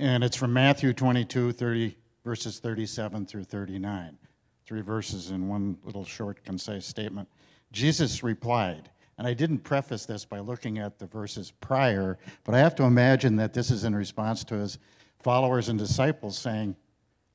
And 0.00 0.24
it's 0.24 0.34
from 0.34 0.54
Matthew 0.54 0.94
22, 0.94 1.52
30, 1.52 1.94
verses 2.24 2.58
37 2.58 3.26
through 3.26 3.44
39. 3.44 4.16
Three 4.64 4.80
verses 4.80 5.30
in 5.30 5.46
one 5.46 5.76
little 5.84 6.06
short, 6.06 6.42
concise 6.42 6.86
statement. 6.86 7.28
Jesus 7.70 8.22
replied, 8.22 8.88
and 9.18 9.26
I 9.26 9.34
didn't 9.34 9.58
preface 9.58 10.06
this 10.06 10.24
by 10.24 10.38
looking 10.38 10.78
at 10.78 10.98
the 10.98 11.06
verses 11.06 11.50
prior, 11.60 12.16
but 12.44 12.54
I 12.54 12.60
have 12.60 12.74
to 12.76 12.84
imagine 12.84 13.36
that 13.36 13.52
this 13.52 13.70
is 13.70 13.84
in 13.84 13.94
response 13.94 14.42
to 14.44 14.54
his 14.54 14.78
followers 15.18 15.68
and 15.68 15.78
disciples 15.78 16.38
saying, 16.38 16.76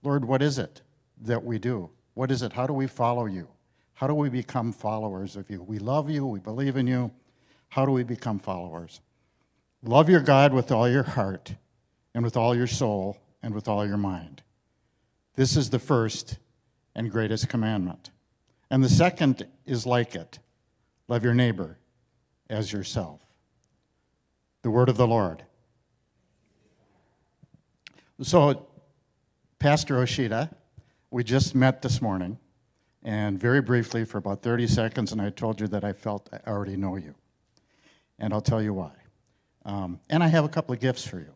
Lord, 0.01 0.25
what 0.25 0.41
is 0.41 0.57
it 0.57 0.81
that 1.21 1.43
we 1.43 1.59
do? 1.59 1.91
What 2.15 2.31
is 2.31 2.41
it? 2.41 2.53
How 2.53 2.65
do 2.65 2.73
we 2.73 2.87
follow 2.87 3.27
you? 3.27 3.47
How 3.93 4.07
do 4.07 4.15
we 4.15 4.29
become 4.29 4.73
followers 4.73 5.35
of 5.35 5.51
you? 5.51 5.61
We 5.61 5.77
love 5.77 6.09
you, 6.09 6.25
we 6.25 6.39
believe 6.39 6.77
in 6.77 6.87
you. 6.87 7.11
How 7.69 7.85
do 7.85 7.91
we 7.91 8.01
become 8.01 8.39
followers? 8.39 9.01
Love 9.83 10.09
your 10.09 10.21
God 10.21 10.51
with 10.51 10.71
all 10.71 10.89
your 10.89 11.03
heart 11.03 11.53
and 12.15 12.23
with 12.23 12.37
all 12.37 12.55
your 12.55 12.65
soul 12.65 13.17
and 13.43 13.53
with 13.53 13.67
all 13.67 13.85
your 13.85 13.97
mind. 13.97 14.41
This 15.35 15.57
is 15.57 15.69
the 15.69 15.79
first 15.79 16.39
and 16.95 17.11
greatest 17.11 17.49
commandment. 17.49 18.09
And 18.71 18.81
the 18.81 18.89
second 18.89 19.45
is 19.65 19.85
like 19.85 20.15
it 20.15 20.39
love 21.07 21.23
your 21.23 21.35
neighbor 21.35 21.77
as 22.49 22.71
yourself. 22.71 23.21
The 24.63 24.71
word 24.71 24.89
of 24.89 24.97
the 24.97 25.05
Lord. 25.05 25.43
So, 28.21 28.65
Pastor 29.59 29.95
Osheta, 29.95 30.49
we 31.11 31.23
just 31.23 31.53
met 31.53 31.81
this 31.81 32.01
morning, 32.01 32.39
and 33.03 33.39
very 33.39 33.61
briefly 33.61 34.05
for 34.05 34.17
about 34.17 34.41
30 34.41 34.67
seconds, 34.67 35.11
and 35.11 35.21
I 35.21 35.29
told 35.29 35.59
you 35.59 35.67
that 35.67 35.83
I 35.83 35.91
felt 35.91 36.29
I 36.31 36.49
already 36.49 36.77
know 36.77 36.95
you. 36.95 37.13
And 38.17 38.33
I'll 38.33 38.41
tell 38.41 38.61
you 38.61 38.73
why. 38.73 38.93
Um, 39.65 39.99
and 40.09 40.23
I 40.23 40.27
have 40.27 40.45
a 40.45 40.49
couple 40.49 40.73
of 40.73 40.79
gifts 40.79 41.05
for 41.05 41.19
you. 41.19 41.34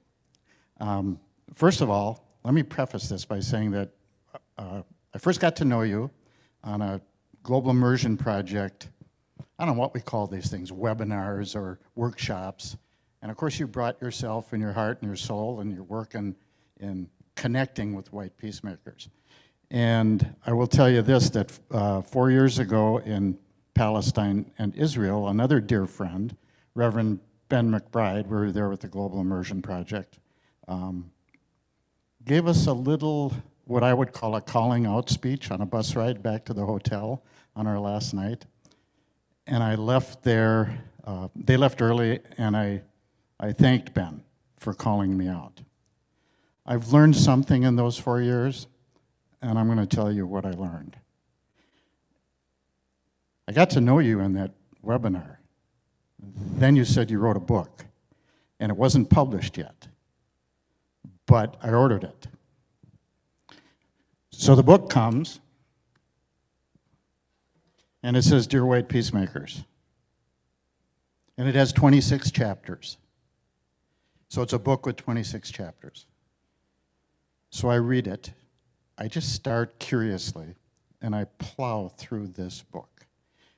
Um, 0.79 1.19
first 1.53 1.81
of 1.81 1.89
all, 1.89 2.25
let 2.43 2.53
me 2.53 2.63
preface 2.63 3.09
this 3.09 3.25
by 3.25 3.39
saying 3.39 3.71
that 3.71 3.89
uh, 4.57 4.81
I 5.13 5.17
first 5.17 5.39
got 5.39 5.55
to 5.57 5.65
know 5.65 5.81
you 5.81 6.09
on 6.63 6.81
a 6.81 7.01
global 7.43 7.71
immersion 7.71 8.17
project. 8.17 8.89
I 9.57 9.65
don't 9.65 9.75
know 9.75 9.79
what 9.79 9.93
we 9.93 10.01
call 10.01 10.27
these 10.27 10.49
things, 10.49 10.71
webinars 10.71 11.55
or 11.55 11.79
workshops. 11.95 12.77
And 13.21 13.29
of 13.29 13.37
course, 13.37 13.59
you 13.59 13.67
brought 13.67 14.01
yourself 14.01 14.53
and 14.53 14.61
your 14.61 14.71
heart 14.71 14.99
and 15.01 15.09
your 15.09 15.15
soul 15.15 15.59
and 15.59 15.73
your 15.73 15.83
work 15.83 16.15
in, 16.15 16.35
in 16.79 17.09
connecting 17.35 17.93
with 17.93 18.11
white 18.13 18.37
peacemakers. 18.37 19.09
And 19.71 20.33
I 20.45 20.53
will 20.53 20.67
tell 20.67 20.89
you 20.89 21.01
this 21.01 21.29
that 21.31 21.57
uh, 21.71 22.01
four 22.01 22.31
years 22.31 22.59
ago 22.59 22.97
in 22.99 23.37
Palestine 23.73 24.51
and 24.57 24.75
Israel, 24.75 25.27
another 25.27 25.59
dear 25.59 25.85
friend, 25.85 26.35
Reverend 26.73 27.19
Ben 27.49 27.69
McBride, 27.69 28.27
we 28.27 28.37
were 28.37 28.51
there 28.51 28.69
with 28.69 28.81
the 28.81 28.87
Global 28.87 29.21
Immersion 29.21 29.61
Project, 29.61 30.19
um, 30.69 31.11
gave 32.23 32.47
us 32.47 32.67
a 32.67 32.73
little, 32.73 33.33
what 33.65 33.83
I 33.83 33.93
would 33.93 34.13
call 34.13 34.35
a 34.35 34.41
calling 34.41 34.85
out 34.85 35.09
speech 35.09 35.51
on 35.51 35.61
a 35.61 35.65
bus 35.65 35.95
ride 35.95 36.23
back 36.23 36.45
to 36.45 36.53
the 36.53 36.65
hotel 36.65 37.23
on 37.55 37.67
our 37.67 37.79
last 37.79 38.13
night. 38.13 38.45
And 39.47 39.63
I 39.63 39.75
left 39.75 40.23
there, 40.23 40.83
uh, 41.03 41.27
they 41.35 41.57
left 41.57 41.81
early, 41.81 42.19
and 42.37 42.55
I, 42.55 42.83
I 43.39 43.51
thanked 43.51 43.93
Ben 43.95 44.23
for 44.57 44.73
calling 44.73 45.17
me 45.17 45.27
out. 45.27 45.59
I've 46.65 46.93
learned 46.93 47.15
something 47.15 47.63
in 47.63 47.75
those 47.75 47.97
four 47.97 48.21
years, 48.21 48.67
and 49.41 49.57
I'm 49.57 49.65
going 49.65 49.79
to 49.79 49.95
tell 49.95 50.11
you 50.11 50.27
what 50.27 50.45
I 50.45 50.51
learned. 50.51 50.97
I 53.47 53.53
got 53.53 53.71
to 53.71 53.81
know 53.81 53.97
you 53.97 54.19
in 54.19 54.33
that 54.33 54.51
webinar. 54.85 55.37
Then 56.19 56.75
you 56.75 56.85
said 56.85 57.09
you 57.09 57.17
wrote 57.17 57.37
a 57.37 57.39
book, 57.41 57.85
and 58.59 58.71
it 58.71 58.77
wasn't 58.77 59.09
published 59.09 59.57
yet, 59.57 59.87
but 61.29 61.57
I 61.61 61.69
ordered 61.69 62.03
it. 62.03 62.27
So 64.31 64.55
the 64.55 64.63
book 64.63 64.89
comes, 64.89 65.39
and 68.01 68.17
it 68.17 68.23
says, 68.23 68.47
Dear 68.47 68.65
White 68.65 68.89
Peacemakers. 68.89 69.63
And 71.37 71.47
it 71.47 71.53
has 71.53 71.71
26 71.71 72.31
chapters. 72.31 72.97
So 74.27 74.41
it's 74.41 74.53
a 74.53 74.59
book 74.59 74.87
with 74.87 74.95
26 74.95 75.51
chapters. 75.51 76.07
So 77.51 77.69
I 77.69 77.75
read 77.75 78.07
it. 78.07 78.31
I 78.97 79.07
just 79.07 79.31
start 79.31 79.77
curiously, 79.77 80.55
and 80.99 81.15
I 81.15 81.25
plow 81.37 81.89
through 81.95 82.29
this 82.29 82.63
book. 82.63 83.05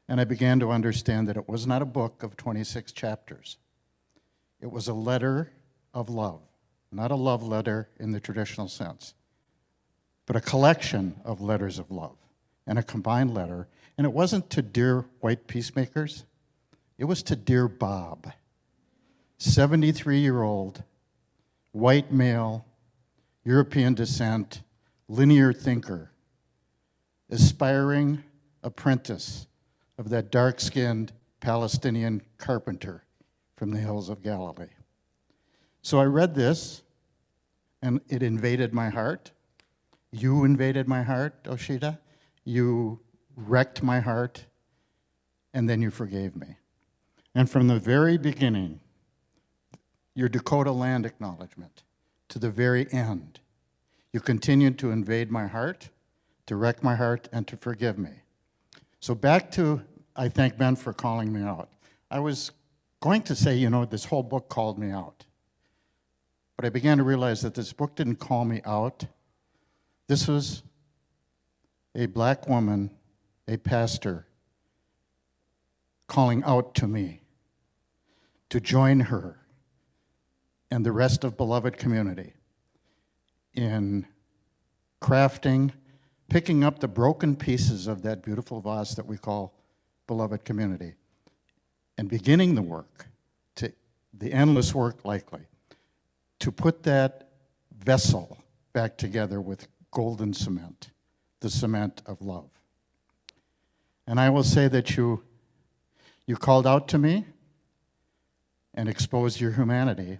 And 0.09 0.19
I 0.19 0.25
began 0.25 0.59
to 0.59 0.71
understand 0.71 1.25
that 1.29 1.37
it 1.37 1.47
was 1.47 1.65
not 1.65 1.81
a 1.81 1.85
book 1.85 2.21
of 2.21 2.35
26 2.35 2.91
chapters. 2.91 3.55
It 4.59 4.69
was 4.69 4.89
a 4.89 4.93
letter 4.93 5.53
of 5.93 6.09
love, 6.09 6.41
not 6.91 7.11
a 7.11 7.15
love 7.15 7.43
letter 7.43 7.89
in 7.99 8.11
the 8.11 8.19
traditional 8.19 8.67
sense, 8.67 9.13
but 10.25 10.35
a 10.35 10.41
collection 10.41 11.19
of 11.23 11.41
letters 11.41 11.79
of 11.79 11.91
love 11.91 12.17
and 12.67 12.77
a 12.77 12.83
combined 12.83 13.33
letter. 13.33 13.67
And 13.97 14.05
it 14.05 14.13
wasn't 14.13 14.49
to 14.51 14.61
dear 14.61 15.05
white 15.19 15.47
peacemakers, 15.47 16.25
it 16.97 17.05
was 17.05 17.23
to 17.23 17.35
dear 17.35 17.67
Bob, 17.67 18.31
73 19.37 20.19
year 20.19 20.41
old, 20.41 20.83
white 21.71 22.11
male, 22.11 22.65
European 23.43 23.93
descent, 23.93 24.61
linear 25.07 25.51
thinker, 25.51 26.11
aspiring 27.29 28.23
apprentice 28.63 29.47
of 29.97 30.09
that 30.09 30.31
dark 30.31 30.59
skinned 30.59 31.11
Palestinian 31.39 32.21
carpenter 32.37 33.03
from 33.55 33.71
the 33.71 33.79
hills 33.79 34.09
of 34.09 34.21
Galilee. 34.21 34.67
So 35.81 35.99
I 35.99 36.05
read 36.05 36.35
this, 36.35 36.83
and 37.81 38.01
it 38.07 38.21
invaded 38.21 38.73
my 38.73 38.89
heart. 38.89 39.31
You 40.11 40.43
invaded 40.43 40.87
my 40.87 41.01
heart, 41.01 41.43
Osheta. 41.45 41.97
You 42.43 42.99
wrecked 43.35 43.81
my 43.81 43.99
heart, 43.99 44.45
and 45.53 45.69
then 45.69 45.81
you 45.81 45.89
forgave 45.89 46.35
me. 46.35 46.57
And 47.33 47.49
from 47.49 47.67
the 47.67 47.79
very 47.79 48.17
beginning, 48.17 48.81
your 50.13 50.29
Dakota 50.29 50.71
land 50.71 51.05
acknowledgement 51.05 51.83
to 52.29 52.39
the 52.39 52.49
very 52.49 52.91
end, 52.91 53.39
you 54.13 54.19
continued 54.19 54.77
to 54.79 54.91
invade 54.91 55.31
my 55.31 55.47
heart, 55.47 55.89
to 56.45 56.55
wreck 56.55 56.83
my 56.83 56.95
heart, 56.95 57.29
and 57.31 57.47
to 57.47 57.57
forgive 57.57 57.97
me. 57.97 58.11
So 58.99 59.15
back 59.15 59.49
to, 59.51 59.81
I 60.15 60.27
thank 60.27 60.57
Ben 60.57 60.75
for 60.75 60.93
calling 60.93 61.31
me 61.31 61.41
out. 61.41 61.69
I 62.09 62.19
was 62.19 62.51
going 62.99 63.21
to 63.23 63.35
say, 63.35 63.55
you 63.55 63.69
know, 63.69 63.85
this 63.85 64.05
whole 64.05 64.23
book 64.23 64.49
called 64.49 64.77
me 64.77 64.91
out. 64.91 65.25
But 66.61 66.67
I 66.67 66.69
began 66.69 66.99
to 66.99 67.03
realize 67.03 67.41
that 67.41 67.55
this 67.55 67.73
book 67.73 67.95
didn't 67.95 68.17
call 68.17 68.45
me 68.45 68.61
out. 68.65 69.07
This 70.05 70.27
was 70.27 70.61
a 71.95 72.05
black 72.05 72.47
woman, 72.47 72.91
a 73.47 73.57
pastor, 73.57 74.27
calling 76.05 76.43
out 76.43 76.75
to 76.75 76.87
me 76.87 77.23
to 78.49 78.59
join 78.59 78.99
her 78.99 79.39
and 80.69 80.85
the 80.85 80.91
rest 80.91 81.23
of 81.23 81.35
beloved 81.35 81.79
community 81.79 82.33
in 83.55 84.05
crafting 85.01 85.71
picking 86.29 86.63
up 86.63 86.77
the 86.77 86.87
broken 86.87 87.35
pieces 87.35 87.87
of 87.87 88.03
that 88.03 88.21
beautiful 88.21 88.61
vase 88.61 88.93
that 88.93 89.07
we 89.07 89.17
call 89.17 89.55
beloved 90.05 90.45
community 90.45 90.93
and 91.97 92.07
beginning 92.07 92.53
the 92.53 92.61
work, 92.61 93.07
to 93.55 93.73
the 94.13 94.31
endless 94.31 94.75
work 94.75 95.03
likely, 95.03 95.41
to 96.41 96.51
put 96.51 96.83
that 96.83 97.29
vessel 97.77 98.37
back 98.73 98.97
together 98.97 99.39
with 99.39 99.67
golden 99.91 100.33
cement, 100.33 100.89
the 101.39 101.49
cement 101.49 102.01
of 102.05 102.21
love. 102.21 102.49
And 104.07 104.19
I 104.19 104.29
will 104.29 104.43
say 104.43 104.67
that 104.67 104.97
you, 104.97 105.23
you 106.25 106.35
called 106.35 106.65
out 106.65 106.87
to 106.89 106.97
me 106.97 107.25
and 108.73 108.89
exposed 108.89 109.39
your 109.39 109.51
humanity, 109.51 110.17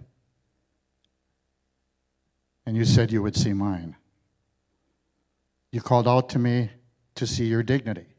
and 2.64 2.76
you 2.76 2.84
said 2.84 3.10
you 3.10 3.22
would 3.22 3.36
see 3.36 3.52
mine. 3.52 3.96
You 5.72 5.80
called 5.80 6.06
out 6.06 6.28
to 6.30 6.38
me 6.38 6.70
to 7.16 7.26
see 7.26 7.46
your 7.46 7.64
dignity, 7.64 8.14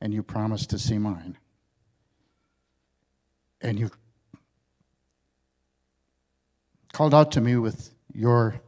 and 0.00 0.12
you 0.12 0.22
promised 0.22 0.68
to 0.70 0.78
see 0.78 0.98
mine. 0.98 1.38
And 3.62 3.78
you 3.78 3.90
called 6.96 7.12
out 7.12 7.30
to 7.30 7.42
me 7.42 7.54
with 7.56 7.90
your 8.14 8.58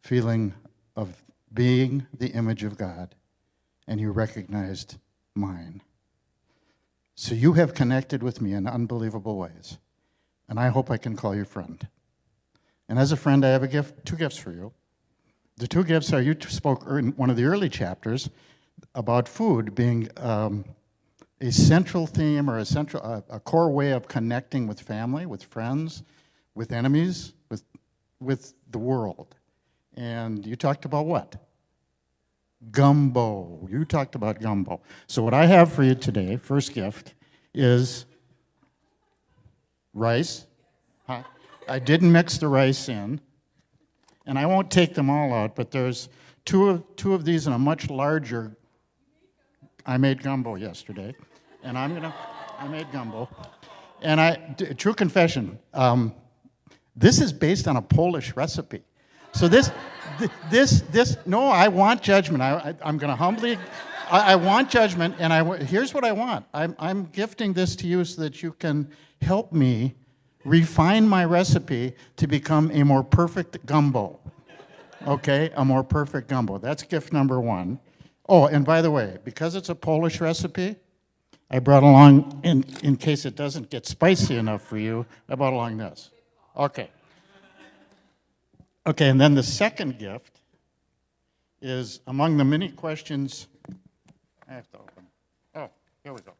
feeling 0.00 0.54
of 0.96 1.22
being 1.52 2.06
the 2.18 2.28
image 2.28 2.64
of 2.64 2.78
God, 2.78 3.14
and 3.86 4.00
you 4.00 4.10
recognized 4.10 4.96
mine. 5.34 5.82
So 7.14 7.34
you 7.34 7.52
have 7.52 7.74
connected 7.74 8.22
with 8.22 8.40
me 8.40 8.54
in 8.54 8.66
unbelievable 8.66 9.36
ways, 9.36 9.76
and 10.48 10.58
I 10.58 10.68
hope 10.68 10.90
I 10.90 10.96
can 10.96 11.16
call 11.16 11.36
you 11.36 11.44
friend. 11.44 11.86
And 12.88 12.98
as 12.98 13.12
a 13.12 13.16
friend, 13.16 13.44
I 13.44 13.50
have 13.50 13.62
a 13.62 13.68
gift, 13.68 14.06
two 14.06 14.16
gifts 14.16 14.38
for 14.38 14.52
you. 14.52 14.72
The 15.58 15.68
two 15.68 15.84
gifts 15.84 16.14
are 16.14 16.22
you 16.22 16.34
spoke 16.48 16.86
in 16.88 17.08
one 17.08 17.28
of 17.28 17.36
the 17.36 17.44
early 17.44 17.68
chapters 17.68 18.30
about 18.94 19.28
food 19.28 19.74
being 19.74 20.08
um, 20.16 20.64
a 21.42 21.52
central 21.52 22.06
theme 22.06 22.48
or 22.48 22.56
a 22.56 22.64
central 22.64 23.02
a, 23.02 23.22
a 23.28 23.38
core 23.38 23.70
way 23.70 23.90
of 23.90 24.08
connecting 24.08 24.66
with 24.66 24.80
family, 24.80 25.26
with 25.26 25.44
friends, 25.44 26.02
with 26.58 26.72
enemies, 26.72 27.34
with 27.50 27.62
with 28.18 28.52
the 28.72 28.78
world. 28.78 29.36
And 29.94 30.44
you 30.44 30.56
talked 30.56 30.84
about 30.84 31.06
what? 31.06 31.36
Gumbo. 32.72 33.68
You 33.70 33.84
talked 33.84 34.16
about 34.16 34.40
gumbo. 34.40 34.80
So 35.06 35.22
what 35.22 35.34
I 35.34 35.46
have 35.46 35.72
for 35.72 35.84
you 35.84 35.94
today, 35.94 36.36
first 36.36 36.74
gift, 36.74 37.14
is 37.54 38.06
rice. 39.94 40.46
I 41.68 41.78
didn't 41.78 42.10
mix 42.10 42.38
the 42.38 42.48
rice 42.48 42.88
in, 42.88 43.20
and 44.26 44.38
I 44.38 44.46
won't 44.46 44.70
take 44.70 44.94
them 44.94 45.10
all 45.10 45.32
out, 45.34 45.54
but 45.54 45.70
there's 45.70 46.08
two 46.44 46.70
of, 46.70 46.96
two 46.96 47.12
of 47.14 47.24
these 47.24 47.46
in 47.46 47.52
a 47.52 47.58
much 47.58 47.90
larger. 47.90 48.56
I 49.86 49.96
made 49.96 50.22
gumbo 50.22 50.56
yesterday, 50.56 51.14
and 51.62 51.78
I'm 51.78 51.94
gonna. 51.94 52.14
I 52.58 52.66
made 52.66 52.90
gumbo, 52.90 53.28
and 54.02 54.20
I. 54.20 54.34
True 54.76 54.94
confession. 54.94 55.58
Um, 55.72 56.14
this 56.98 57.20
is 57.20 57.32
based 57.32 57.68
on 57.68 57.76
a 57.76 57.82
Polish 57.82 58.34
recipe, 58.34 58.82
so 59.32 59.48
this, 59.48 59.70
this, 60.50 60.80
this. 60.90 61.16
No, 61.26 61.44
I 61.44 61.68
want 61.68 62.02
judgment. 62.02 62.42
I, 62.42 62.74
I, 62.82 62.88
am 62.88 62.98
going 62.98 63.10
to 63.10 63.16
humbly. 63.16 63.58
I, 64.10 64.32
I, 64.32 64.36
want 64.36 64.70
judgment, 64.70 65.14
and 65.18 65.32
I. 65.32 65.58
Here's 65.58 65.94
what 65.94 66.04
I 66.04 66.12
want. 66.12 66.46
I'm, 66.52 66.74
I'm 66.78 67.04
gifting 67.06 67.52
this 67.52 67.76
to 67.76 67.86
you 67.86 68.04
so 68.04 68.22
that 68.22 68.42
you 68.42 68.52
can 68.52 68.90
help 69.22 69.52
me 69.52 69.94
refine 70.44 71.08
my 71.08 71.24
recipe 71.24 71.94
to 72.16 72.26
become 72.26 72.70
a 72.72 72.84
more 72.84 73.04
perfect 73.04 73.64
gumbo. 73.66 74.18
Okay, 75.06 75.50
a 75.54 75.64
more 75.64 75.84
perfect 75.84 76.28
gumbo. 76.28 76.58
That's 76.58 76.82
gift 76.82 77.12
number 77.12 77.40
one. 77.40 77.78
Oh, 78.28 78.46
and 78.46 78.64
by 78.64 78.82
the 78.82 78.90
way, 78.90 79.18
because 79.24 79.54
it's 79.54 79.68
a 79.68 79.74
Polish 79.74 80.20
recipe, 80.20 80.76
I 81.50 81.60
brought 81.60 81.82
along, 81.82 82.40
in, 82.44 82.64
in 82.82 82.96
case 82.96 83.24
it 83.24 83.36
doesn't 83.36 83.70
get 83.70 83.86
spicy 83.86 84.36
enough 84.36 84.62
for 84.62 84.76
you, 84.76 85.06
I 85.28 85.34
brought 85.34 85.54
along 85.54 85.78
this. 85.78 86.10
Okay. 86.58 86.90
Okay, 88.86 89.08
and 89.08 89.20
then 89.20 89.34
the 89.34 89.42
second 89.42 89.98
gift 89.98 90.40
is 91.60 92.00
among 92.06 92.36
the 92.36 92.44
many 92.44 92.70
questions. 92.70 93.46
I 94.48 94.54
have 94.54 94.70
to 94.72 94.78
open. 94.78 95.06
Oh, 95.54 95.70
here 96.02 96.12
we 96.12 96.20
go. 96.20 96.32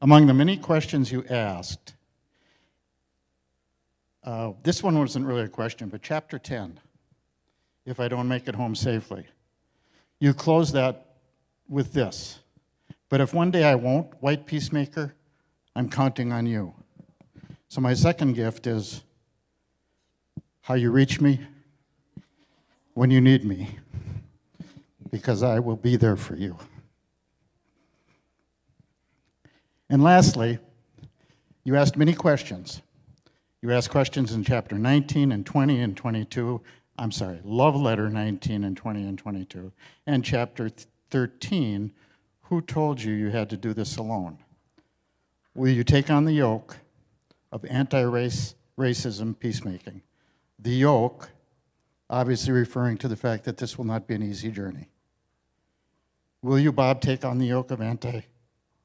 Among 0.00 0.26
the 0.26 0.34
many 0.34 0.56
questions 0.56 1.10
you 1.10 1.24
asked, 1.28 1.94
uh, 4.22 4.52
this 4.62 4.82
one 4.82 4.98
wasn't 4.98 5.26
really 5.26 5.42
a 5.42 5.48
question, 5.48 5.88
but 5.88 6.02
chapter 6.02 6.38
10, 6.38 6.78
if 7.86 7.98
I 7.98 8.08
don't 8.08 8.28
make 8.28 8.46
it 8.46 8.54
home 8.54 8.74
safely. 8.74 9.24
You 10.20 10.34
close 10.34 10.72
that 10.72 11.16
with 11.68 11.92
this. 11.92 12.40
But 13.08 13.20
if 13.20 13.32
one 13.32 13.50
day 13.50 13.64
I 13.64 13.74
won't, 13.74 14.20
white 14.20 14.46
peacemaker, 14.46 15.14
I'm 15.74 15.88
counting 15.88 16.32
on 16.32 16.46
you. 16.46 16.74
So 17.68 17.80
my 17.80 17.94
second 17.94 18.34
gift 18.34 18.66
is 18.66 19.02
how 20.66 20.74
you 20.74 20.90
reach 20.90 21.20
me 21.20 21.38
when 22.94 23.08
you 23.08 23.20
need 23.20 23.44
me, 23.44 23.78
because 25.12 25.44
I 25.44 25.60
will 25.60 25.76
be 25.76 25.94
there 25.94 26.16
for 26.16 26.34
you. 26.34 26.56
And 29.88 30.02
lastly, 30.02 30.58
you 31.62 31.76
asked 31.76 31.96
many 31.96 32.14
questions. 32.14 32.82
You 33.62 33.70
asked 33.70 33.90
questions 33.90 34.32
in 34.32 34.42
chapter 34.42 34.76
19 34.76 35.30
and 35.30 35.46
20 35.46 35.80
and 35.80 35.96
22. 35.96 36.60
I'm 36.98 37.12
sorry, 37.12 37.38
love 37.44 37.76
letter 37.76 38.10
19 38.10 38.64
and 38.64 38.76
20 38.76 39.06
and 39.06 39.16
22. 39.16 39.70
And 40.04 40.24
chapter 40.24 40.68
13, 41.12 41.92
who 42.40 42.60
told 42.60 43.00
you 43.00 43.12
you 43.12 43.28
had 43.28 43.48
to 43.50 43.56
do 43.56 43.72
this 43.72 43.96
alone? 43.98 44.38
Will 45.54 45.70
you 45.70 45.84
take 45.84 46.10
on 46.10 46.24
the 46.24 46.32
yoke 46.32 46.78
of 47.52 47.64
anti-race 47.66 48.56
racism 48.76 49.38
peacemaking? 49.38 50.02
The 50.58 50.72
yoke, 50.72 51.30
obviously 52.08 52.52
referring 52.52 52.96
to 52.98 53.08
the 53.08 53.16
fact 53.16 53.44
that 53.44 53.58
this 53.58 53.76
will 53.76 53.84
not 53.84 54.06
be 54.06 54.14
an 54.14 54.22
easy 54.22 54.50
journey. 54.50 54.88
Will 56.42 56.58
you, 56.58 56.72
Bob, 56.72 57.00
take 57.00 57.24
on 57.24 57.38
the 57.38 57.46
yoke 57.46 57.70
of 57.70 57.80
anti 57.80 58.22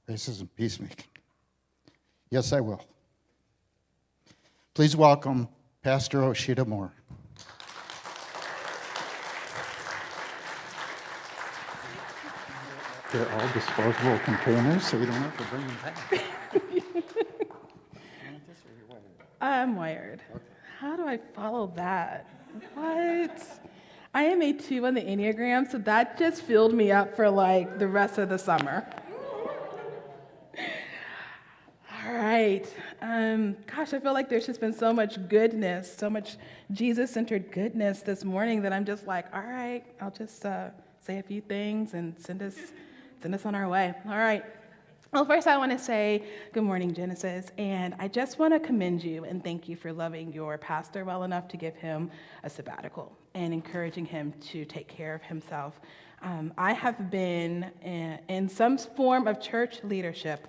racism 0.10 0.50
peacemaking? 0.56 1.06
Yes, 2.30 2.54
I 2.54 2.60
will. 2.60 2.84
Please 4.74 4.96
welcome 4.96 5.48
Pastor 5.84 6.20
Osheta 6.20 6.66
Moore. 6.66 6.94
They're 13.12 13.30
all 13.34 13.54
disposable 13.54 14.18
containers, 14.20 14.88
so 14.88 14.98
we 14.98 15.06
don't 15.06 15.16
have 15.16 15.38
to 15.38 15.44
bring 15.44 15.68
them 15.68 15.78
back. 15.84 15.98
I'm 19.42 19.76
wired. 19.76 20.22
How 20.82 20.96
do 20.96 21.08
I 21.08 21.20
follow 21.36 21.72
that? 21.76 22.26
What? 22.74 23.44
I 24.16 24.24
am 24.24 24.42
a 24.42 24.52
two 24.52 24.88
on 24.88 24.96
the 24.96 25.02
Enneagram, 25.02 25.72
so 25.72 25.78
that 25.78 26.18
just 26.18 26.42
filled 26.42 26.74
me 26.74 26.92
up 26.92 27.16
for 27.16 27.30
like 27.30 27.78
the 27.78 27.88
rest 27.88 28.18
of 28.18 28.30
the 28.30 28.40
summer. 28.40 28.84
All 30.58 32.14
right. 32.14 32.66
Um, 33.00 33.58
gosh, 33.68 33.94
I 33.94 34.00
feel 34.00 34.14
like 34.14 34.28
there's 34.28 34.48
just 34.48 34.60
been 34.60 34.74
so 34.74 34.92
much 34.92 35.20
goodness, 35.30 35.96
so 35.96 36.10
much 36.10 36.38
Jesus 36.72 37.12
centered 37.12 37.52
goodness 37.52 38.02
this 38.02 38.26
morning 38.26 38.64
that 38.64 38.74
I'm 38.74 38.84
just 38.84 39.06
like, 39.06 39.28
all 39.36 39.44
right, 39.44 39.84
I'll 40.02 40.10
just 40.10 40.48
uh, 40.48 40.70
say 40.98 41.20
a 41.20 41.24
few 41.24 41.42
things 41.42 41.94
and 41.94 42.20
send 42.20 42.42
us, 42.42 42.58
send 43.22 43.36
us 43.36 43.46
on 43.46 43.54
our 43.54 43.70
way. 43.70 43.94
All 44.08 44.18
right. 44.18 44.44
Well, 45.14 45.26
first, 45.26 45.46
I 45.46 45.58
want 45.58 45.74
to 45.74 45.78
say 45.78 46.24
good 46.54 46.64
morning, 46.64 46.94
Genesis. 46.94 47.52
And 47.58 47.94
I 48.00 48.08
just 48.08 48.40
want 48.40 48.54
to 48.54 48.62
commend 48.62 49.04
you 49.04 49.26
and 49.26 49.44
thank 49.44 49.68
you 49.68 49.76
for 49.76 49.92
loving 49.92 50.32
your 50.32 50.58
pastor 50.58 51.04
well 51.04 51.24
enough 51.24 51.50
to 51.50 51.58
give 51.58 51.76
him 51.76 52.10
a 52.46 52.50
sabbatical 52.50 53.12
and 53.34 53.54
encouraging 53.54 54.06
him 54.06 54.34
to 54.40 54.64
take 54.64 54.88
care 54.88 55.14
of 55.14 55.22
himself. 55.22 55.82
Um, 56.22 56.54
I 56.58 56.72
have 56.72 57.12
been 57.12 57.70
in, 57.84 58.20
in 58.30 58.48
some 58.48 58.78
form 58.78 59.28
of 59.28 59.42
church 59.42 59.84
leadership 59.84 60.48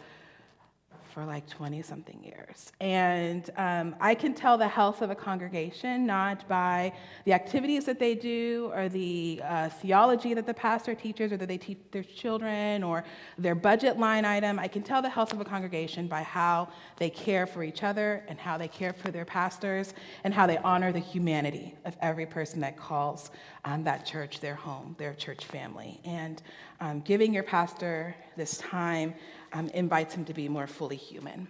for 1.12 1.24
like 1.24 1.46
20 1.48 1.82
something 1.82 2.22
years. 2.24 2.72
And 2.80 3.50
um, 3.56 3.94
I 4.00 4.14
can 4.14 4.34
tell 4.34 4.56
the 4.56 4.66
health 4.68 5.02
of 5.02 5.10
a 5.10 5.14
congregation 5.14 6.06
not 6.06 6.48
by 6.48 6.92
the 7.24 7.34
activities 7.34 7.84
that 7.84 7.98
they 7.98 8.14
do 8.14 8.70
or 8.74 8.88
the 8.88 9.40
uh, 9.44 9.68
theology 9.68 10.32
that 10.34 10.46
the 10.46 10.54
pastor 10.54 10.94
teaches 10.94 11.32
or 11.32 11.36
that 11.36 11.48
they 11.48 11.58
teach 11.58 11.78
their 11.90 12.02
children 12.02 12.82
or 12.82 13.04
their 13.36 13.54
budget 13.54 13.98
line 13.98 14.24
item. 14.24 14.58
I 14.58 14.68
can 14.68 14.82
tell 14.82 15.02
the 15.02 15.10
health 15.10 15.32
of 15.32 15.40
a 15.40 15.44
congregation 15.44 16.08
by 16.08 16.22
how 16.22 16.68
they 16.96 17.10
care 17.10 17.46
for 17.46 17.62
each 17.62 17.82
other 17.82 18.24
and 18.28 18.38
how 18.38 18.56
they 18.56 18.68
care 18.68 18.92
for 18.92 19.10
their 19.10 19.24
pastors 19.24 19.92
and 20.24 20.32
how 20.32 20.46
they 20.46 20.58
honor 20.58 20.92
the 20.92 20.98
humanity 20.98 21.74
of 21.84 21.96
every 22.00 22.26
person 22.26 22.60
that 22.60 22.76
calls 22.76 23.30
um, 23.64 23.84
that 23.84 24.06
church 24.06 24.40
their 24.40 24.54
home, 24.54 24.96
their 24.98 25.14
church 25.14 25.44
family. 25.44 26.00
And 26.04 26.42
um, 26.80 27.00
giving 27.00 27.32
your 27.32 27.44
pastor 27.44 28.14
this 28.36 28.58
time 28.58 29.14
um, 29.52 29.68
invites 29.68 30.14
him 30.14 30.24
to 30.24 30.34
be 30.34 30.48
more 30.48 30.66
fully 30.66 30.96
human. 30.96 31.48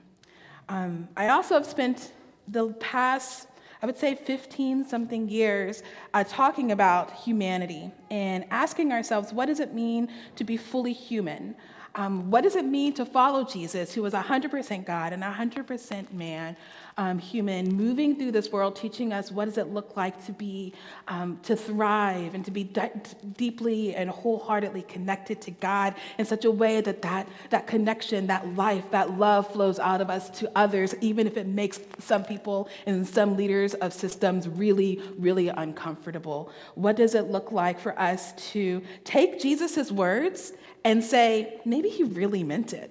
Um, 0.68 1.08
I 1.16 1.28
also 1.28 1.54
have 1.54 1.66
spent 1.66 2.12
the 2.48 2.68
past 2.74 3.48
I 3.82 3.86
would 3.86 3.98
say 3.98 4.14
15 4.14 4.84
something 4.84 5.28
years, 5.28 5.82
uh, 6.14 6.22
talking 6.22 6.70
about 6.70 7.12
humanity 7.14 7.90
and 8.12 8.44
asking 8.48 8.92
ourselves, 8.92 9.32
what 9.32 9.46
does 9.46 9.58
it 9.58 9.74
mean 9.74 10.08
to 10.36 10.44
be 10.44 10.56
fully 10.56 10.92
human? 10.92 11.56
Um, 11.96 12.30
what 12.30 12.42
does 12.42 12.54
it 12.54 12.64
mean 12.64 12.92
to 12.94 13.04
follow 13.04 13.44
Jesus, 13.44 13.92
who 13.92 14.02
was 14.02 14.14
100% 14.14 14.86
God 14.86 15.12
and 15.12 15.20
100% 15.20 16.12
man? 16.12 16.56
Um, 16.96 17.18
human 17.18 17.68
moving 17.68 18.16
through 18.16 18.32
this 18.32 18.50
world, 18.50 18.76
teaching 18.76 19.12
us 19.12 19.30
what 19.30 19.46
does 19.46 19.58
it 19.58 19.68
look 19.68 19.96
like 19.96 20.24
to 20.26 20.32
be, 20.32 20.72
um, 21.08 21.38
to 21.42 21.56
thrive 21.56 22.34
and 22.34 22.44
to 22.44 22.50
be 22.50 22.64
di- 22.64 22.90
deeply 23.36 23.94
and 23.94 24.10
wholeheartedly 24.10 24.82
connected 24.82 25.40
to 25.42 25.50
God 25.50 25.94
in 26.18 26.24
such 26.24 26.44
a 26.44 26.50
way 26.50 26.80
that, 26.80 27.02
that 27.02 27.28
that 27.50 27.66
connection, 27.66 28.26
that 28.26 28.56
life, 28.56 28.90
that 28.90 29.18
love 29.18 29.50
flows 29.52 29.78
out 29.78 30.00
of 30.00 30.10
us 30.10 30.30
to 30.30 30.50
others, 30.54 30.94
even 31.00 31.26
if 31.26 31.36
it 31.36 31.46
makes 31.46 31.80
some 31.98 32.24
people 32.24 32.68
and 32.86 33.06
some 33.06 33.36
leaders 33.36 33.74
of 33.74 33.92
systems 33.92 34.48
really, 34.48 35.00
really 35.18 35.48
uncomfortable. 35.48 36.50
What 36.74 36.96
does 36.96 37.14
it 37.14 37.30
look 37.30 37.52
like 37.52 37.78
for 37.78 37.98
us 37.98 38.32
to 38.52 38.82
take 39.04 39.40
Jesus' 39.40 39.90
words 39.90 40.52
and 40.84 41.02
say, 41.02 41.60
maybe 41.64 41.88
he 41.88 42.04
really 42.04 42.42
meant 42.42 42.72
it? 42.72 42.90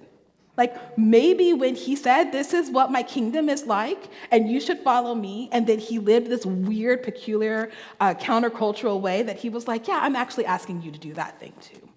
Like 0.56 0.98
maybe 0.98 1.54
when 1.54 1.74
he 1.74 1.96
said, 1.96 2.30
This 2.30 2.52
is 2.52 2.70
what 2.70 2.90
my 2.90 3.02
kingdom 3.02 3.48
is 3.48 3.64
like, 3.66 4.10
and 4.30 4.50
you 4.50 4.60
should 4.60 4.80
follow 4.80 5.14
me, 5.14 5.48
and 5.50 5.66
then 5.66 5.78
he 5.78 5.98
lived 5.98 6.28
this 6.28 6.44
weird, 6.44 7.02
peculiar, 7.02 7.70
uh, 8.00 8.14
countercultural 8.14 9.00
way 9.00 9.22
that 9.22 9.36
he 9.38 9.48
was 9.48 9.66
like, 9.66 9.88
Yeah, 9.88 10.00
I'm 10.02 10.16
actually 10.16 10.46
asking 10.46 10.82
you 10.82 10.90
to 10.90 10.98
do 10.98 11.14
that 11.14 11.40
thing 11.40 11.54
too. 11.60 11.88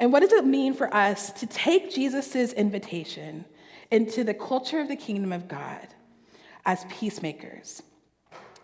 And 0.00 0.12
what 0.12 0.20
does 0.20 0.32
it 0.32 0.44
mean 0.44 0.74
for 0.74 0.94
us 0.94 1.30
to 1.32 1.46
take 1.46 1.92
Jesus' 1.92 2.52
invitation 2.52 3.44
into 3.90 4.24
the 4.24 4.34
culture 4.34 4.80
of 4.80 4.88
the 4.88 4.96
kingdom 4.96 5.32
of 5.32 5.48
God 5.48 5.88
as 6.64 6.84
peacemakers? 6.88 7.82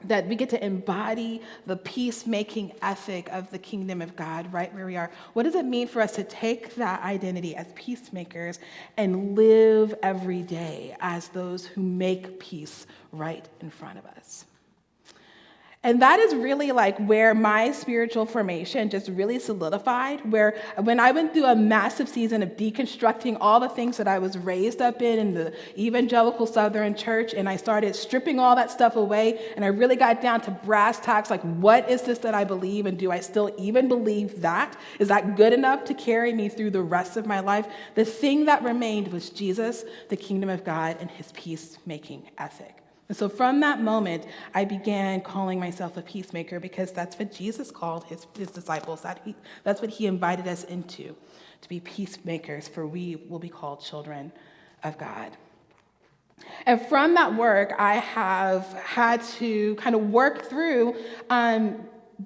That 0.04 0.26
we 0.26 0.37
get 0.37 0.50
to 0.50 0.64
embody 0.64 1.42
the 1.66 1.76
peacemaking 1.76 2.73
ethic 2.82 3.28
of 3.30 3.50
the 3.50 3.59
kingdom 3.59 4.02
of 4.02 4.16
God 4.16 4.52
right 4.52 4.73
where 4.75 4.87
we 4.87 4.97
are. 4.97 5.11
What 5.32 5.44
does 5.44 5.54
it 5.54 5.64
mean 5.64 5.88
for 5.88 6.02
us 6.02 6.12
to 6.12 6.25
take 6.25 6.75
that 6.76 7.02
identity 7.02 7.56
as 7.56 7.66
peacemakers 7.75 8.59
and 8.97 9.37
live 9.37 9.94
every 10.02 10.42
day 10.42 10.97
as 11.00 11.28
those 11.28 11.66
who 11.66 11.82
make 11.82 12.38
peace 12.38 12.87
right 13.12 13.49
in 13.61 13.71
front 13.71 13.99
of 13.99 14.06
us? 14.06 14.44
And 15.85 16.01
that 16.01 16.21
is 16.21 16.33
really 16.33 16.71
like 16.71 16.97
where 16.99 17.35
my 17.35 17.73
spiritual 17.73 18.25
formation 18.25 18.89
just 18.89 19.09
really 19.09 19.41
solidified. 19.41 20.31
Where 20.31 20.55
when 20.77 21.01
I 21.01 21.11
went 21.11 21.35
through 21.35 21.47
a 21.47 21.57
massive 21.57 22.09
season 22.09 22.41
of 22.41 22.51
deconstructing 22.51 23.37
all 23.41 23.59
the 23.59 23.69
things 23.69 23.97
that 23.97 24.07
I 24.07 24.21
was 24.21 24.39
raised 24.39 24.81
up 24.81 25.03
in 25.03 25.19
in 25.19 25.35
the 25.35 25.53
evangelical 25.77 26.47
Southern 26.47 26.95
church, 26.95 27.35
and 27.35 27.49
I 27.49 27.57
started 27.57 27.97
stripping 27.97 28.39
all 28.39 28.55
that 28.55 28.71
stuff 28.71 28.95
away, 28.95 29.53
and 29.57 29.65
I 29.65 29.69
really 29.69 29.97
got 29.97 30.23
down 30.23 30.41
to 30.43 30.53
brass 30.53 31.01
tacks 31.01 31.31
like, 31.31 31.43
what 31.43 31.91
is 31.91 32.03
this 32.03 32.19
that 32.19 32.35
I 32.35 32.45
believe, 32.45 32.87
and 32.87 32.97
do 32.97 33.11
I 33.11 33.19
still 33.19 33.53
even 33.59 33.89
believe 33.89 34.41
that? 34.43 34.77
Is 35.01 35.09
that 35.09 35.37
good 35.37 35.53
enough 35.53 35.85
to 35.87 35.95
carry 35.95 36.33
me 36.33 36.49
through 36.49 36.71
the 36.71 36.83
rest 36.83 37.17
of 37.17 37.27
my 37.27 37.41
life? 37.41 37.67
The 37.97 38.05
thing 38.05 38.45
that 38.45 38.62
remained 38.62 39.09
was 39.09 39.31
Jesus, 39.31 39.85
the 40.11 40.17
kingdom 40.17 40.49
of 40.49 40.62
God, 40.62 40.99
and 41.01 41.11
his 41.11 41.33
peacemaking 41.33 42.31
ethic. 42.39 42.82
And 43.12 43.16
so 43.19 43.28
from 43.28 43.61
that 43.61 43.83
moment, 43.83 44.25
I 44.54 44.64
began 44.64 45.21
calling 45.21 45.61
myself 45.61 45.99
a 45.99 46.00
peacemaker 46.00 46.59
because 46.59 46.92
that's 46.92 47.19
what 47.19 47.31
Jesus 47.31 47.71
called 47.71 48.04
his, 48.04 48.26
his 48.38 48.50
disciples. 48.50 49.02
That 49.02 49.21
he, 49.23 49.35
that's 49.64 49.83
what 49.83 49.90
he 49.90 50.07
invited 50.07 50.49
us 50.49 50.64
into, 50.64 51.14
to 51.61 51.69
be 51.69 51.78
peacemakers, 51.78 52.69
for 52.69 52.87
we 52.87 53.16
will 53.28 53.38
be 53.38 53.50
called 53.50 53.83
children 53.83 54.33
of 54.83 54.97
God. 54.97 55.37
And 56.64 56.81
from 56.87 57.12
that 57.16 57.35
work, 57.37 57.75
I 57.78 57.97
have 57.97 58.64
had 58.83 59.23
to 59.40 59.75
kind 59.75 59.95
of 59.95 60.09
work 60.09 60.49
through 60.49 60.97
um, 61.28 61.85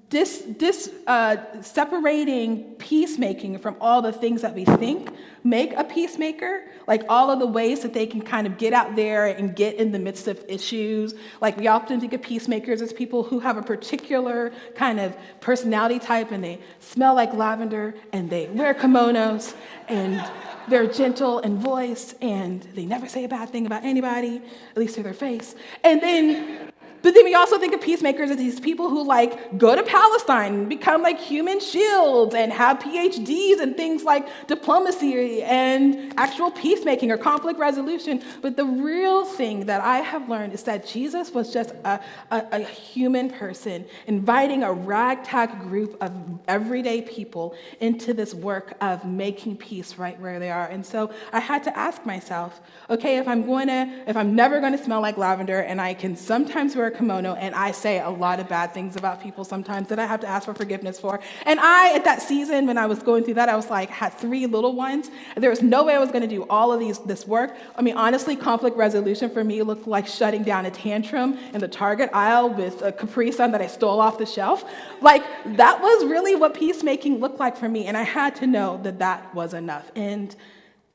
dis, 0.09 0.41
dis, 0.59 0.91
uh, 1.07 1.37
separating 1.63 2.75
peacemaking 2.75 3.59
from 3.59 3.77
all 3.81 4.03
the 4.03 4.13
things 4.13 4.43
that 4.43 4.55
we 4.55 4.65
think 4.65 5.11
make 5.45 5.73
a 5.75 5.85
peacemaker, 5.85 6.65
like 6.87 7.05
all 7.09 7.31
of 7.31 7.39
the 7.39 7.47
ways 7.47 7.81
that 7.81 7.95
they 7.95 8.07
can 8.07 8.21
kind 8.21 8.47
of 8.47 8.59
get 8.59 8.73
out 8.73 8.97
there 8.97 9.27
and 9.27 9.55
get 9.55 9.77
in 9.77 9.93
the 9.93 9.99
midst 9.99 10.27
of 10.27 10.43
issues. 10.49 11.15
Like 11.41 11.57
we 11.57 11.69
often 11.69 12.01
think 12.01 12.13
of 12.13 12.23
peacemakers 12.23 12.83
as 12.83 12.93
people 12.93 13.23
who 13.23 13.39
have 13.41 13.57
a 13.57 13.63
particular 13.63 14.53
kind 14.75 14.99
of 14.99 15.17
personality 15.41 15.99
type 15.99 16.33
and 16.33 16.43
they 16.43 16.61
smell 16.81 17.15
like 17.15 17.33
lavender 17.33 17.95
and 18.13 18.29
they 18.29 18.49
wear 18.49 18.75
kimonos 18.75 19.55
and 19.89 20.25
they're 20.69 20.89
gentle 20.89 21.39
in 21.41 21.59
voice 21.59 22.15
and 22.21 22.63
they 22.75 22.85
never 22.85 23.09
say 23.09 23.25
a 23.25 23.29
bad 23.29 23.51
thing 23.51 23.67
about 23.67 23.85
anybody, 23.85 24.43
at 24.71 24.77
least 24.77 24.97
to 24.97 25.03
their 25.03 25.15
face. 25.15 25.55
And 25.85 26.01
then 26.03 26.73
but 27.03 27.15
then 27.15 27.25
we 27.25 27.35
also 27.35 27.59
think 27.59 27.75
of 27.75 27.81
peacemakers 27.81 28.31
as 28.31 28.37
these 28.37 28.61
people 28.61 28.89
who 28.89 29.05
like 29.05 29.59
go 29.59 29.75
to 29.77 29.83
Palestine 29.83 30.55
and 30.55 30.69
become 30.69 31.03
like 31.03 31.19
human 31.19 31.61
shields 31.61 32.35
and 32.35 32.53
have 32.53 32.79
PhDs 32.79 33.61
and 33.61 33.77
things 33.77 34.05
like 34.05 34.27
diplomacy 34.47 35.43
and 35.43 36.13
actual 36.17 36.51
peacemaking 36.51 37.11
or 37.11 37.19
conflict 37.19 37.59
resolution. 37.59 38.23
But 38.43 38.57
the 38.57 38.65
real 38.65 39.25
thing 39.25 39.67
that 39.67 39.81
I 39.81 39.99
have 39.99 40.29
learned 40.29 40.53
is 40.53 40.63
that 40.65 40.87
Jesus 40.87 41.33
was 41.33 41.53
just 41.53 41.71
a, 41.85 42.01
a, 42.31 42.45
a 42.53 42.59
human 42.61 43.31
person 43.31 43.85
inviting 44.07 44.63
a 44.63 44.73
ragtag 44.73 45.61
group 45.61 45.97
of 46.03 46.13
everyday 46.49 47.03
people 47.03 47.55
into 47.81 48.15
this 48.15 48.35
work 48.35 48.75
of 48.81 49.05
making 49.05 49.57
peace 49.57 49.99
right 49.99 50.19
where 50.21 50.39
they 50.39 50.51
are. 50.51 50.67
And 50.67 50.85
so 50.85 51.11
I 51.33 51.41
had 51.41 51.63
to 51.65 51.77
ask 51.77 52.05
myself, 52.05 52.61
okay, 52.91 53.19
if 53.19 53.29
I'm 53.29 53.47
going 53.47 53.69
to, 53.69 53.89
if 54.07 54.17
I'm 54.17 54.35
never 54.35 54.61
going 54.61 54.73
to 54.73 54.83
smell 54.83 55.01
like 55.01 55.17
lavender 55.17 55.61
and 55.61 55.81
I 55.81 55.95
can 55.95 56.17
sometimes 56.17 56.75
wear 56.77 56.86
a 56.87 56.91
kimono 56.91 57.35
and 57.35 57.55
I 57.55 57.73
say 57.73 58.01
a 58.01 58.11
lot 58.11 58.41
of 58.41 58.49
bad 58.49 58.73
things 58.73 58.97
about 58.97 59.21
people 59.21 59.45
sometimes 59.45 59.89
that 59.89 59.99
I 59.99 60.07
have 60.07 60.21
to 60.21 60.27
ask 60.27 60.47
for 60.47 60.55
forgiveness 60.55 60.99
for. 60.99 61.21
And 61.45 61.61
I, 61.61 61.95
at 61.95 62.05
that 62.05 62.23
season 62.23 62.67
when 62.67 62.79
I 62.79 62.87
was 62.87 63.03
going 63.03 63.25
through 63.25 63.35
that, 63.35 63.49
I 63.49 63.57
was 63.57 63.71
like, 63.71 63.91
had 63.91 64.11
three 64.15 64.47
little 64.47 64.75
ones. 64.75 65.11
There 65.37 65.51
was 65.51 65.63
no 65.63 65.85
way 65.85 65.95
I 65.95 65.99
was 65.99 66.11
going 66.11 66.23
to 66.23 66.29
do 66.29 66.47
all 66.49 66.73
of 66.73 66.81
these 66.81 66.99
this 67.01 67.27
work. 67.27 67.57
I 67.77 67.83
mean, 67.83 67.97
honestly, 67.97 68.37
conflict 68.37 68.77
resolution 68.77 69.31
for 69.31 69.45
me 69.45 69.63
looked 69.63 69.87
like 69.87 70.07
shutting 70.07 70.43
down 70.43 70.67
a 70.67 70.71
tantrum 70.71 71.39
in 71.53 71.61
the 71.61 71.69
Target 71.69 72.11
aisle 72.13 72.51
with 72.51 72.83
a 72.83 72.93
Capri 72.93 73.33
Sun 73.33 73.53
that 73.53 73.61
I 73.61 73.67
stole 73.67 74.01
off 74.01 74.19
the 74.19 74.27
shelf. 74.27 74.65
Like 75.01 75.23
that 75.57 75.81
was 75.81 76.05
really 76.05 76.35
what 76.35 76.55
peacemaking 76.55 77.19
looked 77.19 77.39
like 77.39 77.57
for 77.57 77.69
me, 77.69 77.87
and 77.87 77.97
I 77.97 78.03
had 78.03 78.37
to 78.37 78.47
know 78.47 78.81
that 78.83 78.99
that 78.99 79.35
was 79.35 79.55
enough. 79.55 79.91
And 79.95 80.35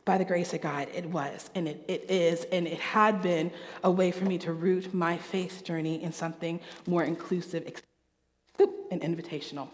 by 0.04 0.18
the 0.18 0.26
grace 0.26 0.54
of 0.54 0.62
God, 0.62 0.88
it 0.94 1.06
was, 1.06 1.50
and 1.54 1.68
it, 1.68 1.84
it 1.88 2.10
is, 2.10 2.46
and 2.46 2.68
it 2.68 2.80
had 2.80 3.22
been 3.22 3.52
a 3.84 3.92
way 3.92 4.12
for 4.12 4.26
me 4.26 4.38
to 4.40 4.54
root 4.54 4.94
my 4.94 5.18
faith 5.18 5.64
journey 5.64 6.02
in 6.02 6.12
something 6.12 6.60
more 6.88 7.04
inclusive 7.04 7.72
and 8.58 9.02
invitational. 9.02 9.70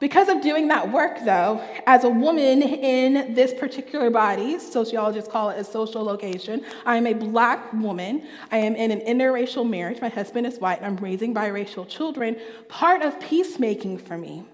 Because 0.00 0.28
of 0.28 0.42
doing 0.42 0.68
that 0.68 0.90
work, 0.92 1.18
though, 1.24 1.62
as 1.86 2.04
a 2.04 2.10
woman 2.10 2.62
in 2.62 3.34
this 3.34 3.54
particular 3.54 4.10
body, 4.10 4.58
sociologists 4.58 5.30
call 5.30 5.50
it 5.50 5.58
a 5.58 5.64
social 5.64 6.02
location, 6.02 6.64
I 6.84 6.96
am 6.96 7.06
a 7.06 7.14
black 7.14 7.72
woman. 7.72 8.26
I 8.50 8.58
am 8.58 8.74
in 8.74 8.90
an 8.90 9.00
interracial 9.00 9.68
marriage. 9.68 10.00
My 10.02 10.08
husband 10.08 10.46
is 10.46 10.58
white. 10.58 10.82
I'm 10.82 10.96
raising 10.96 11.32
biracial 11.32 11.88
children. 11.88 12.36
Part 12.68 13.02
of 13.02 13.18
peacemaking 13.20 13.98
for 13.98 14.18
me 14.18 14.44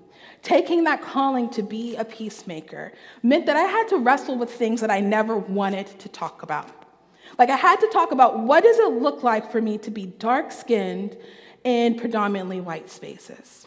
Taking 0.43 0.85
that 0.85 1.03
calling 1.03 1.51
to 1.51 1.63
be 1.63 1.97
a 1.97 2.05
peacemaker 2.05 2.93
meant 3.23 3.47
that 3.47 3.57
I 3.57 3.63
had 3.63 3.89
to 3.89 3.99
wrestle 3.99 4.39
with 4.39 4.51
things 4.51 4.81
that 4.81 4.91
I 4.91 5.01
never 5.01 5.37
wanted 5.37 5.87
to 6.01 6.09
talk 6.09 6.43
about. 6.43 6.69
Like 7.39 7.51
I 7.51 7.57
had 7.57 7.81
to 7.81 7.89
talk 7.89 8.13
about 8.13 8.39
what 8.41 8.63
does 8.63 8.79
it 8.79 8.93
look 8.93 9.23
like 9.23 9.53
for 9.53 9.61
me 9.61 9.79
to 9.79 9.91
be 9.91 10.07
dark 10.07 10.51
skinned 10.51 11.17
in 11.65 11.97
predominantly 11.97 12.61
white 12.61 12.91
spaces? 12.91 13.67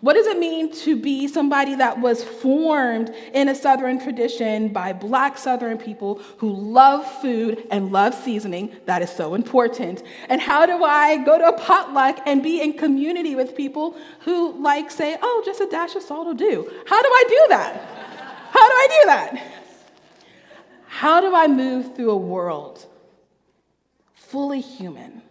What 0.00 0.14
does 0.14 0.26
it 0.26 0.38
mean 0.38 0.72
to 0.78 0.96
be 0.96 1.28
somebody 1.28 1.76
that 1.76 2.00
was 2.00 2.22
formed 2.22 3.14
in 3.32 3.48
a 3.48 3.54
Southern 3.54 4.00
tradition 4.00 4.68
by 4.68 4.92
Black 4.92 5.38
Southern 5.38 5.78
people 5.78 6.20
who 6.38 6.52
love 6.52 7.10
food 7.20 7.66
and 7.70 7.92
love 7.92 8.14
seasoning? 8.14 8.74
That 8.86 9.02
is 9.02 9.10
so 9.10 9.34
important. 9.34 10.02
And 10.28 10.40
how 10.40 10.66
do 10.66 10.84
I 10.84 11.18
go 11.24 11.38
to 11.38 11.48
a 11.48 11.58
potluck 11.58 12.20
and 12.26 12.42
be 12.42 12.60
in 12.60 12.74
community 12.74 13.34
with 13.34 13.56
people 13.56 13.96
who, 14.20 14.60
like, 14.60 14.90
say, 14.90 15.16
oh, 15.22 15.42
just 15.44 15.60
a 15.60 15.66
dash 15.66 15.94
of 15.94 16.02
salt 16.02 16.26
will 16.26 16.34
do? 16.34 16.70
How 16.86 17.00
do 17.00 17.08
I 17.08 17.24
do 17.28 17.46
that? 17.50 17.76
How 18.50 18.68
do 18.68 18.74
I 18.74 18.88
do 18.90 19.06
that? 19.06 19.52
How 20.86 21.20
do 21.20 21.34
I 21.34 21.46
move 21.48 21.96
through 21.96 22.10
a 22.10 22.16
world 22.16 22.86
fully 24.14 24.60
human, 24.60 25.22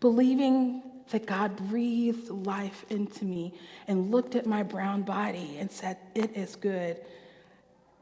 believing 0.00 0.82
that 1.08 1.26
God 1.26 1.56
breathed 1.68 2.28
life 2.30 2.84
into 2.90 3.24
me 3.24 3.54
and 3.86 4.10
looked 4.10 4.34
at 4.34 4.46
my 4.46 4.62
brown 4.62 5.02
body 5.02 5.56
and 5.58 5.70
said, 5.70 5.96
It 6.14 6.36
is 6.36 6.56
good, 6.56 7.00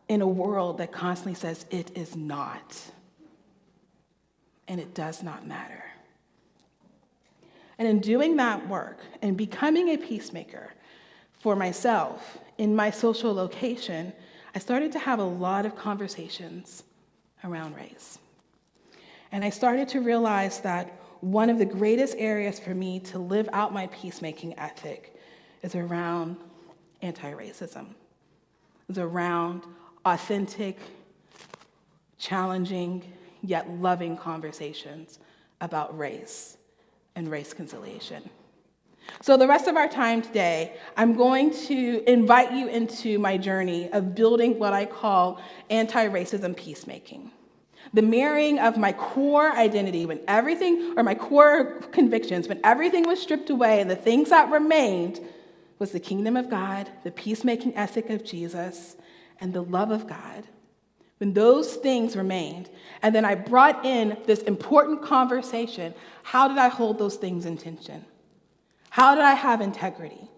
in 0.08 0.22
a 0.22 0.26
world 0.26 0.78
that 0.78 0.92
constantly 0.92 1.34
says, 1.34 1.66
It 1.70 1.96
is 1.96 2.16
not. 2.16 2.80
And 4.68 4.80
it 4.80 4.94
does 4.94 5.22
not 5.22 5.46
matter. 5.46 5.84
And 7.78 7.86
in 7.86 8.00
doing 8.00 8.36
that 8.36 8.66
work 8.68 9.00
and 9.22 9.36
becoming 9.36 9.90
a 9.90 9.96
peacemaker 9.96 10.72
for 11.40 11.54
myself 11.54 12.38
in 12.58 12.74
my 12.74 12.90
social 12.90 13.32
location, 13.32 14.12
I 14.54 14.58
started 14.58 14.92
to 14.92 14.98
have 14.98 15.18
a 15.18 15.24
lot 15.24 15.66
of 15.66 15.76
conversations 15.76 16.82
around 17.44 17.76
race. 17.76 18.18
And 19.30 19.44
I 19.44 19.50
started 19.50 19.88
to 19.90 20.00
realize 20.00 20.60
that 20.60 20.98
one 21.20 21.50
of 21.50 21.58
the 21.58 21.64
greatest 21.64 22.14
areas 22.18 22.58
for 22.58 22.74
me 22.74 23.00
to 23.00 23.18
live 23.18 23.48
out 23.52 23.72
my 23.72 23.86
peacemaking 23.88 24.58
ethic 24.58 25.14
is 25.62 25.74
around 25.74 26.36
anti 27.02 27.32
racism, 27.32 27.88
is 28.88 28.98
around 28.98 29.62
authentic, 30.04 30.78
challenging, 32.18 33.02
yet 33.42 33.68
loving 33.70 34.16
conversations 34.16 35.18
about 35.60 35.96
race 35.96 36.56
and 37.14 37.30
race 37.30 37.52
conciliation. 37.52 38.28
So, 39.22 39.36
the 39.36 39.46
rest 39.46 39.68
of 39.68 39.76
our 39.76 39.88
time 39.88 40.20
today, 40.20 40.76
I'm 40.96 41.14
going 41.14 41.52
to 41.66 42.02
invite 42.10 42.52
you 42.52 42.68
into 42.68 43.18
my 43.18 43.36
journey 43.36 43.90
of 43.92 44.14
building 44.14 44.58
what 44.58 44.72
I 44.72 44.84
call 44.84 45.40
anti 45.70 46.08
racism 46.08 46.56
peacemaking. 46.56 47.30
The 47.94 48.02
mirroring 48.02 48.58
of 48.58 48.76
my 48.76 48.92
core 48.92 49.50
identity 49.50 50.06
when 50.06 50.20
everything, 50.28 50.94
or 50.96 51.02
my 51.02 51.14
core 51.14 51.80
convictions, 51.92 52.48
when 52.48 52.60
everything 52.64 53.06
was 53.06 53.20
stripped 53.20 53.50
away 53.50 53.80
and 53.80 53.90
the 53.90 53.96
things 53.96 54.30
that 54.30 54.50
remained 54.50 55.20
was 55.78 55.92
the 55.92 56.00
kingdom 56.00 56.36
of 56.36 56.50
God, 56.50 56.90
the 57.04 57.10
peacemaking 57.10 57.76
ethic 57.76 58.10
of 58.10 58.24
Jesus, 58.24 58.96
and 59.40 59.52
the 59.52 59.62
love 59.62 59.90
of 59.90 60.06
God. 60.06 60.44
When 61.18 61.32
those 61.32 61.76
things 61.76 62.16
remained, 62.16 62.68
and 63.02 63.14
then 63.14 63.24
I 63.24 63.34
brought 63.34 63.84
in 63.84 64.18
this 64.26 64.42
important 64.42 65.02
conversation, 65.02 65.94
how 66.22 66.48
did 66.48 66.58
I 66.58 66.68
hold 66.68 66.98
those 66.98 67.16
things 67.16 67.46
in 67.46 67.56
tension? 67.56 68.04
How 68.90 69.14
did 69.14 69.24
I 69.24 69.32
have 69.32 69.60
integrity? 69.60 70.30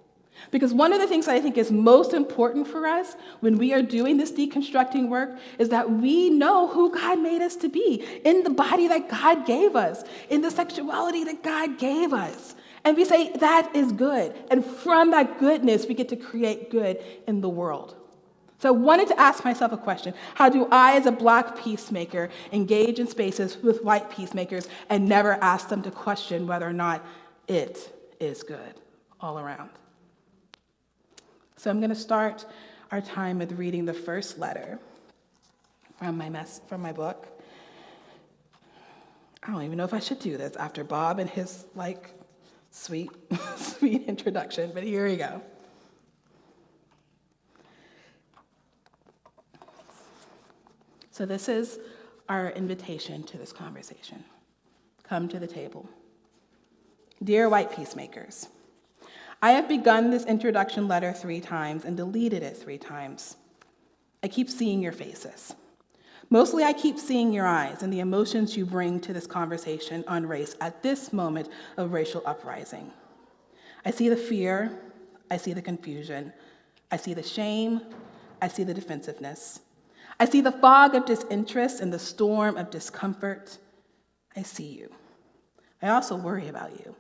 Because 0.51 0.73
one 0.73 0.93
of 0.93 1.01
the 1.01 1.07
things 1.07 1.29
I 1.29 1.41
think 1.41 1.59
is 1.59 1.71
most 1.71 2.13
important 2.13 2.67
for 2.67 2.87
us 2.87 3.17
when 3.41 3.59
we 3.59 3.73
are 3.73 3.83
doing 3.83 4.17
this 4.17 4.33
deconstructing 4.33 5.09
work 5.09 5.39
is 5.59 5.69
that 5.71 5.91
we 5.91 6.31
know 6.31 6.69
who 6.69 6.93
God 6.93 7.21
made 7.21 7.43
us 7.43 7.57
to 7.57 7.69
be 7.69 8.05
in 8.25 8.43
the 8.43 8.51
body 8.51 8.89
that 8.89 9.09
God 9.09 9.47
gave 9.47 9.77
us, 9.77 10.05
in 10.31 10.41
the 10.41 10.51
sexuality 10.51 11.25
that 11.25 11.43
God 11.43 11.79
gave 11.79 12.13
us. 12.13 12.55
And 12.85 12.97
we 12.97 13.05
say 13.05 13.33
that 13.33 13.75
is 13.75 13.93
good. 13.93 14.35
And 14.51 14.65
from 14.65 15.11
that 15.11 15.39
goodness, 15.39 15.87
we 15.87 15.95
get 15.95 16.09
to 16.11 16.17
create 16.17 16.71
good 16.71 17.03
in 17.27 17.41
the 17.41 17.49
world. 17.49 17.97
So 18.61 18.69
I 18.69 18.73
wanted 18.73 19.09
to 19.09 19.21
ask 19.21 19.45
myself 19.45 19.73
a 19.73 19.77
question 19.77 20.15
How 20.35 20.49
do 20.49 20.67
I, 20.71 20.97
as 20.97 21.07
a 21.07 21.13
black 21.13 21.59
peacemaker, 21.59 22.29
engage 22.53 22.99
in 22.99 23.07
spaces 23.07 23.57
with 23.59 23.85
white 23.85 24.11
peacemakers 24.11 24.69
and 24.89 25.09
never 25.09 25.33
ask 25.43 25.69
them 25.69 25.83
to 25.83 25.91
question 25.91 26.47
whether 26.47 26.67
or 26.67 26.73
not 26.73 27.05
it 27.47 27.95
is 28.21 28.43
good 28.43 28.75
all 29.21 29.39
around. 29.39 29.71
So 31.59 31.71
I'm 31.71 31.81
going 31.81 31.91
to 31.91 31.97
start 31.97 32.47
our 32.93 33.01
time 33.01 33.41
with 33.41 33.59
reading 33.59 33.85
the 33.85 33.93
first 33.93 34.39
letter 34.39 34.79
from 35.99 36.17
my, 36.17 36.31
mess, 36.31 36.61
from 36.69 36.81
my 36.81 36.93
book. 36.93 37.27
I 39.43 39.51
don't 39.51 39.65
even 39.65 39.77
know 39.77 39.85
if 39.85 39.93
I 39.93 39.99
should 39.99 40.21
do 40.21 40.37
this 40.37 40.55
after 40.55 40.85
Bob 40.85 41.19
and 41.19 41.29
his 41.29 41.67
like 41.75 42.13
sweet, 42.71 43.11
sweet 43.57 44.05
introduction, 44.07 44.71
but 44.73 44.85
here 44.85 45.05
we 45.05 45.17
go. 45.17 45.43
So, 51.11 51.27
this 51.27 51.49
is 51.49 51.81
our 52.29 52.51
invitation 52.51 53.25
to 53.25 53.37
this 53.37 53.53
conversation. 53.53 54.23
Come 55.03 55.29
to 55.31 55.41
the 55.41 55.49
table. 55.49 55.91
Dear 57.25 57.49
white 57.49 57.75
peacemakers, 57.75 58.47
I 59.41 59.53
have 59.53 59.69
begun 59.69 60.11
this 60.11 60.25
introduction 60.25 60.89
letter 60.89 61.13
three 61.13 61.41
times 61.41 61.85
and 61.85 61.97
deleted 61.97 62.43
it 62.43 62.57
three 62.57 62.79
times. 62.79 63.37
I 64.23 64.29
keep 64.29 64.51
seeing 64.51 64.83
your 64.83 64.93
faces. 64.93 65.55
Mostly, 66.31 66.65
I 66.65 66.73
keep 66.73 66.99
seeing 66.99 67.33
your 67.33 67.47
eyes 67.47 67.83
and 67.83 67.93
the 67.93 68.01
emotions 68.01 68.57
you 68.57 68.67
bring 68.67 69.01
to 69.01 69.13
this 69.13 69.27
conversation 69.27 70.05
on 70.09 70.27
race 70.27 70.57
at 70.61 70.83
this 70.83 71.13
moment 71.13 71.49
of 71.77 71.93
racial 71.93 72.23
uprising. 72.27 72.91
I 73.85 73.93
see 73.93 74.09
the 74.09 74.17
fear, 74.17 74.77
I 75.31 75.37
see 75.37 75.53
the 75.53 75.63
confusion, 75.63 76.33
I 76.91 76.97
see 76.97 77.15
the 77.15 77.23
shame, 77.23 77.81
I 78.43 78.49
see 78.49 78.65
the 78.65 78.75
defensiveness. 78.75 79.61
I 80.21 80.25
see 80.25 80.41
the 80.41 80.53
fog 80.53 80.97
of 80.97 81.07
disinterest 81.07 81.81
and 81.81 81.93
the 81.93 81.99
storm 81.99 82.57
of 82.57 82.71
discomfort. 82.71 83.59
I 84.37 84.43
see 84.43 84.67
you. 84.67 84.91
I 85.81 85.91
also 85.91 86.17
worry 86.17 86.49
about 86.49 86.73
you. 86.73 86.97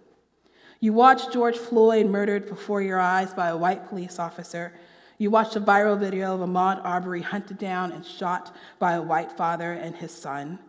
You 0.80 0.92
watched 0.92 1.32
George 1.32 1.56
Floyd 1.56 2.06
murdered 2.06 2.46
before 2.46 2.80
your 2.80 3.00
eyes 3.00 3.34
by 3.34 3.48
a 3.48 3.56
white 3.56 3.88
police 3.88 4.20
officer. 4.20 4.72
You 5.18 5.28
watched 5.28 5.56
a 5.56 5.60
viral 5.60 5.98
video 5.98 6.34
of 6.34 6.48
Ahmaud 6.48 6.84
Arbery 6.84 7.22
hunted 7.22 7.58
down 7.58 7.90
and 7.90 8.06
shot 8.06 8.54
by 8.78 8.92
a 8.92 9.02
white 9.02 9.32
father 9.32 9.72
and 9.72 9.96
his 9.96 10.12
son. 10.12 10.60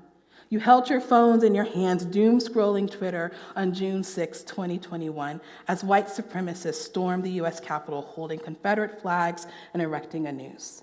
You 0.50 0.58
held 0.58 0.90
your 0.90 1.00
phones 1.00 1.44
in 1.44 1.54
your 1.54 1.66
hands, 1.66 2.06
doom 2.06 2.40
scrolling 2.40 2.90
Twitter 2.90 3.32
on 3.56 3.72
June 3.72 4.04
6, 4.04 4.42
2021, 4.42 5.40
as 5.68 5.84
white 5.84 6.08
supremacists 6.08 6.82
stormed 6.82 7.24
the 7.24 7.42
US 7.42 7.60
Capitol 7.60 8.02
holding 8.02 8.40
Confederate 8.40 9.00
flags 9.00 9.46
and 9.76 9.82
erecting 9.84 10.26
a 10.26 10.32
noose. 10.32 10.82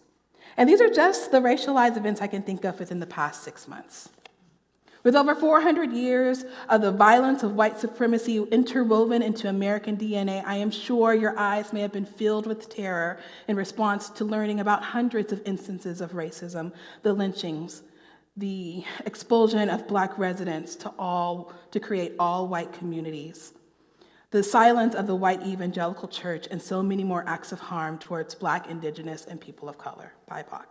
And 0.56 0.68
these 0.68 0.80
are 0.80 0.88
just 0.88 1.32
the 1.32 1.40
racialized 1.40 1.96
events 1.96 2.20
I 2.20 2.28
can 2.28 2.42
think 2.42 2.64
of 2.64 2.78
within 2.78 3.00
the 3.00 3.06
past 3.06 3.42
six 3.42 3.66
months. 3.66 4.08
With 5.06 5.14
over 5.14 5.36
400 5.36 5.92
years 5.92 6.44
of 6.68 6.80
the 6.80 6.90
violence 6.90 7.44
of 7.44 7.54
white 7.54 7.78
supremacy 7.78 8.42
interwoven 8.42 9.22
into 9.22 9.48
American 9.48 9.96
DNA, 9.96 10.42
I 10.44 10.56
am 10.56 10.72
sure 10.72 11.14
your 11.14 11.38
eyes 11.38 11.72
may 11.72 11.80
have 11.82 11.92
been 11.92 12.04
filled 12.04 12.44
with 12.44 12.68
terror 12.68 13.20
in 13.46 13.54
response 13.54 14.10
to 14.10 14.24
learning 14.24 14.58
about 14.58 14.82
hundreds 14.82 15.32
of 15.32 15.40
instances 15.44 16.00
of 16.00 16.14
racism, 16.14 16.72
the 17.04 17.12
lynchings, 17.12 17.84
the 18.36 18.82
expulsion 19.04 19.70
of 19.70 19.86
black 19.86 20.18
residents 20.18 20.74
to 20.74 20.92
all 20.98 21.52
to 21.70 21.78
create 21.78 22.14
all 22.18 22.48
white 22.48 22.72
communities, 22.72 23.52
the 24.32 24.42
silence 24.42 24.96
of 24.96 25.06
the 25.06 25.14
white 25.14 25.40
evangelical 25.46 26.08
church, 26.08 26.48
and 26.50 26.60
so 26.60 26.82
many 26.82 27.04
more 27.04 27.22
acts 27.28 27.52
of 27.52 27.60
harm 27.60 27.96
towards 27.96 28.34
black, 28.34 28.68
indigenous, 28.68 29.24
and 29.24 29.40
people 29.40 29.68
of 29.68 29.78
color, 29.78 30.14
BIPOC. 30.28 30.64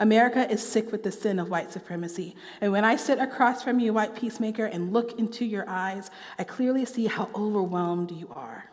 America 0.00 0.50
is 0.50 0.66
sick 0.66 0.90
with 0.90 1.02
the 1.02 1.12
sin 1.12 1.38
of 1.38 1.50
white 1.50 1.70
supremacy. 1.70 2.34
And 2.60 2.72
when 2.72 2.84
I 2.84 2.96
sit 2.96 3.18
across 3.18 3.62
from 3.62 3.78
you, 3.78 3.92
white 3.92 4.16
peacemaker, 4.16 4.64
and 4.64 4.92
look 4.92 5.18
into 5.18 5.44
your 5.44 5.68
eyes, 5.68 6.10
I 6.38 6.44
clearly 6.44 6.86
see 6.86 7.06
how 7.06 7.28
overwhelmed 7.34 8.10
you 8.10 8.32
are. 8.34 8.64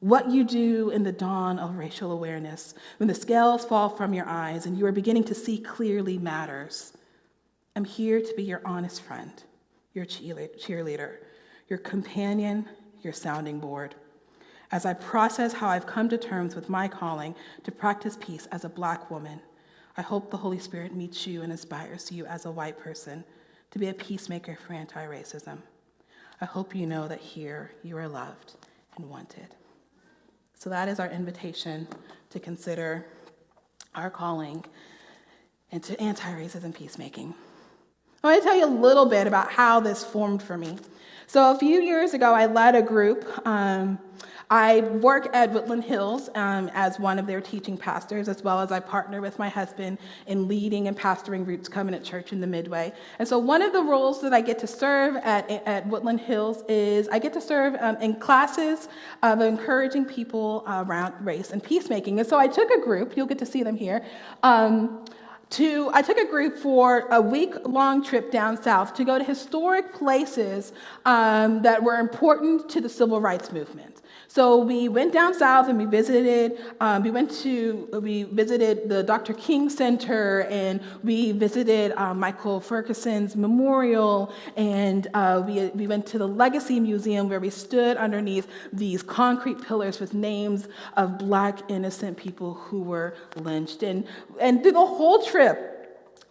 What 0.00 0.30
you 0.30 0.44
do 0.44 0.90
in 0.90 1.02
the 1.02 1.12
dawn 1.12 1.58
of 1.58 1.76
racial 1.76 2.10
awareness, 2.10 2.74
when 2.96 3.08
the 3.08 3.14
scales 3.14 3.64
fall 3.64 3.90
from 3.90 4.14
your 4.14 4.26
eyes 4.26 4.64
and 4.64 4.78
you 4.78 4.86
are 4.86 4.92
beginning 4.92 5.24
to 5.24 5.34
see 5.34 5.58
clearly, 5.58 6.18
matters. 6.18 6.94
I'm 7.76 7.84
here 7.84 8.20
to 8.20 8.34
be 8.34 8.44
your 8.44 8.62
honest 8.64 9.02
friend, 9.02 9.32
your 9.92 10.06
cheerleader, 10.06 11.16
your 11.68 11.78
companion, 11.80 12.66
your 13.02 13.12
sounding 13.12 13.60
board. 13.60 13.94
As 14.70 14.86
I 14.86 14.94
process 14.94 15.52
how 15.52 15.68
I've 15.68 15.86
come 15.86 16.08
to 16.08 16.16
terms 16.16 16.54
with 16.54 16.68
my 16.68 16.88
calling 16.88 17.34
to 17.64 17.72
practice 17.72 18.16
peace 18.20 18.46
as 18.52 18.64
a 18.64 18.68
black 18.68 19.10
woman, 19.10 19.40
I 19.98 20.02
hope 20.02 20.30
the 20.30 20.36
Holy 20.36 20.60
Spirit 20.60 20.94
meets 20.94 21.26
you 21.26 21.42
and 21.42 21.50
inspires 21.50 22.12
you 22.12 22.24
as 22.24 22.46
a 22.46 22.52
white 22.52 22.78
person 22.78 23.24
to 23.72 23.80
be 23.80 23.88
a 23.88 23.92
peacemaker 23.92 24.56
for 24.64 24.72
anti 24.72 25.04
racism. 25.04 25.58
I 26.40 26.44
hope 26.44 26.72
you 26.72 26.86
know 26.86 27.08
that 27.08 27.18
here 27.18 27.72
you 27.82 27.98
are 27.98 28.06
loved 28.06 28.54
and 28.96 29.10
wanted. 29.10 29.48
So, 30.54 30.70
that 30.70 30.88
is 30.88 31.00
our 31.00 31.08
invitation 31.08 31.88
to 32.30 32.38
consider 32.38 33.06
our 33.96 34.08
calling 34.08 34.64
into 35.72 36.00
anti 36.00 36.30
racism 36.30 36.72
peacemaking. 36.72 37.34
I 38.22 38.28
want 38.28 38.42
to 38.42 38.48
tell 38.48 38.56
you 38.56 38.66
a 38.66 38.74
little 38.80 39.06
bit 39.06 39.26
about 39.26 39.50
how 39.50 39.80
this 39.80 40.04
formed 40.04 40.44
for 40.44 40.56
me. 40.56 40.78
So, 41.30 41.54
a 41.54 41.58
few 41.58 41.82
years 41.82 42.14
ago, 42.14 42.32
I 42.32 42.46
led 42.46 42.74
a 42.74 42.80
group. 42.80 43.46
Um, 43.46 43.98
I 44.48 44.80
work 44.80 45.28
at 45.34 45.52
Woodland 45.52 45.84
Hills 45.84 46.30
um, 46.34 46.70
as 46.72 46.98
one 46.98 47.18
of 47.18 47.26
their 47.26 47.42
teaching 47.42 47.76
pastors, 47.76 48.30
as 48.30 48.42
well 48.42 48.60
as 48.60 48.72
I 48.72 48.80
partner 48.80 49.20
with 49.20 49.38
my 49.38 49.50
husband 49.50 49.98
in 50.26 50.48
leading 50.48 50.88
and 50.88 50.96
pastoring 50.96 51.46
Roots 51.46 51.68
Covenant 51.68 52.02
Church 52.02 52.32
in 52.32 52.40
the 52.40 52.46
Midway. 52.46 52.94
And 53.18 53.28
so, 53.28 53.36
one 53.36 53.60
of 53.60 53.74
the 53.74 53.82
roles 53.82 54.22
that 54.22 54.32
I 54.32 54.40
get 54.40 54.58
to 54.60 54.66
serve 54.66 55.16
at, 55.16 55.50
at 55.50 55.86
Woodland 55.88 56.20
Hills 56.20 56.64
is 56.66 57.10
I 57.10 57.18
get 57.18 57.34
to 57.34 57.42
serve 57.42 57.76
um, 57.78 57.96
in 57.96 58.18
classes 58.18 58.88
of 59.22 59.42
encouraging 59.42 60.06
people 60.06 60.64
around 60.66 61.12
race 61.22 61.50
and 61.50 61.62
peacemaking. 61.62 62.20
And 62.20 62.26
so, 62.26 62.38
I 62.38 62.48
took 62.48 62.70
a 62.70 62.80
group, 62.80 63.18
you'll 63.18 63.26
get 63.26 63.38
to 63.40 63.46
see 63.46 63.62
them 63.62 63.76
here. 63.76 64.02
Um, 64.42 65.04
to, 65.50 65.90
I 65.92 66.02
took 66.02 66.18
a 66.18 66.26
group 66.26 66.58
for 66.58 67.06
a 67.10 67.20
week 67.20 67.54
long 67.66 68.04
trip 68.04 68.30
down 68.30 68.60
south 68.62 68.94
to 68.94 69.04
go 69.04 69.18
to 69.18 69.24
historic 69.24 69.94
places 69.94 70.72
um, 71.04 71.62
that 71.62 71.82
were 71.82 71.96
important 71.96 72.68
to 72.70 72.80
the 72.80 72.88
civil 72.88 73.20
rights 73.20 73.52
movement. 73.52 73.97
So 74.30 74.58
we 74.58 74.90
went 74.90 75.14
down 75.14 75.32
south 75.32 75.70
and 75.70 75.78
we 75.78 75.86
visited. 75.86 76.58
Um, 76.80 77.02
we 77.02 77.10
went 77.10 77.30
to 77.40 77.88
we 78.02 78.24
visited 78.24 78.86
the 78.86 79.02
Dr. 79.02 79.32
King 79.32 79.70
Center 79.70 80.42
and 80.50 80.82
we 81.02 81.32
visited 81.32 81.92
um, 81.92 82.20
Michael 82.20 82.60
Ferguson's 82.60 83.36
memorial 83.36 84.30
and 84.54 85.08
uh, 85.14 85.42
we 85.46 85.68
we 85.68 85.86
went 85.86 86.04
to 86.08 86.18
the 86.18 86.28
Legacy 86.28 86.78
Museum 86.78 87.30
where 87.30 87.40
we 87.40 87.48
stood 87.48 87.96
underneath 87.96 88.46
these 88.70 89.02
concrete 89.02 89.62
pillars 89.62 89.98
with 89.98 90.12
names 90.12 90.68
of 90.98 91.16
Black 91.16 91.58
innocent 91.70 92.18
people 92.18 92.52
who 92.52 92.82
were 92.82 93.14
lynched 93.36 93.82
and 93.82 94.06
and 94.38 94.62
through 94.62 94.72
the 94.72 94.86
whole 94.86 95.22
trip 95.22 95.77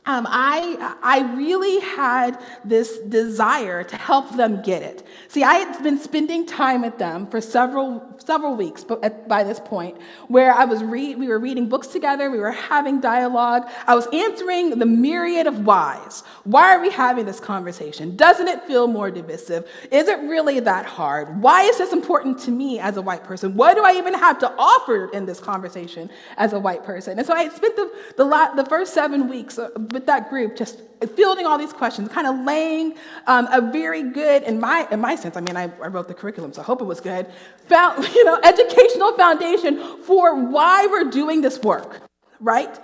um, 0.08 0.26
I, 0.30 0.96
I 1.04 1.36
really 1.36 1.82
had 1.82 2.42
this 2.64 2.98
desire 3.00 3.84
to 3.84 3.96
help 3.98 4.38
them 4.38 4.62
get 4.62 4.82
it. 4.82 5.06
See, 5.28 5.44
I 5.44 5.56
had 5.56 5.84
been 5.84 6.00
spending 6.00 6.46
time 6.46 6.82
with 6.84 6.98
them 6.98 7.28
for 7.28 7.42
several, 7.42 8.02
several 8.18 8.56
weeks 8.56 8.86
by 8.86 9.44
this 9.44 9.60
point, 9.60 9.98
where 10.30 10.54
I 10.54 10.64
was 10.64 10.82
read, 10.82 11.20
we 11.20 11.28
were 11.28 11.40
reading 11.40 11.68
books 11.68 11.88
together, 11.88 12.32
we 12.32 12.40
were 12.40 12.54
having 12.54 13.02
dialogue. 13.02 13.68
I 13.86 13.96
was 13.96 14.08
answering 14.14 14.80
the 14.80 14.86
myriad 14.86 15.46
of 15.46 15.66
whys. 15.66 16.24
Why 16.46 16.74
are 16.74 16.82
we 16.82 16.90
having 16.90 17.26
this 17.26 17.42
conversation? 17.42 18.16
Doesn't 18.16 18.48
it 18.48 18.64
feel 18.64 18.88
more 18.88 19.12
divisive? 19.12 19.70
Is 19.92 20.08
it 20.08 20.20
really 20.22 20.62
that 20.62 20.86
hard? 20.86 21.42
Why 21.42 21.64
is 21.64 21.78
this 21.78 21.92
important 21.92 22.40
to 22.40 22.52
me 22.52 22.80
as 22.80 22.96
a 22.96 23.02
white 23.02 23.26
person? 23.26 23.56
What 23.56 23.76
do 23.76 23.84
I 23.84 23.92
even 23.98 24.14
have 24.14 24.40
to 24.40 24.54
offer 24.58 25.10
in 25.10 25.26
this 25.26 25.42
conversation 25.42 26.10
as 26.38 26.54
a 26.54 26.60
white 26.60 26.86
person? 26.86 27.18
And 27.18 27.28
so 27.28 27.34
I 27.34 27.50
spent 27.50 27.76
the, 27.76 27.92
the, 28.16 28.52
the 28.56 28.66
first 28.70 28.94
seven 28.94 29.28
weeks 29.28 29.60
with 29.98 30.06
that 30.06 30.30
group, 30.30 30.56
just 30.56 30.80
fielding 31.16 31.48
all 31.48 31.58
these 31.58 31.74
questions, 31.74 32.08
kind 32.10 32.28
of 32.28 32.46
laying 32.46 32.96
um, 33.26 33.48
a 33.52 33.60
very 33.72 34.04
good, 34.04 34.44
in 34.44 34.60
my 34.60 34.88
in 34.92 35.02
my 35.02 35.16
sense, 35.16 35.36
I 35.36 35.42
mean, 35.42 35.58
I, 35.58 35.64
I 35.64 35.88
wrote 35.88 36.08
the 36.08 36.14
curriculum, 36.14 36.54
so 36.54 36.62
I 36.62 36.66
hope 36.66 36.82
it 36.82 36.84
was 36.84 37.02
good. 37.02 37.26
Found, 37.66 38.08
you 38.16 38.24
know, 38.24 38.40
educational 38.44 39.14
foundation 39.14 40.04
for 40.04 40.36
why 40.36 40.86
we're 40.86 41.10
doing 41.10 41.42
this 41.42 41.60
work, 41.64 42.02
right? 42.40 42.80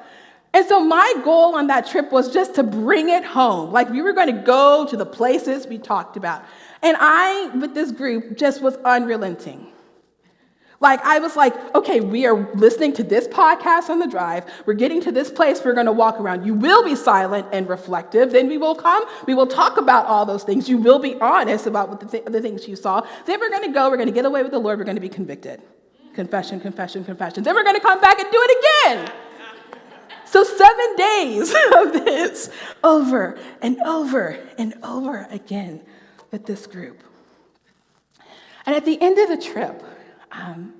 And 0.55 0.65
so 0.67 0.83
my 0.83 1.13
goal 1.23 1.55
on 1.55 1.67
that 1.67 1.85
trip 1.85 2.11
was 2.11 2.33
just 2.33 2.55
to 2.55 2.63
bring 2.63 3.09
it 3.09 3.23
home. 3.23 3.71
Like 3.71 3.91
we 3.91 4.01
were 4.01 4.13
going 4.13 4.35
to 4.35 4.41
go 4.41 4.87
to 4.89 4.97
the 4.97 5.05
places 5.05 5.67
we 5.67 5.77
talked 5.77 6.17
about. 6.17 6.43
And 6.81 6.97
I, 6.99 7.49
with 7.55 7.75
this 7.75 7.91
group, 7.91 8.37
just 8.37 8.59
was 8.61 8.75
unrelenting. 8.77 9.72
Like, 10.83 10.99
I 11.05 11.17
was 11.19 11.37
like, 11.37 11.55
okay, 11.73 12.01
we 12.01 12.25
are 12.25 12.35
listening 12.55 12.91
to 12.95 13.03
this 13.03 13.25
podcast 13.25 13.89
on 13.89 13.99
the 13.99 14.05
drive. 14.05 14.43
We're 14.65 14.73
getting 14.73 14.99
to 15.03 15.13
this 15.13 15.31
place. 15.31 15.63
We're 15.63 15.73
going 15.73 15.85
to 15.85 15.93
walk 15.93 16.19
around. 16.19 16.45
You 16.45 16.53
will 16.53 16.83
be 16.83 16.93
silent 16.93 17.47
and 17.53 17.69
reflective. 17.69 18.33
Then 18.33 18.49
we 18.49 18.57
will 18.57 18.75
come. 18.75 19.05
We 19.25 19.33
will 19.33 19.47
talk 19.47 19.77
about 19.77 20.07
all 20.07 20.25
those 20.25 20.43
things. 20.43 20.67
You 20.67 20.77
will 20.77 20.99
be 20.99 21.15
honest 21.21 21.67
about 21.67 22.01
the, 22.01 22.05
th- 22.05 22.25
the 22.25 22.41
things 22.41 22.67
you 22.67 22.75
saw. 22.75 23.07
Then 23.25 23.39
we're 23.39 23.49
going 23.49 23.63
to 23.63 23.71
go. 23.71 23.89
We're 23.89 23.95
going 23.95 24.09
to 24.09 24.13
get 24.13 24.25
away 24.25 24.43
with 24.43 24.51
the 24.51 24.59
Lord. 24.59 24.77
We're 24.77 24.83
going 24.83 24.97
to 24.97 25.01
be 25.01 25.07
convicted. 25.07 25.61
Confession, 26.13 26.59
confession, 26.59 27.05
confession. 27.05 27.43
Then 27.43 27.55
we're 27.55 27.63
going 27.63 27.77
to 27.77 27.81
come 27.81 28.01
back 28.01 28.19
and 28.19 28.29
do 28.29 28.37
it 28.41 28.57
again. 28.59 29.11
So, 30.25 30.43
seven 30.43 30.95
days 30.97 31.55
of 31.77 31.93
this 31.93 32.49
over 32.83 33.39
and 33.61 33.79
over 33.83 34.37
and 34.57 34.73
over 34.83 35.27
again 35.31 35.81
with 36.29 36.45
this 36.45 36.67
group. 36.67 37.01
And 38.65 38.75
at 38.75 38.83
the 38.83 39.01
end 39.01 39.17
of 39.17 39.29
the 39.29 39.37
trip, 39.37 39.81
um, 40.33 40.73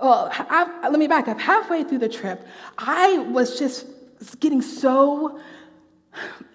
well, 0.00 0.30
I, 0.32 0.88
let 0.88 0.98
me 0.98 1.08
back 1.08 1.28
up. 1.28 1.40
Halfway 1.40 1.84
through 1.84 1.98
the 1.98 2.08
trip, 2.08 2.46
I 2.78 3.18
was 3.18 3.58
just 3.58 3.86
getting 4.38 4.62
so 4.62 5.40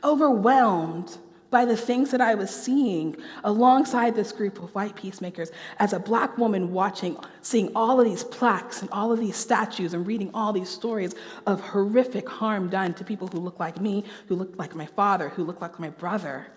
overwhelmed 0.03 1.17
by 1.49 1.65
the 1.65 1.77
things 1.77 2.09
that 2.09 2.19
I 2.19 2.33
was 2.33 2.49
seeing 2.49 3.15
alongside 3.43 4.15
this 4.15 4.31
group 4.31 4.57
of 4.63 4.73
white 4.73 4.95
peacemakers 4.95 5.51
as 5.77 5.93
a 5.93 5.99
black 5.99 6.36
woman 6.38 6.73
watching, 6.73 7.15
seeing 7.43 7.71
all 7.75 7.99
of 7.99 8.07
these 8.07 8.23
plaques 8.23 8.81
and 8.81 8.89
all 8.89 9.12
of 9.12 9.19
these 9.19 9.36
statues 9.36 9.93
and 9.93 10.07
reading 10.07 10.31
all 10.33 10.51
these 10.51 10.69
stories 10.69 11.13
of 11.45 11.62
horrific 11.62 12.27
harm 12.27 12.69
done 12.69 12.93
to 12.95 13.03
people 13.03 13.27
who 13.27 13.39
look 13.39 13.59
like 13.59 13.79
me, 13.79 14.03
who 14.27 14.36
look 14.36 14.57
like 14.57 14.73
my 14.73 14.88
father, 14.88 15.29
who 15.29 15.43
look 15.43 15.62
like 15.62 15.79
my 15.79 15.89
brother. 15.89 16.47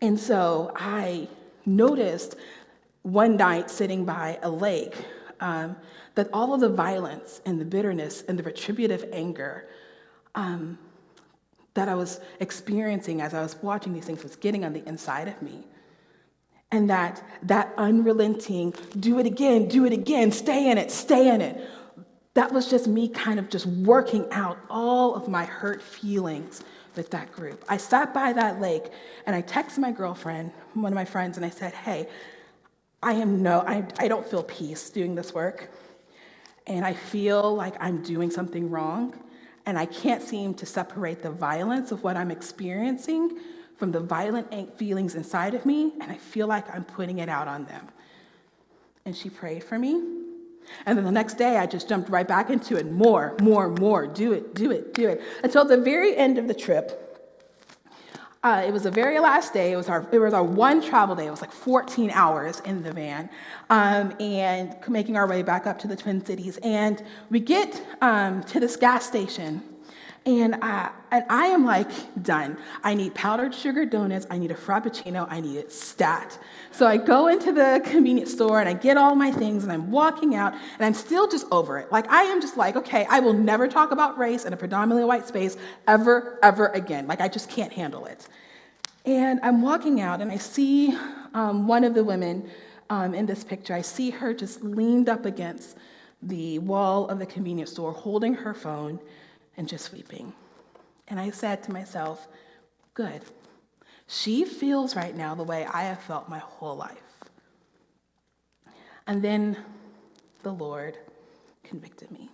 And 0.00 0.18
so 0.18 0.72
I 0.74 1.28
noticed 1.66 2.36
one 3.04 3.36
night 3.36 3.70
sitting 3.70 4.04
by 4.04 4.38
a 4.42 4.50
lake 4.50 4.96
um, 5.38 5.76
that 6.14 6.28
all 6.32 6.54
of 6.54 6.60
the 6.60 6.68
violence 6.70 7.40
and 7.44 7.60
the 7.60 7.64
bitterness 7.64 8.24
and 8.26 8.38
the 8.38 8.42
retributive 8.42 9.04
anger 9.12 9.68
um, 10.34 10.78
that 11.74 11.88
I 11.88 11.94
was 11.94 12.20
experiencing 12.40 13.20
as 13.20 13.34
I 13.34 13.42
was 13.42 13.56
watching 13.62 13.92
these 13.92 14.06
things 14.06 14.22
was 14.22 14.36
getting 14.36 14.64
on 14.64 14.72
the 14.72 14.86
inside 14.88 15.28
of 15.28 15.40
me. 15.42 15.66
And 16.70 16.88
that 16.90 17.22
that 17.42 17.74
unrelenting, 17.76 18.74
do 18.98 19.18
it 19.18 19.26
again, 19.26 19.68
do 19.68 19.84
it 19.84 19.92
again, 19.92 20.32
stay 20.32 20.70
in 20.70 20.78
it, 20.78 20.90
stay 20.90 21.28
in 21.32 21.40
it. 21.40 21.68
That 22.32 22.52
was 22.52 22.68
just 22.68 22.88
me 22.88 23.08
kind 23.08 23.38
of 23.38 23.50
just 23.50 23.66
working 23.66 24.26
out 24.32 24.58
all 24.70 25.14
of 25.14 25.28
my 25.28 25.44
hurt 25.44 25.82
feelings 25.82 26.64
with 26.96 27.10
that 27.10 27.30
group. 27.32 27.64
I 27.68 27.76
sat 27.76 28.14
by 28.14 28.32
that 28.32 28.60
lake 28.60 28.90
and 29.26 29.36
I 29.36 29.42
texted 29.42 29.78
my 29.78 29.92
girlfriend, 29.92 30.52
one 30.72 30.90
of 30.90 30.96
my 30.96 31.04
friends, 31.04 31.36
and 31.36 31.44
I 31.44 31.50
said, 31.50 31.74
Hey, 31.74 32.08
I 33.04 33.12
am 33.12 33.42
no, 33.42 33.60
I, 33.60 33.84
I 33.98 34.08
don't 34.08 34.26
feel 34.26 34.42
peace 34.42 34.88
doing 34.88 35.14
this 35.14 35.34
work. 35.34 35.70
And 36.66 36.86
I 36.86 36.94
feel 36.94 37.54
like 37.54 37.74
I'm 37.78 38.02
doing 38.02 38.30
something 38.30 38.70
wrong. 38.70 39.14
And 39.66 39.78
I 39.78 39.84
can't 39.84 40.22
seem 40.22 40.54
to 40.54 40.66
separate 40.66 41.22
the 41.22 41.30
violence 41.30 41.92
of 41.92 42.02
what 42.02 42.16
I'm 42.16 42.30
experiencing 42.30 43.38
from 43.76 43.92
the 43.92 44.00
violent 44.00 44.78
feelings 44.78 45.14
inside 45.14 45.52
of 45.52 45.66
me. 45.66 45.92
And 46.00 46.10
I 46.10 46.16
feel 46.16 46.46
like 46.46 46.74
I'm 46.74 46.84
putting 46.84 47.18
it 47.18 47.28
out 47.28 47.46
on 47.46 47.66
them. 47.66 47.88
And 49.04 49.14
she 49.14 49.28
prayed 49.28 49.62
for 49.62 49.78
me. 49.78 50.02
And 50.86 50.96
then 50.96 51.04
the 51.04 51.12
next 51.12 51.34
day, 51.34 51.58
I 51.58 51.66
just 51.66 51.90
jumped 51.90 52.08
right 52.08 52.26
back 52.26 52.48
into 52.48 52.76
it 52.76 52.90
more, 52.90 53.36
more, 53.42 53.68
more. 53.68 54.06
Do 54.06 54.32
it, 54.32 54.54
do 54.54 54.70
it, 54.70 54.94
do 54.94 55.10
it. 55.10 55.20
Until 55.42 55.66
the 55.66 55.76
very 55.76 56.16
end 56.16 56.38
of 56.38 56.48
the 56.48 56.54
trip, 56.54 57.13
uh, 58.44 58.62
it 58.64 58.72
was 58.72 58.82
the 58.82 58.90
very 58.90 59.18
last 59.18 59.54
day. 59.54 59.72
It 59.72 59.76
was 59.76 59.88
our 59.88 60.06
it 60.12 60.18
was 60.18 60.34
our 60.34 60.44
one 60.44 60.82
travel 60.82 61.16
day. 61.16 61.26
It 61.26 61.30
was 61.30 61.40
like 61.40 61.50
14 61.50 62.10
hours 62.10 62.60
in 62.60 62.82
the 62.82 62.92
van, 62.92 63.30
um, 63.70 64.14
and 64.20 64.76
making 64.86 65.16
our 65.16 65.26
way 65.26 65.42
back 65.42 65.66
up 65.66 65.78
to 65.80 65.88
the 65.88 65.96
Twin 65.96 66.24
Cities. 66.24 66.58
And 66.62 67.02
we 67.30 67.40
get 67.40 67.82
um, 68.02 68.44
to 68.44 68.60
this 68.60 68.76
gas 68.76 69.06
station, 69.06 69.62
and 70.26 70.56
I, 70.62 70.90
and 71.10 71.24
I 71.28 71.46
am 71.46 71.64
like 71.66 71.90
done. 72.22 72.56
I 72.82 72.94
need 72.94 73.14
powdered 73.14 73.54
sugar 73.54 73.84
donuts. 73.84 74.26
I 74.30 74.38
need 74.38 74.50
a 74.50 74.54
frappuccino. 74.54 75.26
I 75.30 75.40
need 75.40 75.56
it 75.56 75.70
stat. 75.70 76.38
So 76.70 76.86
I 76.86 76.96
go 76.96 77.28
into 77.28 77.52
the 77.52 77.82
convenience 77.84 78.32
store 78.32 78.60
and 78.60 78.68
I 78.68 78.72
get 78.72 78.96
all 78.96 79.14
my 79.14 79.30
things 79.30 79.64
and 79.64 79.72
I'm 79.72 79.90
walking 79.90 80.34
out 80.34 80.54
and 80.54 80.84
I'm 80.84 80.94
still 80.94 81.28
just 81.28 81.46
over 81.52 81.78
it. 81.78 81.92
Like 81.92 82.10
I 82.10 82.22
am 82.22 82.40
just 82.40 82.56
like, 82.56 82.74
okay, 82.74 83.06
I 83.10 83.20
will 83.20 83.34
never 83.34 83.68
talk 83.68 83.90
about 83.90 84.16
race 84.16 84.46
in 84.46 84.52
a 84.54 84.56
predominantly 84.56 85.04
white 85.04 85.26
space 85.26 85.58
ever, 85.86 86.38
ever 86.42 86.68
again. 86.68 87.06
Like 87.06 87.20
I 87.20 87.28
just 87.28 87.50
can't 87.50 87.72
handle 87.72 88.06
it. 88.06 88.26
And 89.04 89.40
I'm 89.42 89.60
walking 89.60 90.00
out 90.00 90.22
and 90.22 90.32
I 90.32 90.38
see 90.38 90.96
um, 91.34 91.68
one 91.68 91.84
of 91.84 91.92
the 91.92 92.02
women 92.02 92.48
um, 92.88 93.14
in 93.14 93.26
this 93.26 93.44
picture. 93.44 93.74
I 93.74 93.82
see 93.82 94.08
her 94.08 94.32
just 94.32 94.64
leaned 94.64 95.10
up 95.10 95.26
against 95.26 95.76
the 96.22 96.58
wall 96.60 97.08
of 97.08 97.18
the 97.18 97.26
convenience 97.26 97.72
store, 97.72 97.92
holding 97.92 98.32
her 98.32 98.54
phone 98.54 98.98
and 99.56 99.68
just 99.68 99.92
weeping. 99.92 100.32
And 101.08 101.20
I 101.20 101.30
said 101.30 101.62
to 101.64 101.72
myself, 101.72 102.26
good. 102.94 103.22
She 104.06 104.44
feels 104.44 104.96
right 104.96 105.16
now 105.16 105.34
the 105.34 105.42
way 105.42 105.66
I 105.66 105.84
have 105.84 106.00
felt 106.02 106.28
my 106.28 106.38
whole 106.38 106.76
life. 106.76 106.98
And 109.06 109.22
then 109.22 109.56
the 110.42 110.52
Lord 110.52 110.96
convicted 111.62 112.10
me 112.10 112.30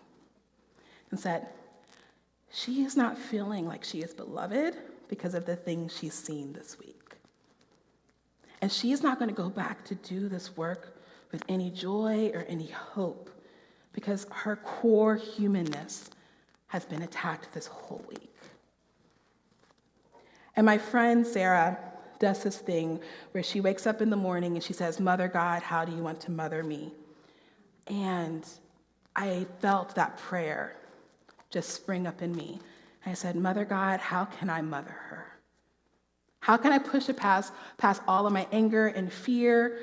and 1.11 1.19
said, 1.19 1.49
She 2.53 2.83
is 2.83 2.97
not 2.97 3.19
feeling 3.19 3.67
like 3.67 3.85
she 3.85 4.01
is 4.01 4.15
beloved 4.15 4.77
because 5.09 5.35
of 5.35 5.47
the 5.47 5.57
things 5.57 5.97
she's 5.97 6.15
seen 6.15 6.53
this 6.53 6.79
week. 6.79 6.97
And 8.63 8.71
she 8.71 8.93
is 8.93 9.03
not 9.03 9.19
going 9.19 9.31
to 9.31 9.35
go 9.35 9.49
back 9.49 9.85
to 9.87 9.95
do 9.95 10.29
this 10.29 10.57
work 10.57 11.01
with 11.33 11.43
any 11.49 11.71
joy 11.71 12.31
or 12.35 12.45
any 12.49 12.69
hope 12.69 13.31
because 13.93 14.27
her 14.31 14.57
core 14.57 15.17
humanness 15.17 16.11
has 16.71 16.85
been 16.85 17.03
attacked 17.03 17.53
this 17.53 17.67
whole 17.67 18.05
week. 18.09 18.33
And 20.57 20.65
my 20.65 20.79
friend 20.79 21.27
Sarah 21.27 21.79
does 22.19 22.43
this 22.43 22.59
thing 22.59 23.01
where 23.33 23.43
she 23.43 23.61
wakes 23.61 23.87
up 23.87 24.01
in 24.01 24.11
the 24.11 24.17
morning 24.17 24.55
and 24.55 24.63
she 24.63 24.73
says, 24.73 25.01
Mother 25.01 25.27
God, 25.27 25.63
how 25.63 25.85
do 25.85 25.93
you 25.93 26.03
want 26.03 26.21
to 26.23 26.31
mother 26.31 26.63
me? 26.63 26.93
And 27.89 28.47
I 29.17 29.47
felt 29.61 29.95
that 29.97 30.17
prayer 30.17 30.77
just 31.51 31.71
spring 31.71 32.07
up 32.07 32.23
in 32.23 32.35
me. 32.35 32.61
I 33.05 33.15
said, 33.15 33.35
Mother 33.35 33.65
God, 33.65 33.99
how 33.99 34.25
can 34.25 34.49
I 34.49 34.63
mother 34.63 34.91
her? 34.91 35.27
How 36.41 36.57
can 36.57 36.73
I 36.73 36.79
push 36.79 37.09
it 37.09 37.17
past, 37.17 37.53
past 37.79 38.01
all 38.07 38.27
of 38.27 38.33
my 38.33 38.47
anger 38.53 38.87
and 38.87 39.13
fear? 39.13 39.79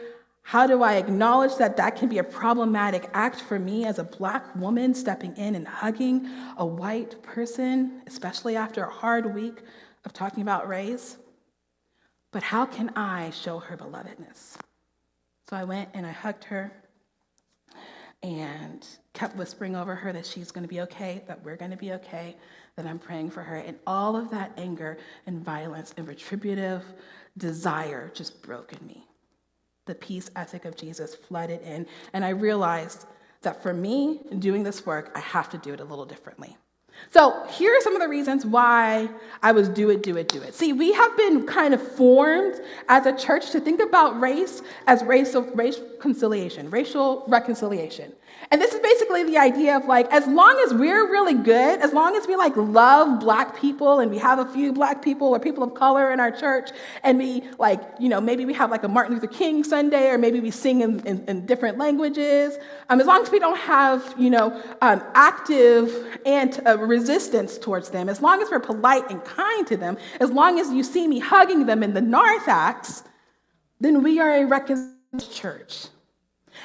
How 0.47 0.65
do 0.65 0.81
I 0.81 0.93
acknowledge 0.93 1.57
that 1.57 1.75
that 1.75 1.97
can 1.97 2.07
be 2.07 2.19
a 2.19 2.23
problematic 2.23 3.09
act 3.13 3.41
for 3.41 3.59
me 3.59 3.83
as 3.83 3.99
a 3.99 4.05
black 4.05 4.55
woman 4.55 4.93
stepping 4.93 5.35
in 5.35 5.55
and 5.55 5.67
hugging 5.67 6.25
a 6.55 6.65
white 6.65 7.21
person, 7.21 8.01
especially 8.07 8.55
after 8.55 8.85
a 8.85 8.89
hard 8.89 9.35
week 9.35 9.63
of 10.05 10.13
talking 10.13 10.41
about 10.41 10.69
race? 10.69 11.17
But 12.31 12.43
how 12.43 12.65
can 12.65 12.91
I 12.95 13.31
show 13.31 13.59
her 13.59 13.75
belovedness? 13.75 14.55
So 15.49 15.57
I 15.57 15.65
went 15.65 15.89
and 15.93 16.05
I 16.05 16.11
hugged 16.11 16.45
her 16.45 16.71
and 18.23 18.87
kept 19.11 19.35
whispering 19.35 19.75
over 19.75 19.95
her 19.95 20.13
that 20.13 20.25
she's 20.25 20.51
going 20.51 20.63
to 20.63 20.73
be 20.73 20.79
okay, 20.79 21.23
that 21.27 21.43
we're 21.43 21.57
going 21.57 21.71
to 21.71 21.77
be 21.77 21.91
okay, 21.91 22.37
that 22.77 22.85
I'm 22.85 22.99
praying 22.99 23.31
for 23.31 23.43
her. 23.43 23.57
And 23.57 23.77
all 23.85 24.15
of 24.15 24.29
that 24.31 24.53
anger 24.55 24.97
and 25.25 25.43
violence 25.43 25.93
and 25.97 26.07
retributive 26.07 26.85
desire 27.37 28.09
just 28.15 28.41
broke 28.41 28.71
in 28.71 28.87
me. 28.87 29.07
The 29.87 29.95
peace 29.95 30.29
ethic 30.35 30.65
of 30.65 30.75
Jesus 30.75 31.15
flooded 31.15 31.61
in. 31.61 31.87
And 32.13 32.23
I 32.23 32.29
realized 32.29 33.05
that 33.41 33.61
for 33.63 33.73
me, 33.73 34.21
doing 34.39 34.63
this 34.63 34.85
work, 34.85 35.11
I 35.15 35.19
have 35.19 35.49
to 35.49 35.57
do 35.57 35.73
it 35.73 35.79
a 35.79 35.83
little 35.83 36.05
differently. 36.05 36.57
So 37.11 37.45
here 37.49 37.71
are 37.75 37.81
some 37.81 37.95
of 37.95 38.01
the 38.01 38.07
reasons 38.07 38.45
why 38.45 39.09
I 39.41 39.51
was 39.51 39.69
do 39.69 39.89
it, 39.89 40.03
do 40.03 40.17
it, 40.17 40.27
do 40.27 40.41
it. 40.41 40.53
See, 40.53 40.73
we 40.73 40.91
have 40.93 41.15
been 41.17 41.45
kind 41.45 41.73
of 41.73 41.81
formed 41.95 42.59
as 42.89 43.05
a 43.05 43.15
church 43.15 43.51
to 43.51 43.59
think 43.59 43.81
about 43.81 44.19
race 44.19 44.61
as 44.87 45.03
racial, 45.03 45.43
race 45.43 45.79
conciliation, 45.99 46.69
racial 46.69 47.23
reconciliation. 47.27 48.13
And 48.49 48.61
this 48.61 48.73
is 48.73 48.79
basically 48.79 49.23
the 49.23 49.37
idea 49.37 49.75
of 49.75 49.85
like, 49.85 50.11
as 50.11 50.25
long 50.27 50.61
as 50.65 50.73
we're 50.73 51.09
really 51.09 51.33
good, 51.33 51.81
as 51.81 51.91
long 51.91 52.15
as 52.15 52.27
we 52.27 52.35
like 52.35 52.55
love 52.55 53.19
black 53.19 53.57
people 53.57 53.99
and 53.99 54.09
we 54.09 54.17
have 54.19 54.39
a 54.39 54.45
few 54.45 54.71
black 54.71 55.01
people 55.01 55.27
or 55.29 55.39
people 55.39 55.63
of 55.63 55.73
color 55.73 56.11
in 56.11 56.19
our 56.19 56.31
church, 56.31 56.69
and 57.03 57.17
we 57.17 57.43
like, 57.57 57.81
you 57.99 58.07
know, 58.07 58.21
maybe 58.21 58.45
we 58.45 58.53
have 58.53 58.71
like 58.71 58.83
a 58.83 58.87
Martin 58.87 59.15
Luther 59.15 59.27
King 59.27 59.63
Sunday, 59.63 60.09
or 60.09 60.17
maybe 60.17 60.39
we 60.39 60.51
sing 60.51 60.81
in, 60.81 61.05
in, 61.05 61.25
in 61.27 61.45
different 61.45 61.77
languages, 61.77 62.57
um, 62.89 63.01
as 63.01 63.07
long 63.07 63.21
as 63.21 63.31
we 63.31 63.39
don't 63.39 63.57
have, 63.57 64.15
you 64.17 64.29
know, 64.29 64.61
um, 64.81 65.03
active 65.13 66.17
and 66.25 66.61
uh, 66.65 66.77
resistance 66.87 67.57
towards 67.57 67.89
them, 67.89 68.09
as 68.09 68.21
long 68.21 68.41
as 68.41 68.49
we're 68.49 68.59
polite 68.59 69.09
and 69.09 69.23
kind 69.23 69.67
to 69.67 69.77
them, 69.77 69.97
as 70.19 70.31
long 70.31 70.59
as 70.59 70.71
you 70.71 70.83
see 70.83 71.07
me 71.07 71.19
hugging 71.19 71.65
them 71.65 71.83
in 71.83 71.93
the 71.93 72.01
narthex, 72.01 73.03
then 73.79 74.01
we 74.01 74.19
are 74.19 74.31
a 74.31 74.45
reconciled 74.45 74.95
church. 75.31 75.87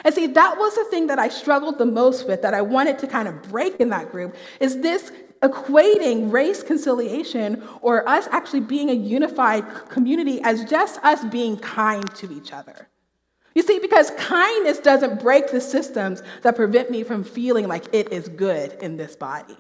And 0.05 0.15
see, 0.15 0.27
that 0.27 0.57
was 0.57 0.75
the 0.75 0.85
thing 0.85 1.07
that 1.09 1.19
I 1.19 1.29
struggled 1.29 1.79
the 1.79 1.87
most 1.87 2.27
with, 2.27 2.43
that 2.43 2.55
I 2.55 2.63
wanted 2.63 2.99
to 3.01 3.07
kind 3.07 3.29
of 3.29 3.43
break 3.43 3.77
in 3.81 3.91
that 3.91 4.11
group, 4.11 4.35
is 4.61 4.81
this 4.81 5.13
equating 5.43 6.33
race 6.33 6.63
conciliation 6.63 7.63
or 7.81 8.09
us 8.09 8.29
actually 8.31 8.61
being 8.61 8.91
a 8.91 8.95
unified 8.95 9.65
community 9.89 10.41
as 10.43 10.65
just 10.65 11.03
us 11.05 11.25
being 11.27 11.59
kind 11.59 12.09
to 12.15 12.33
each 12.33 12.53
other. 12.53 12.89
You 13.55 13.63
see, 13.63 13.79
because 13.81 14.13
kindness 14.13 14.79
doesn't 14.79 15.21
break 15.21 15.51
the 15.51 15.61
systems 15.61 16.23
that 16.43 16.57
prevent 16.57 16.91
me 16.91 17.03
from 17.03 17.23
feeling 17.23 17.69
like 17.69 17.85
it 17.93 18.13
is 18.13 18.29
good 18.29 18.73
in 18.81 18.97
this 18.97 19.15
body. 19.15 19.59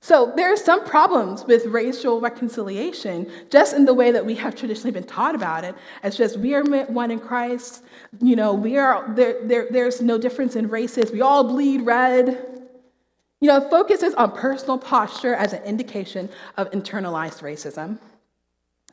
So 0.00 0.32
there 0.36 0.52
are 0.52 0.56
some 0.56 0.84
problems 0.84 1.44
with 1.44 1.66
racial 1.66 2.20
reconciliation, 2.20 3.30
just 3.50 3.74
in 3.74 3.84
the 3.84 3.94
way 3.94 4.12
that 4.12 4.24
we 4.24 4.34
have 4.36 4.54
traditionally 4.54 4.92
been 4.92 5.04
taught 5.04 5.34
about 5.34 5.64
it. 5.64 5.74
It's 6.04 6.16
just 6.16 6.38
we 6.38 6.54
are 6.54 6.62
one 6.86 7.10
in 7.10 7.18
Christ. 7.18 7.82
You 8.20 8.36
know, 8.36 8.54
we 8.54 8.76
are 8.76 9.12
there, 9.14 9.44
there, 9.44 9.66
There's 9.70 10.00
no 10.00 10.18
difference 10.18 10.54
in 10.54 10.68
races. 10.68 11.10
We 11.10 11.22
all 11.22 11.44
bleed 11.44 11.82
red. 11.82 12.68
You 13.40 13.48
know, 13.48 13.68
focuses 13.68 14.14
on 14.14 14.32
personal 14.32 14.78
posture 14.78 15.34
as 15.34 15.52
an 15.52 15.62
indication 15.64 16.28
of 16.56 16.70
internalized 16.70 17.42
racism. 17.42 17.98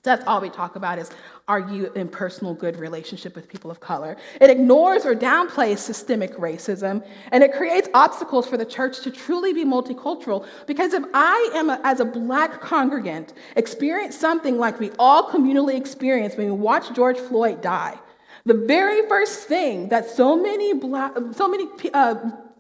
That's 0.04 0.26
all 0.28 0.42
we 0.42 0.50
talk 0.50 0.76
about 0.76 1.00
is 1.00 1.10
are 1.48 1.62
you 1.62 1.92
in 1.94 2.10
personal 2.10 2.54
good 2.54 2.78
relationship 2.78 3.36
with 3.36 3.48
people 3.48 3.72
of 3.72 3.80
color? 3.80 4.18
It 4.42 4.50
ignores 4.50 5.06
or 5.06 5.16
downplays 5.16 5.78
systemic 5.78 6.36
racism, 6.36 7.06
and 7.32 7.42
it 7.42 7.54
creates 7.54 7.88
obstacles 7.94 8.48
for 8.48 8.58
the 8.58 8.66
church 8.66 9.00
to 9.02 9.12
truly 9.12 9.54
be 9.54 9.64
multicultural. 9.64 10.46
Because 10.68 10.94
if 10.94 11.04
I 11.14 11.52
am, 11.54 11.70
a, 11.70 11.80
as 11.86 12.02
a 12.02 12.06
black 12.06 12.60
congregant, 12.60 13.34
experience 13.56 14.18
something 14.18 14.58
like 14.58 14.80
we 14.80 14.92
all 15.00 15.30
communally 15.30 15.76
experience 15.76 16.36
when 16.36 16.48
we 16.48 16.52
watch 16.52 16.94
George 16.94 17.18
Floyd 17.18 17.62
die, 17.62 17.98
the 18.46 18.54
very 18.54 19.08
first 19.08 19.48
thing 19.48 19.88
that 19.88 20.10
so 20.10 20.36
many 20.36 20.74
black, 20.74 21.14
so 21.32 21.48
many 21.48 21.66
uh, 21.94 22.16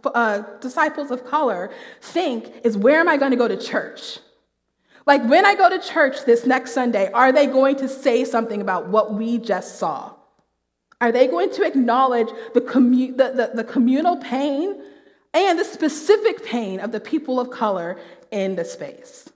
uh, 0.06 0.40
disciples 0.62 1.12
of 1.12 1.26
color 1.26 1.72
think 2.02 2.54
is, 2.64 2.78
where 2.78 3.02
am 3.02 3.10
I 3.10 3.18
going 3.18 3.32
to 3.32 3.38
go 3.38 3.50
to 3.50 3.58
church? 3.58 4.20
Like 5.06 5.24
when 5.28 5.46
I 5.46 5.56
go 5.56 5.70
to 5.70 5.80
church 5.80 6.26
this 6.26 6.46
next 6.46 6.72
Sunday, 6.74 7.12
are 7.12 7.32
they 7.32 7.46
going 7.46 7.76
to 7.78 7.89
say 7.89 8.24
something 8.24 8.62
about 8.62 8.88
what 8.88 9.13
we 9.13 9.38
just 9.38 9.78
saw? 9.78 10.13
Are 11.02 11.12
they 11.12 11.28
going 11.28 11.52
to 11.52 11.66
acknowledge 11.66 12.30
the, 12.54 12.62
commu- 12.62 13.18
the, 13.18 13.32
the, 13.32 13.52
the 13.56 13.63
communal 13.66 14.18
pain 14.18 14.82
and 15.34 15.60
the 15.60 15.66
specific 15.66 16.46
pain 16.46 16.80
of 16.80 16.92
the 16.92 17.00
people 17.00 17.39
of 17.39 17.50
color 17.50 18.00
in 18.32 18.56
the 18.56 18.63
space? 18.63 19.30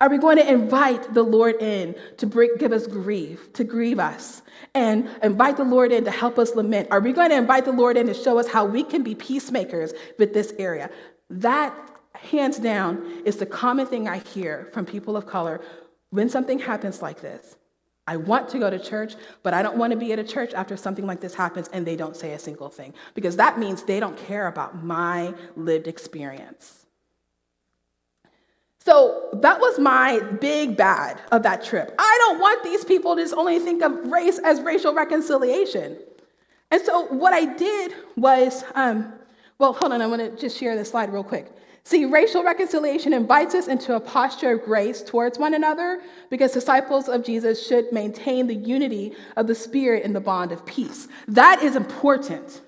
Are 0.00 0.08
we 0.08 0.18
going 0.18 0.36
to 0.36 0.48
invite 0.48 1.14
the 1.14 1.22
Lord 1.22 1.62
in 1.62 1.94
to 2.16 2.26
bring, 2.26 2.56
give 2.58 2.72
us 2.72 2.86
grief, 2.86 3.52
to 3.52 3.64
grieve 3.64 4.00
us, 4.00 4.42
and 4.74 5.08
invite 5.22 5.56
the 5.56 5.64
Lord 5.64 5.92
in 5.92 6.04
to 6.04 6.10
help 6.10 6.38
us 6.38 6.56
lament? 6.56 6.88
Are 6.90 7.00
we 7.00 7.12
going 7.12 7.30
to 7.30 7.36
invite 7.36 7.64
the 7.64 7.72
Lord 7.72 7.96
in 7.96 8.06
to 8.06 8.14
show 8.14 8.38
us 8.38 8.48
how 8.48 8.64
we 8.64 8.82
can 8.82 9.04
be 9.04 9.14
peacemakers 9.14 9.92
with 10.18 10.34
this 10.34 10.54
area? 10.58 10.90
That 11.30 11.72
hands 12.14 12.58
down, 12.58 13.22
is 13.24 13.36
the 13.36 13.46
common 13.46 13.86
thing 13.86 14.08
I 14.08 14.18
hear 14.18 14.68
from 14.72 14.86
people 14.86 15.16
of 15.16 15.26
color 15.26 15.60
when 16.10 16.28
something 16.28 16.58
happens 16.58 17.02
like 17.02 17.20
this. 17.20 17.56
I 18.06 18.16
want 18.16 18.48
to 18.50 18.58
go 18.58 18.68
to 18.68 18.78
church, 18.78 19.14
but 19.42 19.54
I 19.54 19.62
don't 19.62 19.76
want 19.76 19.92
to 19.92 19.96
be 19.96 20.12
at 20.12 20.18
a 20.18 20.24
church 20.24 20.52
after 20.54 20.76
something 20.76 21.06
like 21.06 21.20
this 21.20 21.34
happens 21.34 21.68
and 21.72 21.86
they 21.86 21.94
don't 21.94 22.16
say 22.16 22.32
a 22.32 22.38
single 22.38 22.68
thing 22.68 22.94
because 23.14 23.36
that 23.36 23.58
means 23.58 23.84
they 23.84 24.00
don't 24.00 24.16
care 24.16 24.48
about 24.48 24.84
my 24.84 25.32
lived 25.56 25.86
experience. 25.86 26.86
So 28.84 29.28
that 29.34 29.60
was 29.60 29.78
my 29.78 30.18
big 30.40 30.76
bad 30.76 31.20
of 31.30 31.44
that 31.44 31.64
trip. 31.64 31.94
I 31.96 32.16
don't 32.22 32.40
want 32.40 32.64
these 32.64 32.84
people 32.84 33.14
to 33.14 33.22
just 33.22 33.34
only 33.34 33.60
think 33.60 33.80
of 33.82 33.92
race 34.10 34.40
as 34.40 34.60
racial 34.60 34.92
reconciliation. 34.92 35.96
And 36.72 36.82
so 36.82 37.06
what 37.06 37.32
I 37.32 37.44
did 37.44 37.94
was, 38.16 38.64
um, 38.74 39.12
well, 39.58 39.72
hold 39.72 39.92
on, 39.92 40.02
I 40.02 40.08
want 40.08 40.22
to 40.22 40.36
just 40.36 40.58
share 40.58 40.74
this 40.74 40.90
slide 40.90 41.12
real 41.12 41.22
quick. 41.22 41.52
See, 41.84 42.04
racial 42.04 42.44
reconciliation 42.44 43.12
invites 43.12 43.54
us 43.54 43.66
into 43.66 43.96
a 43.96 44.00
posture 44.00 44.52
of 44.52 44.64
grace 44.64 45.02
towards 45.02 45.38
one 45.38 45.54
another 45.54 46.00
because 46.30 46.52
disciples 46.52 47.08
of 47.08 47.24
Jesus 47.24 47.66
should 47.66 47.90
maintain 47.92 48.46
the 48.46 48.54
unity 48.54 49.14
of 49.36 49.48
the 49.48 49.54
Spirit 49.54 50.04
in 50.04 50.12
the 50.12 50.20
bond 50.20 50.52
of 50.52 50.64
peace. 50.64 51.08
That 51.26 51.60
is 51.62 51.74
important. 51.74 52.60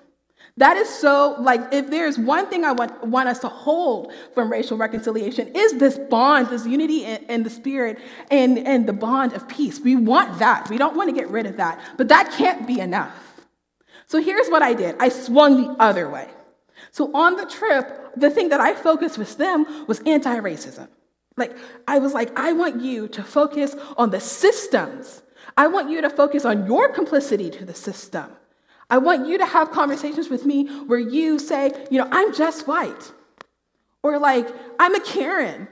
That 0.57 0.77
is 0.77 0.89
so, 0.89 1.35
like, 1.39 1.61
if 1.73 1.89
there's 1.89 2.17
one 2.17 2.47
thing 2.47 2.63
I 2.63 2.71
want, 2.71 3.05
want 3.05 3.27
us 3.27 3.39
to 3.39 3.49
hold 3.49 4.13
from 4.33 4.49
racial 4.49 4.77
reconciliation, 4.77 5.53
is 5.53 5.77
this 5.77 5.97
bond, 5.97 6.47
this 6.47 6.65
unity 6.65 7.03
in, 7.03 7.23
in 7.25 7.43
the 7.43 7.49
spirit 7.49 7.99
and, 8.31 8.57
and 8.59 8.87
the 8.87 8.93
bond 8.93 9.33
of 9.33 9.47
peace. 9.49 9.81
We 9.81 9.97
want 9.97 10.39
that. 10.39 10.69
We 10.69 10.77
don't 10.77 10.95
want 10.95 11.09
to 11.09 11.15
get 11.15 11.29
rid 11.29 11.45
of 11.45 11.57
that. 11.57 11.79
But 11.97 12.07
that 12.09 12.31
can't 12.31 12.65
be 12.65 12.79
enough. 12.79 13.13
So 14.07 14.21
here's 14.21 14.47
what 14.47 14.61
I 14.61 14.73
did 14.73 14.95
I 14.99 15.09
swung 15.09 15.61
the 15.61 15.69
other 15.81 16.09
way. 16.09 16.29
So 16.91 17.13
on 17.13 17.35
the 17.35 17.45
trip, 17.45 18.04
the 18.17 18.29
thing 18.29 18.49
that 18.49 18.61
I 18.61 18.73
focused 18.73 19.17
with 19.17 19.37
them 19.37 19.85
was 19.87 19.99
anti 20.01 20.37
racism. 20.39 20.87
Like, 21.37 21.55
I 21.87 21.99
was 21.99 22.13
like, 22.13 22.37
I 22.37 22.53
want 22.53 22.81
you 22.81 23.07
to 23.09 23.23
focus 23.23 23.75
on 23.97 24.09
the 24.09 24.19
systems. 24.19 25.21
I 25.57 25.67
want 25.67 25.89
you 25.89 26.01
to 26.01 26.09
focus 26.09 26.45
on 26.45 26.65
your 26.65 26.89
complicity 26.89 27.49
to 27.51 27.65
the 27.65 27.73
system. 27.73 28.27
I 28.89 28.99
want 28.99 29.27
you 29.27 29.37
to 29.37 29.45
have 29.45 29.71
conversations 29.71 30.29
with 30.29 30.45
me 30.45 30.67
where 30.85 30.99
you 30.99 31.39
say, 31.39 31.71
you 31.89 31.97
know, 31.97 32.07
I'm 32.11 32.33
just 32.33 32.67
white. 32.67 33.11
Or 34.03 34.19
like, 34.19 34.47
I'm 34.79 34.93
a 34.95 34.99
Karen. 34.99 35.67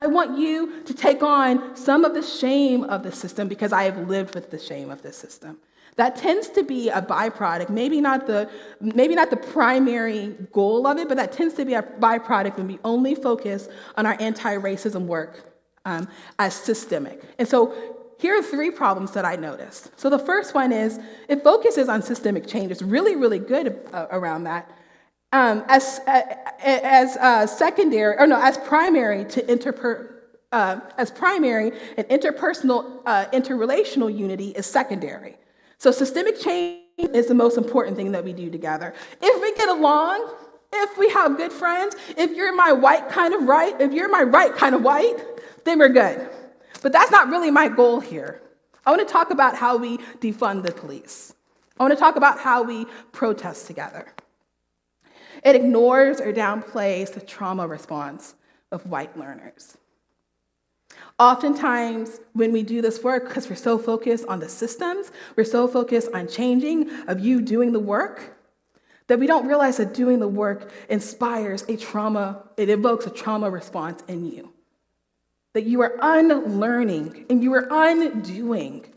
I 0.00 0.06
want 0.06 0.38
you 0.38 0.82
to 0.84 0.94
take 0.94 1.22
on 1.22 1.76
some 1.76 2.04
of 2.04 2.14
the 2.14 2.22
shame 2.22 2.84
of 2.84 3.02
the 3.02 3.12
system 3.12 3.48
because 3.48 3.72
I 3.72 3.84
have 3.84 4.08
lived 4.08 4.34
with 4.34 4.50
the 4.50 4.58
shame 4.58 4.90
of 4.90 5.02
the 5.02 5.12
system. 5.12 5.58
That 5.98 6.14
tends 6.14 6.48
to 6.50 6.62
be 6.62 6.90
a 6.90 7.02
byproduct, 7.02 7.70
maybe 7.70 8.00
not 8.00 8.28
the, 8.28 8.48
maybe 8.80 9.16
not 9.16 9.30
the 9.30 9.36
primary 9.36 10.36
goal 10.52 10.86
of 10.86 10.96
it, 10.96 11.08
but 11.08 11.16
that 11.16 11.32
tends 11.32 11.54
to 11.54 11.64
be 11.64 11.74
a 11.74 11.82
byproduct 11.82 12.56
when 12.56 12.68
we 12.68 12.78
only 12.84 13.16
focus 13.16 13.68
on 13.96 14.06
our 14.06 14.16
anti 14.20 14.54
racism 14.54 15.06
work 15.06 15.52
um, 15.84 16.06
as 16.38 16.54
systemic. 16.54 17.24
And 17.40 17.48
so 17.48 17.74
here 18.20 18.38
are 18.38 18.42
three 18.42 18.70
problems 18.70 19.10
that 19.10 19.24
I 19.24 19.34
noticed. 19.34 19.90
So 19.98 20.08
the 20.08 20.20
first 20.20 20.54
one 20.54 20.70
is 20.70 21.00
it 21.28 21.42
focuses 21.42 21.88
on 21.88 22.00
systemic 22.00 22.46
change. 22.46 22.70
It's 22.70 22.80
really, 22.80 23.16
really 23.16 23.40
good 23.40 23.80
uh, 23.92 24.06
around 24.12 24.44
that. 24.44 24.70
Um, 25.32 25.64
as 25.66 26.00
uh, 26.06 26.22
as 26.62 27.16
uh, 27.16 27.44
secondary, 27.48 28.16
or 28.16 28.26
no, 28.28 28.40
as 28.40 28.56
primary 28.56 29.24
to 29.26 29.42
interper, 29.42 30.10
uh, 30.52 30.78
as 30.96 31.10
primary 31.10 31.72
and 31.96 32.06
interpersonal, 32.08 33.02
uh, 33.04 33.26
interrelational 33.32 34.16
unity 34.16 34.50
is 34.50 34.64
secondary. 34.64 35.36
So, 35.78 35.92
systemic 35.92 36.40
change 36.40 36.82
is 36.98 37.26
the 37.26 37.34
most 37.34 37.56
important 37.56 37.96
thing 37.96 38.12
that 38.12 38.24
we 38.24 38.32
do 38.32 38.50
together. 38.50 38.92
If 39.22 39.40
we 39.40 39.54
get 39.54 39.68
along, 39.68 40.28
if 40.72 40.98
we 40.98 41.08
have 41.10 41.36
good 41.36 41.52
friends, 41.52 41.94
if 42.16 42.36
you're 42.36 42.54
my 42.54 42.72
white 42.72 43.08
kind 43.08 43.32
of 43.32 43.44
right, 43.44 43.80
if 43.80 43.92
you're 43.92 44.08
my 44.08 44.22
right 44.22 44.52
kind 44.54 44.74
of 44.74 44.82
white, 44.82 45.16
then 45.64 45.78
we're 45.78 45.88
good. 45.88 46.28
But 46.82 46.92
that's 46.92 47.10
not 47.10 47.28
really 47.28 47.50
my 47.50 47.68
goal 47.68 48.00
here. 48.00 48.42
I 48.84 48.90
want 48.90 49.06
to 49.06 49.12
talk 49.12 49.30
about 49.30 49.54
how 49.54 49.76
we 49.76 49.98
defund 50.20 50.64
the 50.64 50.72
police. 50.72 51.34
I 51.78 51.82
want 51.82 51.92
to 51.92 52.00
talk 52.00 52.16
about 52.16 52.40
how 52.40 52.62
we 52.62 52.86
protest 53.12 53.66
together. 53.66 54.12
It 55.44 55.54
ignores 55.54 56.20
or 56.20 56.32
downplays 56.32 57.12
the 57.14 57.20
trauma 57.20 57.68
response 57.68 58.34
of 58.72 58.86
white 58.86 59.16
learners. 59.16 59.76
Oftentimes, 61.18 62.20
when 62.34 62.52
we 62.52 62.62
do 62.62 62.80
this 62.80 63.02
work, 63.02 63.26
because 63.28 63.50
we're 63.50 63.56
so 63.56 63.76
focused 63.76 64.24
on 64.28 64.38
the 64.38 64.48
systems, 64.48 65.10
we're 65.34 65.44
so 65.44 65.66
focused 65.66 66.10
on 66.14 66.28
changing, 66.28 66.90
of 67.08 67.18
you 67.18 67.40
doing 67.40 67.72
the 67.72 67.80
work, 67.80 68.36
that 69.08 69.18
we 69.18 69.26
don't 69.26 69.46
realize 69.46 69.78
that 69.78 69.94
doing 69.94 70.20
the 70.20 70.28
work 70.28 70.70
inspires 70.88 71.64
a 71.68 71.76
trauma, 71.76 72.44
it 72.56 72.68
evokes 72.68 73.06
a 73.06 73.10
trauma 73.10 73.50
response 73.50 74.04
in 74.06 74.26
you. 74.26 74.52
That 75.54 75.64
you 75.64 75.80
are 75.80 75.96
unlearning 76.00 77.26
and 77.28 77.42
you 77.42 77.52
are 77.54 77.66
undoing. 77.68 78.94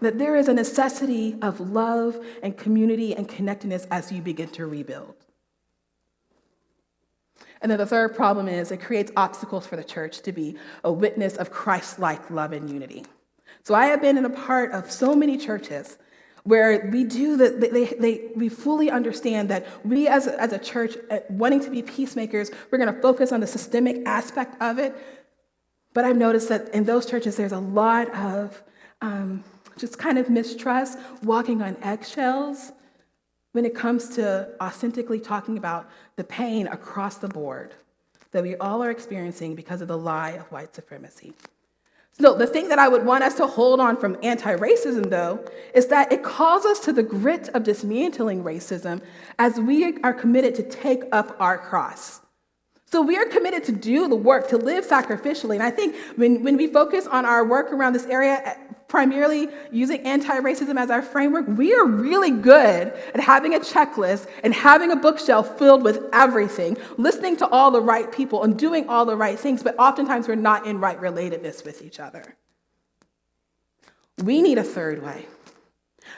That 0.00 0.18
there 0.18 0.36
is 0.36 0.46
a 0.46 0.54
necessity 0.54 1.36
of 1.42 1.58
love 1.58 2.24
and 2.42 2.56
community 2.56 3.16
and 3.16 3.26
connectedness 3.28 3.86
as 3.90 4.12
you 4.12 4.22
begin 4.22 4.50
to 4.50 4.66
rebuild. 4.66 5.25
And 7.60 7.70
then 7.70 7.78
the 7.78 7.86
third 7.86 8.14
problem 8.14 8.48
is 8.48 8.70
it 8.70 8.80
creates 8.80 9.10
obstacles 9.16 9.66
for 9.66 9.76
the 9.76 9.84
church 9.84 10.20
to 10.22 10.32
be 10.32 10.56
a 10.84 10.92
witness 10.92 11.36
of 11.36 11.50
Christ 11.50 11.98
like 11.98 12.30
love 12.30 12.52
and 12.52 12.70
unity. 12.70 13.04
So 13.62 13.74
I 13.74 13.86
have 13.86 14.00
been 14.00 14.16
in 14.16 14.24
a 14.24 14.30
part 14.30 14.72
of 14.72 14.90
so 14.90 15.14
many 15.14 15.36
churches 15.36 15.98
where 16.44 16.88
we 16.92 17.02
do 17.02 17.36
that, 17.38 17.60
they, 17.60 17.86
they, 17.86 18.28
we 18.36 18.48
fully 18.48 18.88
understand 18.88 19.48
that 19.48 19.66
we 19.84 20.06
as 20.06 20.28
as 20.28 20.52
a 20.52 20.58
church, 20.58 20.96
uh, 21.10 21.18
wanting 21.28 21.60
to 21.60 21.70
be 21.70 21.82
peacemakers, 21.82 22.52
we're 22.70 22.78
going 22.78 22.94
to 22.94 23.00
focus 23.00 23.32
on 23.32 23.40
the 23.40 23.46
systemic 23.48 24.06
aspect 24.06 24.54
of 24.62 24.78
it. 24.78 24.94
But 25.92 26.04
I've 26.04 26.16
noticed 26.16 26.48
that 26.50 26.68
in 26.72 26.84
those 26.84 27.04
churches, 27.06 27.36
there's 27.36 27.50
a 27.50 27.58
lot 27.58 28.14
of 28.14 28.62
um, 29.00 29.42
just 29.76 29.98
kind 29.98 30.18
of 30.18 30.30
mistrust, 30.30 30.98
walking 31.24 31.62
on 31.62 31.76
eggshells 31.82 32.70
when 33.56 33.64
it 33.64 33.74
comes 33.74 34.10
to 34.10 34.46
authentically 34.60 35.18
talking 35.18 35.56
about 35.56 35.88
the 36.16 36.24
pain 36.24 36.66
across 36.66 37.16
the 37.16 37.26
board 37.26 37.72
that 38.32 38.42
we 38.42 38.54
all 38.56 38.82
are 38.82 38.90
experiencing 38.90 39.54
because 39.54 39.80
of 39.80 39.88
the 39.88 39.96
lie 39.96 40.32
of 40.32 40.42
white 40.52 40.74
supremacy. 40.74 41.32
So, 42.20 42.34
the 42.34 42.46
thing 42.46 42.68
that 42.68 42.78
I 42.78 42.86
would 42.86 43.06
want 43.06 43.24
us 43.24 43.34
to 43.36 43.46
hold 43.46 43.80
on 43.80 43.96
from 43.96 44.18
anti 44.22 44.54
racism, 44.56 45.08
though, 45.08 45.42
is 45.74 45.86
that 45.86 46.12
it 46.12 46.22
calls 46.22 46.66
us 46.66 46.80
to 46.80 46.92
the 46.92 47.02
grit 47.02 47.48
of 47.54 47.62
dismantling 47.62 48.44
racism 48.44 49.00
as 49.38 49.58
we 49.58 49.96
are 50.02 50.12
committed 50.12 50.54
to 50.56 50.62
take 50.62 51.04
up 51.10 51.34
our 51.40 51.56
cross. 51.56 52.20
So, 52.84 53.00
we 53.00 53.16
are 53.16 53.24
committed 53.24 53.64
to 53.64 53.72
do 53.72 54.06
the 54.06 54.16
work, 54.16 54.48
to 54.48 54.58
live 54.58 54.86
sacrificially. 54.86 55.54
And 55.54 55.62
I 55.62 55.70
think 55.70 55.96
when, 56.16 56.42
when 56.42 56.58
we 56.58 56.66
focus 56.66 57.06
on 57.06 57.24
our 57.24 57.42
work 57.42 57.72
around 57.72 57.94
this 57.94 58.06
area, 58.06 58.58
primarily 58.88 59.48
using 59.70 60.00
anti 60.02 60.38
racism 60.40 60.78
as 60.78 60.90
our 60.90 61.02
framework, 61.02 61.46
we 61.48 61.74
are 61.74 61.84
really 61.84 62.30
good 62.30 62.92
at 63.14 63.20
having 63.20 63.54
a 63.54 63.58
checklist 63.58 64.28
and 64.42 64.54
having 64.54 64.92
a 64.92 64.96
bookshelf 64.96 65.58
filled 65.58 65.82
with 65.82 66.04
everything, 66.12 66.76
listening 66.96 67.36
to 67.38 67.48
all 67.48 67.70
the 67.70 67.80
right 67.80 68.12
people 68.12 68.44
and 68.44 68.58
doing 68.58 68.88
all 68.88 69.04
the 69.04 69.16
right 69.16 69.38
things, 69.38 69.62
but 69.62 69.76
oftentimes 69.78 70.28
we're 70.28 70.34
not 70.34 70.66
in 70.66 70.78
right 70.78 71.00
relatedness 71.00 71.64
with 71.64 71.82
each 71.82 71.98
other. 71.98 72.36
We 74.22 74.40
need 74.40 74.58
a 74.58 74.64
third 74.64 75.02
way, 75.02 75.26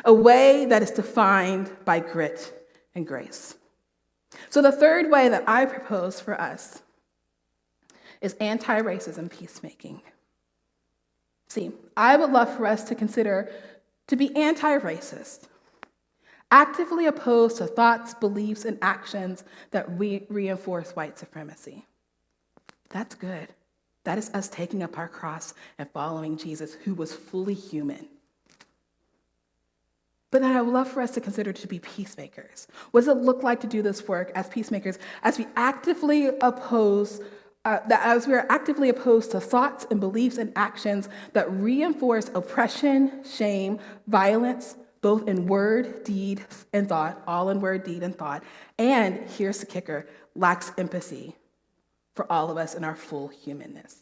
a 0.05 0.13
way 0.13 0.67
that 0.67 0.83
is 0.83 0.91
defined 0.91 1.71
by 1.85 2.01
grit 2.01 2.55
and 2.95 3.07
grace. 3.07 3.57
So, 4.51 4.63
the 4.63 4.73
third 4.73 5.11
way 5.11 5.29
that 5.29 5.49
I 5.49 5.65
propose 5.65 6.21
for 6.21 6.41
us 6.41 6.83
is 8.21 8.35
anti 8.35 8.81
racism 8.81 9.31
peacemaking. 9.31 10.03
See, 11.49 11.73
I 11.97 12.17
would 12.17 12.31
love 12.31 12.55
for 12.55 12.67
us 12.67 12.85
to 12.85 12.95
consider 12.95 13.51
to 14.07 14.17
be 14.17 14.35
anti 14.37 14.79
racist, 14.79 15.49
actively 16.51 17.07
opposed 17.07 17.59
to 17.59 17.67
thoughts, 17.67 18.15
beliefs, 18.15 18.65
and 18.65 18.79
actions 18.83 19.45
that 19.71 19.87
re- 19.99 20.27
reinforce 20.29 20.93
white 20.93 21.19
supremacy. 21.19 21.87
That's 22.91 23.15
good. 23.15 23.49
That 24.05 24.19
is 24.19 24.31
us 24.31 24.49
taking 24.49 24.83
up 24.83 24.99
our 24.99 25.09
cross 25.09 25.55
and 25.79 25.91
following 25.91 26.39
Jesus, 26.39 26.75
who 26.75 26.95
was 26.95 27.13
fully 27.13 27.55
human. 27.55 28.09
But 30.31 30.43
then 30.43 30.55
I 30.57 30.61
would 30.61 30.73
love 30.73 30.89
for 30.89 31.01
us 31.01 31.11
to 31.13 31.21
consider 31.21 31.53
to 31.55 31.67
be 31.67 31.79
peacemakers. 31.79 32.69
What 32.91 33.01
does 33.01 33.09
it 33.09 33.23
look 33.23 33.43
like 33.43 33.61
to 33.61 33.67
do 33.67 33.81
this 33.81 34.07
work 34.07 34.31
as 34.35 34.49
peacemakers 34.49 34.99
as 35.23 35.39
we 35.39 35.47
actively 35.57 36.27
oppose 36.27 37.21
uh, 37.69 37.87
that 37.87 38.01
as 38.03 38.27
we 38.27 38.33
are 38.33 38.47
actively 38.49 38.89
opposed 38.89 39.31
to 39.31 39.39
thoughts 39.39 39.87
and 39.91 40.01
beliefs 40.01 40.39
and 40.39 40.51
actions 40.57 41.07
that 41.35 41.53
reinforce 41.53 42.31
oppression, 42.35 43.23
shame, 43.25 43.79
violence, 44.07 44.77
both 45.03 45.29
in 45.29 45.47
word, 45.47 46.03
deed, 46.03 46.43
and 46.73 46.89
thought, 46.89 47.23
all 47.27 47.51
in 47.51 47.61
word, 47.61 47.85
deed, 47.85 48.03
and 48.03 48.17
thought, 48.17 48.43
and 48.79 49.19
here's 49.29 49.59
the 49.61 49.67
kicker 49.67 50.07
lacks 50.35 50.73
empathy 50.79 51.37
for 52.15 52.31
all 52.33 52.51
of 52.51 52.57
us 52.57 52.75
in 52.75 52.85
our 52.85 52.97
full 52.97 53.29
humanness. 53.29 53.97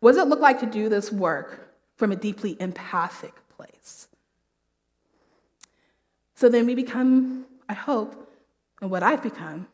What 0.00 0.12
does 0.12 0.22
it 0.22 0.28
look 0.28 0.40
like 0.40 0.58
to 0.58 0.66
do 0.66 0.88
this 0.88 1.12
work 1.12 1.72
from 1.94 2.10
a 2.10 2.16
deeply 2.16 2.56
empathic 2.58 3.34
place? 3.56 4.08
So 6.34 6.48
then 6.48 6.66
we 6.66 6.74
become, 6.74 7.46
I 7.68 7.74
hope, 7.74 8.28
and 8.80 8.90
what 8.90 9.04
I've 9.04 9.22
become, 9.22 9.68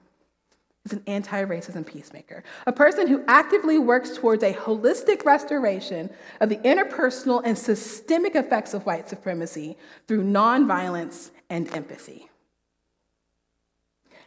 is 0.85 0.93
an 0.93 1.03
anti 1.07 1.45
racism 1.45 1.87
peacemaker, 1.87 2.45
a 2.67 2.73
person 2.73 3.07
who 3.07 3.25
actively 3.27 3.79
works 3.79 4.17
towards 4.17 4.43
a 4.43 4.53
holistic 4.53 5.25
restoration 5.25 6.11
of 6.41 6.49
the 6.49 6.57
interpersonal 6.59 7.41
and 7.45 7.57
systemic 7.57 8.35
effects 8.35 8.75
of 8.75 8.85
white 8.85 9.09
supremacy 9.09 9.77
through 10.07 10.23
nonviolence 10.23 11.31
and 11.49 11.75
empathy. 11.75 12.29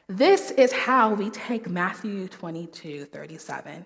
This 0.08 0.52
is 0.52 0.72
how 0.72 1.14
we 1.14 1.30
take 1.30 1.70
Matthew 1.70 2.28
22 2.28 3.06
37 3.06 3.86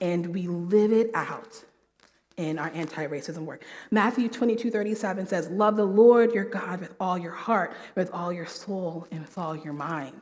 and 0.00 0.26
we 0.28 0.46
live 0.46 0.92
it 0.92 1.10
out 1.12 1.64
in 2.36 2.56
our 2.56 2.70
anti-racism 2.72 3.40
work. 3.40 3.64
Matthew 3.90 4.28
22, 4.28 4.70
37 4.70 5.26
says, 5.26 5.48
Love 5.48 5.76
the 5.76 5.84
Lord 5.84 6.32
your 6.32 6.44
God 6.44 6.80
with 6.80 6.94
all 7.00 7.18
your 7.18 7.32
heart, 7.32 7.74
with 7.96 8.12
all 8.12 8.32
your 8.32 8.46
soul, 8.46 9.08
and 9.10 9.20
with 9.22 9.36
all 9.36 9.56
your 9.56 9.72
mind. 9.72 10.20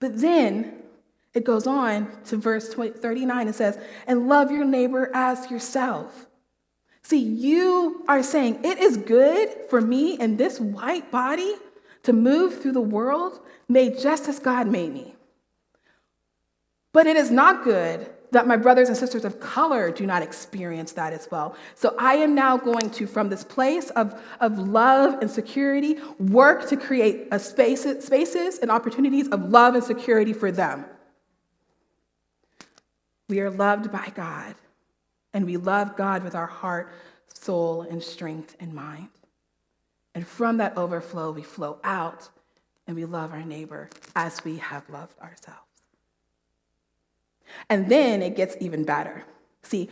But 0.00 0.20
then 0.20 0.82
it 1.34 1.44
goes 1.44 1.66
on 1.66 2.10
to 2.24 2.36
verse 2.36 2.72
39 2.72 3.46
and 3.46 3.54
says, 3.54 3.78
and 4.06 4.28
love 4.28 4.50
your 4.50 4.64
neighbor 4.64 5.10
as 5.14 5.50
yourself. 5.50 6.26
See, 7.02 7.18
you 7.18 8.04
are 8.08 8.22
saying 8.22 8.64
it 8.64 8.78
is 8.78 8.96
good 8.96 9.50
for 9.68 9.80
me 9.80 10.18
in 10.18 10.36
this 10.36 10.58
white 10.58 11.10
body 11.10 11.54
to 12.02 12.12
move 12.12 12.60
through 12.60 12.72
the 12.72 12.80
world 12.80 13.40
made 13.68 13.98
just 13.98 14.28
as 14.28 14.38
God 14.38 14.66
made 14.66 14.92
me. 14.92 15.14
But 16.92 17.06
it 17.06 17.16
is 17.16 17.30
not 17.30 17.64
good 17.64 18.10
that 18.32 18.46
my 18.46 18.56
brothers 18.56 18.88
and 18.88 18.96
sisters 18.96 19.24
of 19.24 19.40
color 19.40 19.90
do 19.90 20.06
not 20.06 20.22
experience 20.22 20.92
that 20.92 21.12
as 21.12 21.28
well. 21.30 21.56
So 21.74 21.94
I 21.98 22.14
am 22.16 22.34
now 22.34 22.56
going 22.56 22.90
to, 22.90 23.06
from 23.06 23.28
this 23.28 23.44
place 23.44 23.90
of, 23.90 24.20
of 24.40 24.58
love 24.58 25.20
and 25.20 25.30
security, 25.30 25.98
work 26.18 26.68
to 26.68 26.76
create 26.76 27.28
a 27.30 27.38
space, 27.38 27.82
spaces 28.04 28.58
and 28.58 28.70
opportunities 28.70 29.28
of 29.28 29.50
love 29.50 29.74
and 29.74 29.84
security 29.84 30.32
for 30.32 30.50
them. 30.50 30.84
We 33.28 33.40
are 33.40 33.50
loved 33.50 33.90
by 33.90 34.12
God, 34.14 34.54
and 35.34 35.44
we 35.46 35.56
love 35.56 35.96
God 35.96 36.22
with 36.22 36.34
our 36.36 36.46
heart, 36.46 36.92
soul, 37.32 37.82
and 37.82 38.02
strength 38.02 38.56
and 38.60 38.72
mind. 38.72 39.08
And 40.14 40.26
from 40.26 40.58
that 40.58 40.76
overflow, 40.78 41.32
we 41.32 41.42
flow 41.42 41.78
out 41.84 42.28
and 42.86 42.96
we 42.96 43.04
love 43.04 43.32
our 43.32 43.42
neighbor 43.42 43.90
as 44.14 44.42
we 44.44 44.58
have 44.58 44.88
loved 44.88 45.18
ourselves. 45.20 45.65
And 47.68 47.88
then 47.88 48.22
it 48.22 48.36
gets 48.36 48.56
even 48.60 48.84
better. 48.84 49.24
See, 49.62 49.88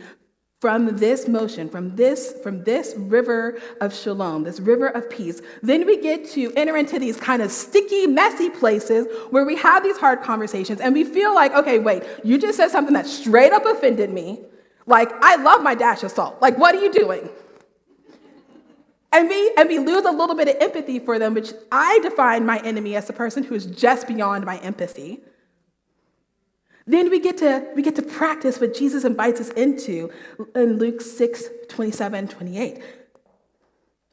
from 0.61 0.97
this 0.97 1.27
motion, 1.27 1.69
from 1.69 1.95
this, 1.95 2.33
from 2.41 2.63
this 2.63 2.95
river 2.97 3.59
of 3.81 3.93
shalom, 3.93 4.43
this 4.43 4.59
river 4.59 4.87
of 4.87 5.09
peace, 5.09 5.41
then 5.61 5.85
we 5.85 6.01
get 6.01 6.27
to 6.31 6.51
enter 6.55 6.75
into 6.77 6.97
these 6.97 7.17
kind 7.17 7.41
of 7.41 7.51
sticky, 7.51 8.07
messy 8.07 8.49
places 8.49 9.05
where 9.29 9.45
we 9.45 9.55
have 9.57 9.83
these 9.83 9.97
hard 9.97 10.21
conversations 10.21 10.79
and 10.79 10.93
we 10.93 11.03
feel 11.03 11.35
like, 11.35 11.53
okay, 11.53 11.77
wait, 11.77 12.03
you 12.23 12.37
just 12.37 12.57
said 12.57 12.69
something 12.69 12.93
that 12.93 13.05
straight 13.05 13.51
up 13.51 13.65
offended 13.65 14.09
me. 14.09 14.39
Like, 14.87 15.11
I 15.21 15.35
love 15.35 15.61
my 15.61 15.75
dash 15.75 16.03
of 16.03 16.11
salt. 16.11 16.41
Like, 16.41 16.57
what 16.57 16.73
are 16.73 16.81
you 16.81 16.91
doing? 16.91 17.29
And 19.11 19.29
we, 19.29 19.51
and 19.57 19.69
we 19.69 19.79
lose 19.79 20.05
a 20.05 20.11
little 20.11 20.35
bit 20.35 20.47
of 20.47 20.55
empathy 20.59 20.99
for 20.99 21.19
them, 21.19 21.33
which 21.33 21.53
I 21.71 21.99
define 22.01 22.45
my 22.45 22.59
enemy 22.59 22.95
as 22.95 23.07
the 23.07 23.13
person 23.13 23.43
who 23.43 23.55
is 23.55 23.65
just 23.65 24.07
beyond 24.07 24.45
my 24.45 24.57
empathy. 24.57 25.21
Then 26.87 27.09
we 27.09 27.19
get 27.19 27.37
to 27.37 27.67
we 27.75 27.81
get 27.81 27.95
to 27.95 28.03
practice 28.03 28.59
what 28.59 28.75
Jesus 28.75 29.05
invites 29.05 29.41
us 29.41 29.49
into 29.49 30.11
in 30.55 30.77
Luke 30.77 31.01
6, 31.01 31.43
27, 31.67 32.27
28. 32.27 32.83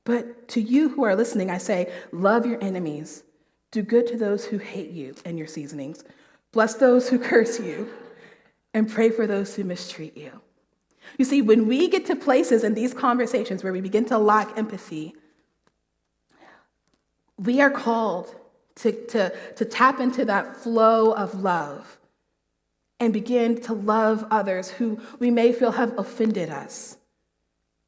But 0.04 0.48
to 0.48 0.60
you 0.60 0.88
who 0.88 1.04
are 1.04 1.14
listening, 1.14 1.50
I 1.50 1.58
say, 1.58 1.92
love 2.12 2.46
your 2.46 2.62
enemies. 2.62 3.22
Do 3.70 3.82
good 3.82 4.06
to 4.08 4.16
those 4.16 4.44
who 4.44 4.58
hate 4.58 4.90
you 4.90 5.14
and 5.24 5.38
your 5.38 5.46
seasonings. 5.46 6.04
Bless 6.50 6.74
those 6.74 7.08
who 7.08 7.18
curse 7.30 7.60
you, 7.60 7.88
and 8.74 8.90
pray 8.90 9.10
for 9.10 9.26
those 9.26 9.54
who 9.54 9.64
mistreat 9.64 10.16
you. 10.16 10.40
You 11.18 11.24
see, 11.24 11.42
when 11.42 11.66
we 11.66 11.88
get 11.88 12.06
to 12.06 12.16
places 12.16 12.64
in 12.64 12.74
these 12.74 12.94
conversations 12.94 13.62
where 13.62 13.72
we 13.72 13.80
begin 13.80 14.04
to 14.06 14.18
lack 14.18 14.56
empathy, 14.56 15.14
we 17.36 17.60
are 17.60 17.70
called 17.70 18.34
to, 18.76 18.92
to, 19.06 19.32
to 19.56 19.64
tap 19.64 20.00
into 20.00 20.24
that 20.24 20.56
flow 20.56 21.12
of 21.12 21.34
love 21.34 21.98
and 23.02 23.12
begin 23.12 23.60
to 23.60 23.72
love 23.72 24.24
others 24.30 24.70
who 24.70 24.96
we 25.18 25.28
may 25.28 25.52
feel 25.52 25.72
have 25.72 25.98
offended 25.98 26.50
us, 26.50 26.98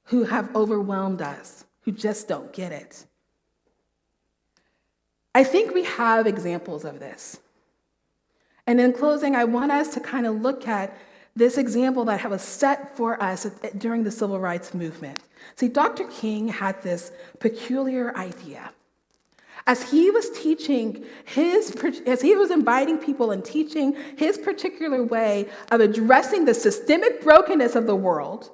who 0.07 0.25
have 0.25 0.55
overwhelmed 0.57 1.23
us, 1.23 1.65
who 1.83 1.93
just 1.93 2.27
don't 2.27 2.53
get 2.53 2.73
it. 2.73 3.07
I 5.33 5.45
think 5.45 5.73
we 5.73 5.85
have 5.85 6.27
examples 6.27 6.85
of 6.85 6.99
this. 6.99 7.39
And 8.67 8.81
in 8.81 8.93
closing, 8.93 9.37
I 9.37 9.45
want 9.45 9.71
us 9.71 9.95
to 9.95 10.01
kind 10.01 10.27
of 10.27 10.43
look 10.43 10.67
at 10.67 10.99
this 11.37 11.59
example 11.59 12.05
that 12.07 12.29
was 12.29 12.43
set 12.43 12.97
for 12.97 13.23
us 13.23 13.45
during 13.79 14.03
the 14.03 14.11
civil 14.11 14.41
rights 14.41 14.75
movement. 14.75 15.21
See, 15.55 15.69
Dr. 15.69 16.09
King 16.09 16.49
had 16.49 16.83
this 16.83 17.13
peculiar 17.39 18.17
idea 18.17 18.73
As 19.67 19.91
he 19.91 20.11
was 20.11 20.31
teaching 20.31 21.05
his, 21.25 21.75
as 22.07 22.21
he 22.21 22.37
was 22.37 22.51
inviting 22.51 22.99
people 22.99 23.31
and 23.31 23.43
teaching 23.43 23.97
his 24.17 24.37
particular 24.37 25.03
way 25.03 25.49
of 25.71 25.81
addressing 25.81 26.45
the 26.45 26.53
systemic 26.53 27.23
brokenness 27.23 27.75
of 27.75 27.87
the 27.87 27.97
world, 27.97 28.51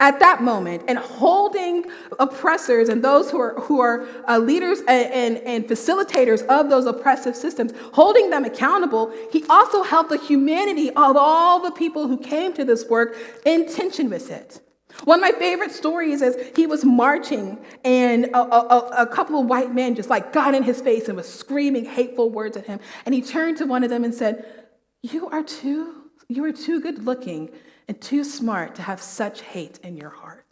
at 0.00 0.20
that 0.20 0.42
moment 0.42 0.82
and 0.86 0.96
holding 0.98 1.84
oppressors 2.20 2.88
and 2.88 3.02
those 3.02 3.30
who 3.30 3.40
are, 3.40 3.54
who 3.60 3.80
are 3.80 4.06
uh, 4.28 4.38
leaders 4.38 4.78
and, 4.86 5.12
and, 5.12 5.36
and 5.38 5.64
facilitators 5.64 6.46
of 6.46 6.70
those 6.70 6.86
oppressive 6.86 7.34
systems, 7.34 7.72
holding 7.92 8.30
them 8.30 8.44
accountable, 8.44 9.12
he 9.32 9.44
also 9.48 9.82
held 9.82 10.08
the 10.08 10.18
humanity 10.18 10.90
of 10.90 11.16
all 11.16 11.60
the 11.60 11.72
people 11.72 12.06
who 12.06 12.16
came 12.16 12.52
to 12.52 12.64
this 12.64 12.88
work 12.88 13.16
in 13.44 13.68
tension 13.68 14.08
with 14.08 14.30
it. 14.30 14.60
One 15.04 15.22
of 15.22 15.22
my 15.22 15.38
favorite 15.38 15.70
stories 15.70 16.22
is 16.22 16.36
he 16.56 16.66
was 16.66 16.84
marching 16.84 17.58
and 17.84 18.26
a, 18.26 18.38
a, 18.38 19.02
a, 19.02 19.06
couple 19.06 19.40
of 19.40 19.46
white 19.46 19.74
men 19.74 19.94
just 19.94 20.10
like 20.10 20.32
got 20.32 20.54
in 20.54 20.62
his 20.62 20.80
face 20.80 21.08
and 21.08 21.16
was 21.16 21.32
screaming 21.32 21.84
hateful 21.84 22.30
words 22.30 22.56
at 22.56 22.66
him. 22.66 22.80
And 23.04 23.14
he 23.14 23.22
turned 23.22 23.58
to 23.58 23.66
one 23.66 23.84
of 23.84 23.90
them 23.90 24.02
and 24.02 24.14
said, 24.14 24.66
You 25.02 25.28
are 25.28 25.42
too, 25.42 26.10
you 26.28 26.44
are 26.44 26.52
too 26.52 26.80
good 26.80 27.04
looking 27.04 27.50
and 27.86 28.00
too 28.00 28.24
smart 28.24 28.74
to 28.76 28.82
have 28.82 29.00
such 29.00 29.42
hate 29.42 29.78
in 29.82 29.96
your 29.96 30.10
heart. 30.10 30.44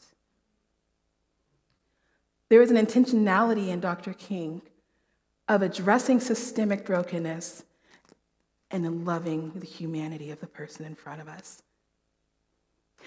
There 2.48 2.62
is 2.62 2.70
an 2.70 2.76
intentionality 2.76 3.68
in 3.68 3.80
Dr. 3.80 4.12
King 4.12 4.62
of 5.48 5.62
addressing 5.62 6.20
systemic 6.20 6.84
brokenness 6.84 7.64
and 8.70 8.84
in 8.84 9.04
loving 9.04 9.52
the 9.54 9.66
humanity 9.66 10.30
of 10.30 10.40
the 10.40 10.46
person 10.46 10.84
in 10.84 10.94
front 10.94 11.20
of 11.20 11.28
us. 11.28 11.62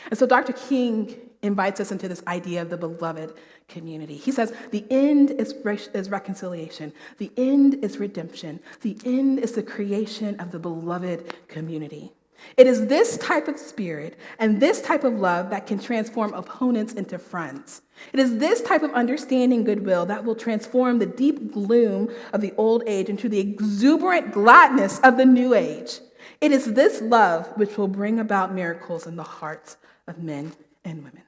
And 0.09 0.17
so 0.17 0.25
Dr. 0.25 0.53
King 0.53 1.19
invites 1.41 1.79
us 1.79 1.91
into 1.91 2.07
this 2.07 2.21
idea 2.27 2.61
of 2.61 2.69
the 2.69 2.77
beloved 2.77 3.33
community. 3.67 4.15
He 4.15 4.31
says 4.31 4.53
the 4.71 4.85
end 4.89 5.31
is, 5.31 5.53
is 5.93 6.09
reconciliation, 6.09 6.91
the 7.17 7.31
end 7.37 7.83
is 7.83 7.97
redemption, 7.97 8.59
the 8.81 8.97
end 9.05 9.39
is 9.39 9.53
the 9.53 9.63
creation 9.63 10.39
of 10.39 10.51
the 10.51 10.59
beloved 10.59 11.33
community. 11.47 12.11
It 12.57 12.67
is 12.67 12.87
this 12.87 13.17
type 13.17 13.47
of 13.47 13.59
spirit 13.59 14.17
and 14.39 14.61
this 14.61 14.81
type 14.81 15.03
of 15.03 15.13
love 15.13 15.49
that 15.49 15.67
can 15.67 15.79
transform 15.79 16.33
opponents 16.33 16.93
into 16.93 17.17
friends. 17.19 17.81
It 18.13 18.19
is 18.19 18.37
this 18.37 18.61
type 18.61 18.81
of 18.81 18.93
understanding 18.93 19.63
goodwill 19.63 20.05
that 20.05 20.23
will 20.23 20.35
transform 20.35 20.99
the 20.99 21.05
deep 21.05 21.51
gloom 21.51 22.09
of 22.33 22.41
the 22.41 22.53
old 22.57 22.83
age 22.87 23.09
into 23.09 23.27
the 23.27 23.39
exuberant 23.39 24.31
gladness 24.31 24.99
of 24.99 25.17
the 25.17 25.25
new 25.25 25.53
age. 25.53 25.99
It 26.41 26.51
is 26.51 26.73
this 26.73 27.01
love 27.01 27.47
which 27.57 27.77
will 27.77 27.87
bring 27.87 28.19
about 28.19 28.53
miracles 28.53 29.05
in 29.05 29.15
the 29.15 29.23
hearts 29.23 29.77
of 30.07 30.23
men 30.23 30.53
and 30.85 31.03
women. 31.03 31.23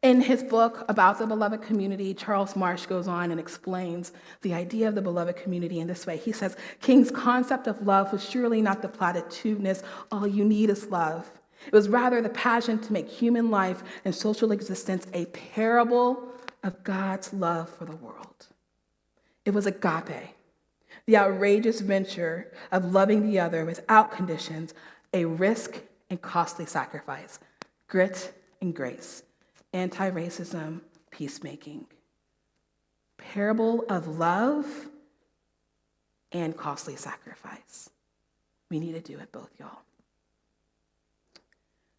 In 0.00 0.20
his 0.20 0.44
book 0.44 0.84
about 0.88 1.18
the 1.18 1.26
beloved 1.26 1.60
community, 1.60 2.14
Charles 2.14 2.54
Marsh 2.54 2.86
goes 2.86 3.08
on 3.08 3.32
and 3.32 3.40
explains 3.40 4.12
the 4.42 4.54
idea 4.54 4.86
of 4.86 4.94
the 4.94 5.02
beloved 5.02 5.36
community 5.36 5.80
in 5.80 5.88
this 5.88 6.06
way. 6.06 6.16
He 6.16 6.30
says, 6.30 6.56
King's 6.80 7.10
concept 7.10 7.66
of 7.66 7.84
love 7.84 8.12
was 8.12 8.28
surely 8.28 8.62
not 8.62 8.80
the 8.80 8.88
platitudinous, 8.88 9.82
all 10.12 10.26
you 10.26 10.44
need 10.44 10.70
is 10.70 10.86
love. 10.86 11.28
It 11.66 11.72
was 11.72 11.88
rather 11.88 12.22
the 12.22 12.28
passion 12.28 12.78
to 12.78 12.92
make 12.92 13.08
human 13.08 13.50
life 13.50 13.82
and 14.04 14.14
social 14.14 14.52
existence 14.52 15.08
a 15.12 15.26
parable 15.26 16.32
of 16.62 16.84
God's 16.84 17.32
love 17.32 17.68
for 17.68 17.84
the 17.84 17.96
world. 17.96 18.46
It 19.44 19.50
was 19.50 19.66
agape, 19.66 20.36
the 21.06 21.16
outrageous 21.16 21.80
venture 21.80 22.52
of 22.72 22.92
loving 22.92 23.28
the 23.28 23.40
other 23.40 23.64
without 23.64 24.12
conditions, 24.12 24.74
a 25.12 25.24
risk 25.24 25.80
and 26.10 26.20
costly 26.20 26.66
sacrifice, 26.66 27.38
grit 27.88 28.32
and 28.60 28.74
grace 28.74 29.22
anti 29.72 30.10
racism, 30.10 30.80
peacemaking. 31.10 31.86
Parable 33.16 33.84
of 33.88 34.18
love 34.18 34.66
and 36.32 36.56
costly 36.56 36.96
sacrifice. 36.96 37.90
We 38.70 38.78
need 38.78 38.92
to 38.92 39.00
do 39.00 39.18
it 39.18 39.32
both, 39.32 39.50
y'all. 39.58 39.80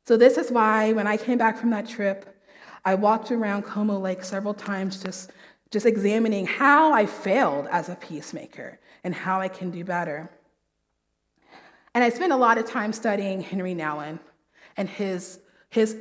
So, 0.06 0.18
this 0.18 0.38
is 0.38 0.52
why 0.52 0.93
when 0.93 1.08
I 1.08 1.18
came 1.18 1.38
back 1.38 1.58
from 1.58 1.70
that 1.72 1.88
trip, 1.88 2.36
I 2.86 2.95
walked 2.95 3.32
around 3.32 3.64
Como 3.64 4.00
Lake 4.00 4.24
several 4.24 4.54
times 4.54 5.04
just, 5.04 5.32
just 5.72 5.86
examining 5.86 6.47
how 6.47 6.93
I 6.93 7.06
failed 7.06 7.68
as 7.72 7.89
a 7.89 7.95
peacemaker 7.95 8.80
and 9.04 9.14
how 9.14 9.39
I 9.39 9.47
can 9.47 9.72
do 9.72 9.84
better. 9.84 10.30
And 11.93 12.04
I 12.04 12.10
spent 12.10 12.32
a 12.32 12.38
lot 12.38 12.58
of 12.58 12.66
time 12.66 12.93
studying 12.93 13.41
Henri 13.41 13.74
Nouwen 13.74 14.20
and 14.78 14.88
his, 14.88 15.39
his 15.70 15.97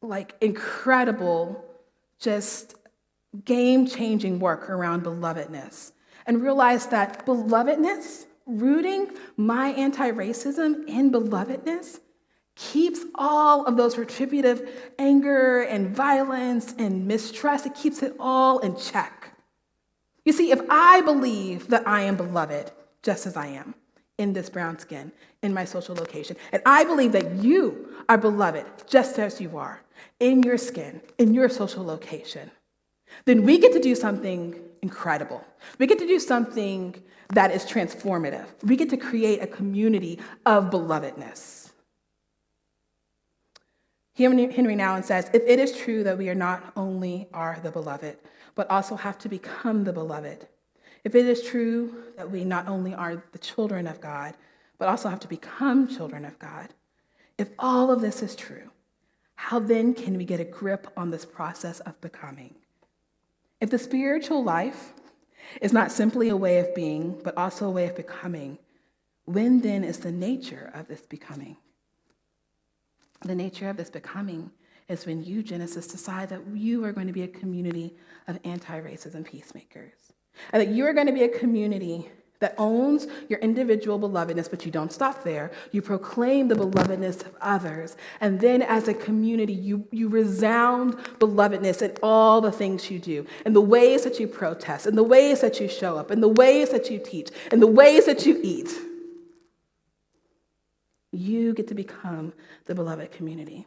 like 0.00 0.34
incredible, 0.40 1.64
just 2.18 2.76
game 3.44 3.86
changing 3.86 4.38
work 4.38 4.68
around 4.68 5.04
belovedness 5.04 5.92
and 6.26 6.42
realized 6.42 6.90
that 6.90 7.26
belovedness, 7.26 8.26
rooting 8.46 9.10
my 9.36 9.68
anti 9.70 10.10
racism 10.10 10.86
in 10.86 11.10
belovedness, 11.10 12.00
keeps 12.54 13.00
all 13.14 13.64
of 13.64 13.76
those 13.76 13.96
retributive 13.96 14.68
anger 14.98 15.62
and 15.62 15.94
violence 15.94 16.74
and 16.78 17.06
mistrust, 17.06 17.66
it 17.66 17.74
keeps 17.74 18.02
it 18.02 18.14
all 18.20 18.58
in 18.60 18.76
check. 18.76 19.21
You 20.24 20.32
see, 20.32 20.50
if 20.50 20.60
I 20.70 21.00
believe 21.00 21.68
that 21.68 21.86
I 21.86 22.02
am 22.02 22.16
beloved 22.16 22.70
just 23.02 23.26
as 23.26 23.36
I 23.36 23.46
am, 23.48 23.74
in 24.18 24.32
this 24.32 24.48
brown 24.48 24.78
skin, 24.78 25.12
in 25.42 25.52
my 25.52 25.64
social 25.64 25.94
location. 25.94 26.36
And 26.52 26.62
I 26.64 26.84
believe 26.84 27.12
that 27.12 27.34
you 27.36 27.88
are 28.08 28.18
beloved 28.18 28.64
just 28.86 29.18
as 29.18 29.40
you 29.40 29.58
are, 29.58 29.80
in 30.20 30.42
your 30.42 30.58
skin, 30.58 31.00
in 31.18 31.34
your 31.34 31.48
social 31.48 31.84
location. 31.84 32.50
Then 33.24 33.42
we 33.42 33.58
get 33.58 33.72
to 33.72 33.80
do 33.80 33.94
something 33.94 34.60
incredible. 34.80 35.44
We 35.78 35.86
get 35.86 35.98
to 35.98 36.06
do 36.06 36.18
something 36.18 37.02
that 37.30 37.50
is 37.50 37.64
transformative. 37.64 38.46
We 38.62 38.76
get 38.76 38.90
to 38.90 38.96
create 38.96 39.42
a 39.42 39.46
community 39.46 40.18
of 40.46 40.70
belovedness. 40.70 41.71
Henri 44.18 44.76
Nouwen 44.76 45.04
says, 45.04 45.30
if 45.32 45.42
it 45.46 45.58
is 45.58 45.76
true 45.76 46.04
that 46.04 46.18
we 46.18 46.28
are 46.28 46.34
not 46.34 46.72
only 46.76 47.28
are 47.32 47.58
the 47.62 47.70
beloved, 47.70 48.18
but 48.54 48.70
also 48.70 48.96
have 48.96 49.18
to 49.18 49.28
become 49.28 49.84
the 49.84 49.92
beloved, 49.92 50.46
if 51.04 51.14
it 51.14 51.26
is 51.26 51.42
true 51.42 52.04
that 52.16 52.30
we 52.30 52.44
not 52.44 52.68
only 52.68 52.94
are 52.94 53.24
the 53.32 53.38
children 53.38 53.86
of 53.86 54.00
God, 54.00 54.34
but 54.78 54.88
also 54.88 55.08
have 55.08 55.20
to 55.20 55.28
become 55.28 55.88
children 55.88 56.24
of 56.24 56.38
God, 56.38 56.68
if 57.38 57.48
all 57.58 57.90
of 57.90 58.00
this 58.00 58.22
is 58.22 58.36
true, 58.36 58.70
how 59.34 59.58
then 59.58 59.94
can 59.94 60.16
we 60.16 60.24
get 60.24 60.40
a 60.40 60.44
grip 60.44 60.86
on 60.96 61.10
this 61.10 61.24
process 61.24 61.80
of 61.80 62.00
becoming? 62.00 62.54
If 63.60 63.70
the 63.70 63.78
spiritual 63.78 64.44
life 64.44 64.92
is 65.60 65.72
not 65.72 65.90
simply 65.90 66.28
a 66.28 66.36
way 66.36 66.58
of 66.58 66.74
being, 66.74 67.20
but 67.24 67.36
also 67.36 67.66
a 67.66 67.70
way 67.70 67.86
of 67.86 67.96
becoming, 67.96 68.58
when 69.24 69.60
then 69.60 69.84
is 69.84 69.98
the 69.98 70.12
nature 70.12 70.70
of 70.74 70.88
this 70.88 71.02
becoming? 71.02 71.56
The 73.24 73.34
nature 73.34 73.68
of 73.68 73.76
this 73.76 73.90
becoming 73.90 74.50
is 74.88 75.06
when 75.06 75.22
you, 75.22 75.42
Genesis, 75.42 75.86
decide 75.86 76.28
that 76.30 76.40
you 76.54 76.84
are 76.84 76.92
going 76.92 77.06
to 77.06 77.12
be 77.12 77.22
a 77.22 77.28
community 77.28 77.94
of 78.28 78.38
anti 78.44 78.80
racism 78.80 79.24
peacemakers. 79.24 79.92
And 80.52 80.60
that 80.60 80.68
you 80.68 80.86
are 80.86 80.92
going 80.92 81.06
to 81.06 81.12
be 81.12 81.24
a 81.24 81.28
community 81.28 82.08
that 82.40 82.54
owns 82.58 83.06
your 83.28 83.38
individual 83.38 84.00
belovedness, 84.00 84.50
but 84.50 84.66
you 84.66 84.72
don't 84.72 84.92
stop 84.92 85.22
there. 85.22 85.52
You 85.70 85.80
proclaim 85.80 86.48
the 86.48 86.56
belovedness 86.56 87.24
of 87.24 87.36
others. 87.40 87.96
And 88.20 88.40
then 88.40 88.62
as 88.62 88.88
a 88.88 88.94
community, 88.94 89.52
you, 89.52 89.86
you 89.92 90.08
resound 90.08 90.94
belovedness 91.20 91.82
in 91.82 91.96
all 92.02 92.40
the 92.40 92.50
things 92.50 92.90
you 92.90 92.98
do, 92.98 93.24
in 93.46 93.52
the 93.52 93.60
ways 93.60 94.02
that 94.02 94.18
you 94.18 94.26
protest, 94.26 94.86
in 94.86 94.96
the 94.96 95.04
ways 95.04 95.40
that 95.40 95.60
you 95.60 95.68
show 95.68 95.96
up, 95.96 96.10
in 96.10 96.20
the 96.20 96.28
ways 96.28 96.70
that 96.70 96.90
you 96.90 96.98
teach, 96.98 97.30
in 97.52 97.60
the 97.60 97.66
ways 97.68 98.06
that 98.06 98.26
you 98.26 98.40
eat. 98.42 98.72
You 101.12 101.54
get 101.54 101.68
to 101.68 101.74
become 101.74 102.32
the 102.66 102.74
beloved 102.74 103.12
community. 103.12 103.66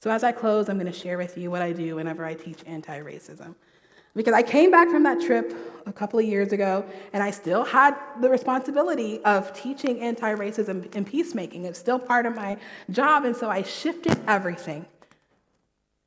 So 0.00 0.10
as 0.10 0.24
I 0.24 0.32
close, 0.32 0.68
I'm 0.68 0.78
going 0.78 0.90
to 0.90 0.98
share 0.98 1.16
with 1.16 1.38
you 1.38 1.50
what 1.50 1.62
I 1.62 1.72
do 1.72 1.96
whenever 1.96 2.24
I 2.24 2.34
teach 2.34 2.58
anti 2.66 3.00
racism. 3.00 3.54
Because 4.14 4.34
I 4.34 4.42
came 4.42 4.70
back 4.70 4.88
from 4.88 5.02
that 5.04 5.20
trip 5.20 5.54
a 5.86 5.92
couple 5.92 6.18
of 6.18 6.24
years 6.24 6.52
ago, 6.52 6.84
and 7.12 7.22
I 7.22 7.30
still 7.30 7.64
had 7.64 7.96
the 8.20 8.28
responsibility 8.28 9.22
of 9.24 9.52
teaching 9.54 10.00
anti 10.00 10.34
racism 10.34 10.94
and 10.94 11.06
peacemaking. 11.06 11.64
It's 11.64 11.78
still 11.78 11.98
part 11.98 12.26
of 12.26 12.36
my 12.36 12.56
job, 12.90 13.24
and 13.24 13.36
so 13.36 13.50
I 13.50 13.62
shifted 13.62 14.18
everything. 14.28 14.86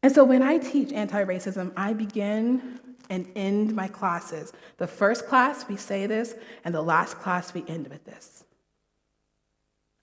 And 0.03 0.14
so 0.14 0.24
when 0.24 0.41
I 0.41 0.58
teach 0.58 0.93
anti 0.93 1.24
racism, 1.26 1.74
I 1.76 1.93
begin 1.93 2.80
and 3.10 3.28
end 3.36 3.76
my 3.76 3.88
classes. 3.88 4.53
The 4.78 4.88
first 4.88 5.28
class, 5.28 5.68
we 5.68 5.76
say 5.76 6.08
this, 6.08 6.36
and 6.64 6.74
the 6.74 6.82
last 6.82 7.20
class, 7.20 7.53
we 7.53 7.66
end 7.68 7.88
with 7.88 8.05
this. 8.05 8.43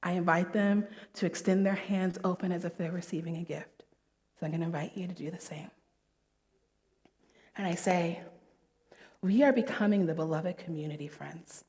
I 0.04 0.12
invite 0.12 0.52
them 0.52 0.86
to 1.14 1.26
extend 1.26 1.64
their 1.64 1.74
hands 1.74 2.18
open 2.22 2.52
as 2.52 2.66
if 2.66 2.76
they're 2.76 2.92
receiving 2.92 3.38
a 3.38 3.42
gift. 3.42 3.84
So 4.38 4.44
I'm 4.44 4.52
going 4.52 4.60
to 4.60 4.66
invite 4.66 4.92
you 4.94 5.08
to 5.08 5.14
do 5.14 5.30
the 5.30 5.40
same. 5.40 5.70
And 7.56 7.66
I 7.66 7.74
say, 7.74 8.20
we 9.22 9.42
are 9.42 9.52
becoming 9.52 10.04
the 10.04 10.14
beloved 10.14 10.58
community, 10.58 11.08
friends. 11.08 11.64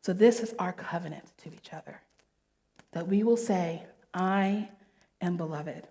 So, 0.00 0.12
this 0.12 0.40
is 0.40 0.54
our 0.58 0.72
covenant 0.72 1.24
to 1.38 1.52
each 1.52 1.72
other 1.72 2.00
that 2.92 3.08
we 3.08 3.24
will 3.24 3.36
say, 3.36 3.82
I 4.14 4.70
am 5.20 5.36
beloved. 5.36 5.88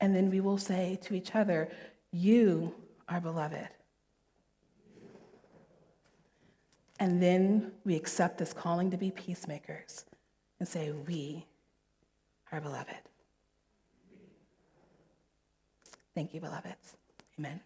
And 0.00 0.14
then 0.14 0.30
we 0.30 0.40
will 0.40 0.58
say 0.58 0.98
to 1.02 1.14
each 1.14 1.34
other, 1.34 1.70
You 2.12 2.74
are 3.08 3.20
beloved. 3.20 3.68
And 6.98 7.22
then 7.22 7.72
we 7.84 7.94
accept 7.94 8.38
this 8.38 8.52
calling 8.52 8.90
to 8.90 8.96
be 8.96 9.10
peacemakers 9.10 10.06
and 10.58 10.68
say, 10.68 10.92
We 10.92 11.46
are 12.52 12.60
beloved. 12.60 12.94
Thank 16.14 16.32
you, 16.32 16.40
beloveds. 16.40 16.96
Amen. 17.38 17.60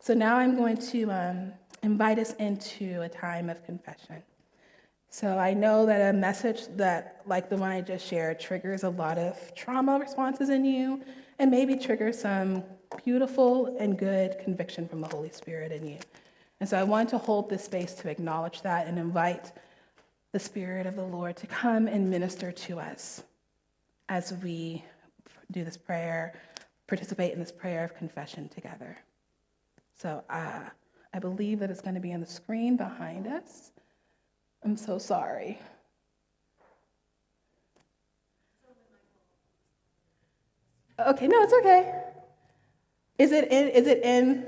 So 0.00 0.14
now 0.14 0.36
I'm 0.36 0.56
going 0.56 0.78
to 0.78 1.10
um, 1.10 1.52
invite 1.82 2.18
us 2.18 2.32
into 2.34 3.02
a 3.02 3.10
time 3.10 3.50
of 3.50 3.62
confession. 3.62 4.22
So 5.10 5.38
I 5.38 5.54
know 5.54 5.86
that 5.86 6.14
a 6.14 6.16
message 6.16 6.66
that, 6.76 7.22
like 7.26 7.48
the 7.48 7.56
one 7.56 7.70
I 7.70 7.80
just 7.80 8.06
shared, 8.06 8.38
triggers 8.38 8.84
a 8.84 8.90
lot 8.90 9.18
of 9.18 9.54
trauma 9.54 9.98
responses 9.98 10.50
in 10.50 10.64
you 10.64 11.02
and 11.38 11.50
maybe 11.50 11.76
triggers 11.76 12.20
some 12.20 12.62
beautiful 13.04 13.76
and 13.78 13.98
good 13.98 14.38
conviction 14.38 14.86
from 14.86 15.00
the 15.00 15.08
Holy 15.08 15.30
Spirit 15.30 15.72
in 15.72 15.86
you. 15.86 15.98
And 16.60 16.68
so 16.68 16.78
I 16.78 16.82
want 16.82 17.08
to 17.10 17.18
hold 17.18 17.48
this 17.48 17.64
space 17.64 17.94
to 17.94 18.10
acknowledge 18.10 18.62
that 18.62 18.86
and 18.86 18.98
invite 18.98 19.52
the 20.32 20.38
Spirit 20.38 20.86
of 20.86 20.96
the 20.96 21.04
Lord 21.04 21.36
to 21.36 21.46
come 21.46 21.86
and 21.86 22.10
minister 22.10 22.52
to 22.52 22.78
us 22.78 23.22
as 24.08 24.34
we 24.42 24.84
do 25.50 25.64
this 25.64 25.76
prayer, 25.76 26.34
participate 26.86 27.32
in 27.32 27.38
this 27.38 27.52
prayer 27.52 27.84
of 27.84 27.94
confession 27.96 28.48
together. 28.48 28.98
So 29.96 30.22
uh, 30.28 30.60
I 31.14 31.18
believe 31.18 31.60
that 31.60 31.70
it's 31.70 31.80
going 31.80 31.94
to 31.94 32.00
be 32.00 32.12
on 32.12 32.20
the 32.20 32.26
screen 32.26 32.76
behind 32.76 33.26
us. 33.26 33.70
I'm 34.68 34.76
so 34.76 34.98
sorry. 34.98 35.58
Okay, 41.00 41.26
no, 41.26 41.42
it's 41.42 41.54
okay. 41.54 42.02
Is 43.16 43.32
it 43.32 43.50
in? 43.50 43.68
Is 43.68 43.86
it 43.86 44.02
in? 44.02 44.46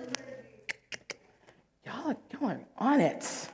Y'all, 1.86 2.14
y'all 2.30 2.50
are 2.50 2.60
on 2.76 3.00
it. 3.00 3.48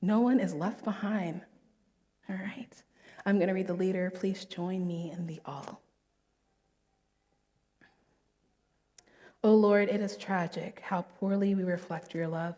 No 0.00 0.20
one 0.20 0.40
is 0.40 0.54
left 0.54 0.82
behind. 0.82 1.42
All 2.30 2.36
right. 2.36 2.72
I'm 3.26 3.36
going 3.36 3.48
to 3.48 3.54
read 3.54 3.66
the 3.66 3.74
leader. 3.74 4.10
Please 4.10 4.46
join 4.46 4.86
me 4.86 5.10
in 5.14 5.26
the 5.26 5.42
all. 5.44 5.82
O 9.44 9.50
oh 9.50 9.54
Lord, 9.54 9.90
it 9.90 10.00
is 10.00 10.16
tragic 10.16 10.80
how 10.82 11.02
poorly 11.02 11.54
we 11.54 11.64
reflect 11.64 12.14
your 12.14 12.28
love. 12.28 12.56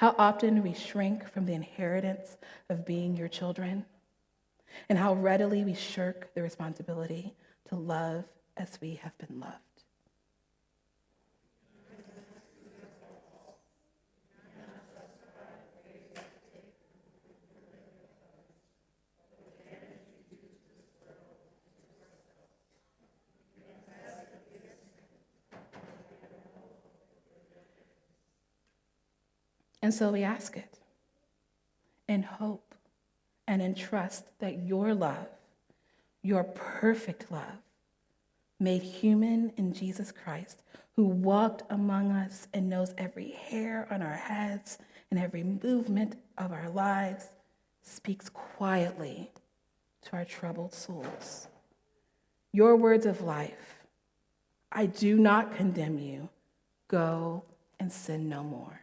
How 0.00 0.14
often 0.16 0.62
we 0.62 0.72
shrink 0.72 1.28
from 1.28 1.44
the 1.44 1.52
inheritance 1.52 2.38
of 2.70 2.86
being 2.86 3.18
your 3.18 3.28
children, 3.28 3.84
and 4.88 4.98
how 4.98 5.12
readily 5.12 5.62
we 5.62 5.74
shirk 5.74 6.32
the 6.32 6.40
responsibility 6.40 7.34
to 7.68 7.74
love 7.74 8.24
as 8.56 8.78
we 8.80 8.94
have 9.02 9.12
been 9.18 9.40
loved. 9.40 9.69
And 29.90 29.94
so 29.96 30.12
we 30.12 30.22
ask 30.22 30.56
it 30.56 30.78
in 32.06 32.22
hope 32.22 32.76
and 33.48 33.60
in 33.60 33.74
trust 33.74 34.24
that 34.38 34.62
your 34.62 34.94
love, 34.94 35.26
your 36.22 36.44
perfect 36.44 37.32
love, 37.32 37.58
made 38.60 38.82
human 38.82 39.52
in 39.56 39.72
Jesus 39.72 40.12
Christ, 40.12 40.62
who 40.94 41.06
walked 41.06 41.64
among 41.70 42.12
us 42.12 42.46
and 42.54 42.70
knows 42.70 42.94
every 42.98 43.30
hair 43.30 43.88
on 43.90 44.00
our 44.00 44.14
heads 44.14 44.78
and 45.10 45.18
every 45.18 45.42
movement 45.42 46.14
of 46.38 46.52
our 46.52 46.70
lives, 46.70 47.26
speaks 47.82 48.28
quietly 48.28 49.32
to 50.02 50.12
our 50.12 50.24
troubled 50.24 50.72
souls. 50.72 51.48
Your 52.52 52.76
words 52.76 53.06
of 53.06 53.22
life 53.22 53.80
I 54.70 54.86
do 54.86 55.18
not 55.18 55.56
condemn 55.56 55.98
you. 55.98 56.28
Go 56.86 57.42
and 57.80 57.92
sin 57.92 58.28
no 58.28 58.44
more. 58.44 58.79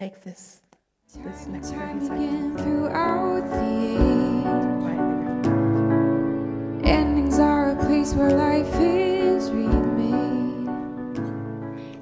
Take 0.00 0.20
this 0.22 0.62
this 1.22 1.46
next 1.48 1.72
again 1.72 2.56
throughout 2.56 3.42
the 3.50 3.98
age. 4.00 4.46
Endings 6.88 7.38
are 7.38 7.72
a 7.72 7.76
place 7.84 8.14
where 8.14 8.30
life 8.30 8.74
is 8.80 9.50
remade. 9.50 10.70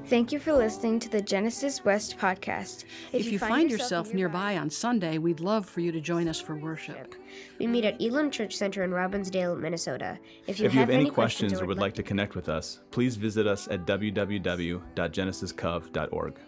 Thank 0.07 0.31
you 0.31 0.39
for 0.39 0.53
listening 0.53 1.01
to 1.01 1.09
the 1.09 1.21
Genesis 1.21 1.85
West 1.85 2.17
podcast. 2.19 2.85
If, 3.13 3.23
if 3.23 3.27
you, 3.27 3.33
you, 3.33 3.41
find, 3.41 3.53
find 3.53 3.69
yourself, 3.71 4.07
yourself 4.07 4.15
nearby, 4.15 4.53
nearby 4.53 4.63
on 4.63 4.71
Sunday, 4.71 5.19
we'd 5.19 5.41
love 5.41 5.69
for 5.69 5.81
you 5.81 5.91
to 5.91 6.01
join 6.01 6.29
us 6.29 6.41
for 6.41 6.55
worship. 6.55 7.17
We 7.59 7.67
meet 7.67 7.85
at 7.85 8.01
Elam 8.01 8.31
Church 8.31 8.55
Center 8.55 8.85
in 8.85 8.91
Robbinsdale, 8.91 9.59
Minnesota. 9.59 10.21
If 10.47 10.61
you, 10.61 10.67
if 10.67 10.75
you 10.75 10.79
have, 10.79 10.91
have, 10.91 11.01
any 11.01 11.11
questions, 11.11 11.51
questions 11.51 11.61
or 11.61 11.67
would 11.67 11.79
like 11.79 11.95
to 11.95 12.05
connect 12.05 12.37
with 12.37 12.49
us, 12.49 12.79
please 12.93 13.17
visit 13.17 13.49
us 13.49 13.67
at 13.69 13.87
www.genesiscov.org. 13.87 16.39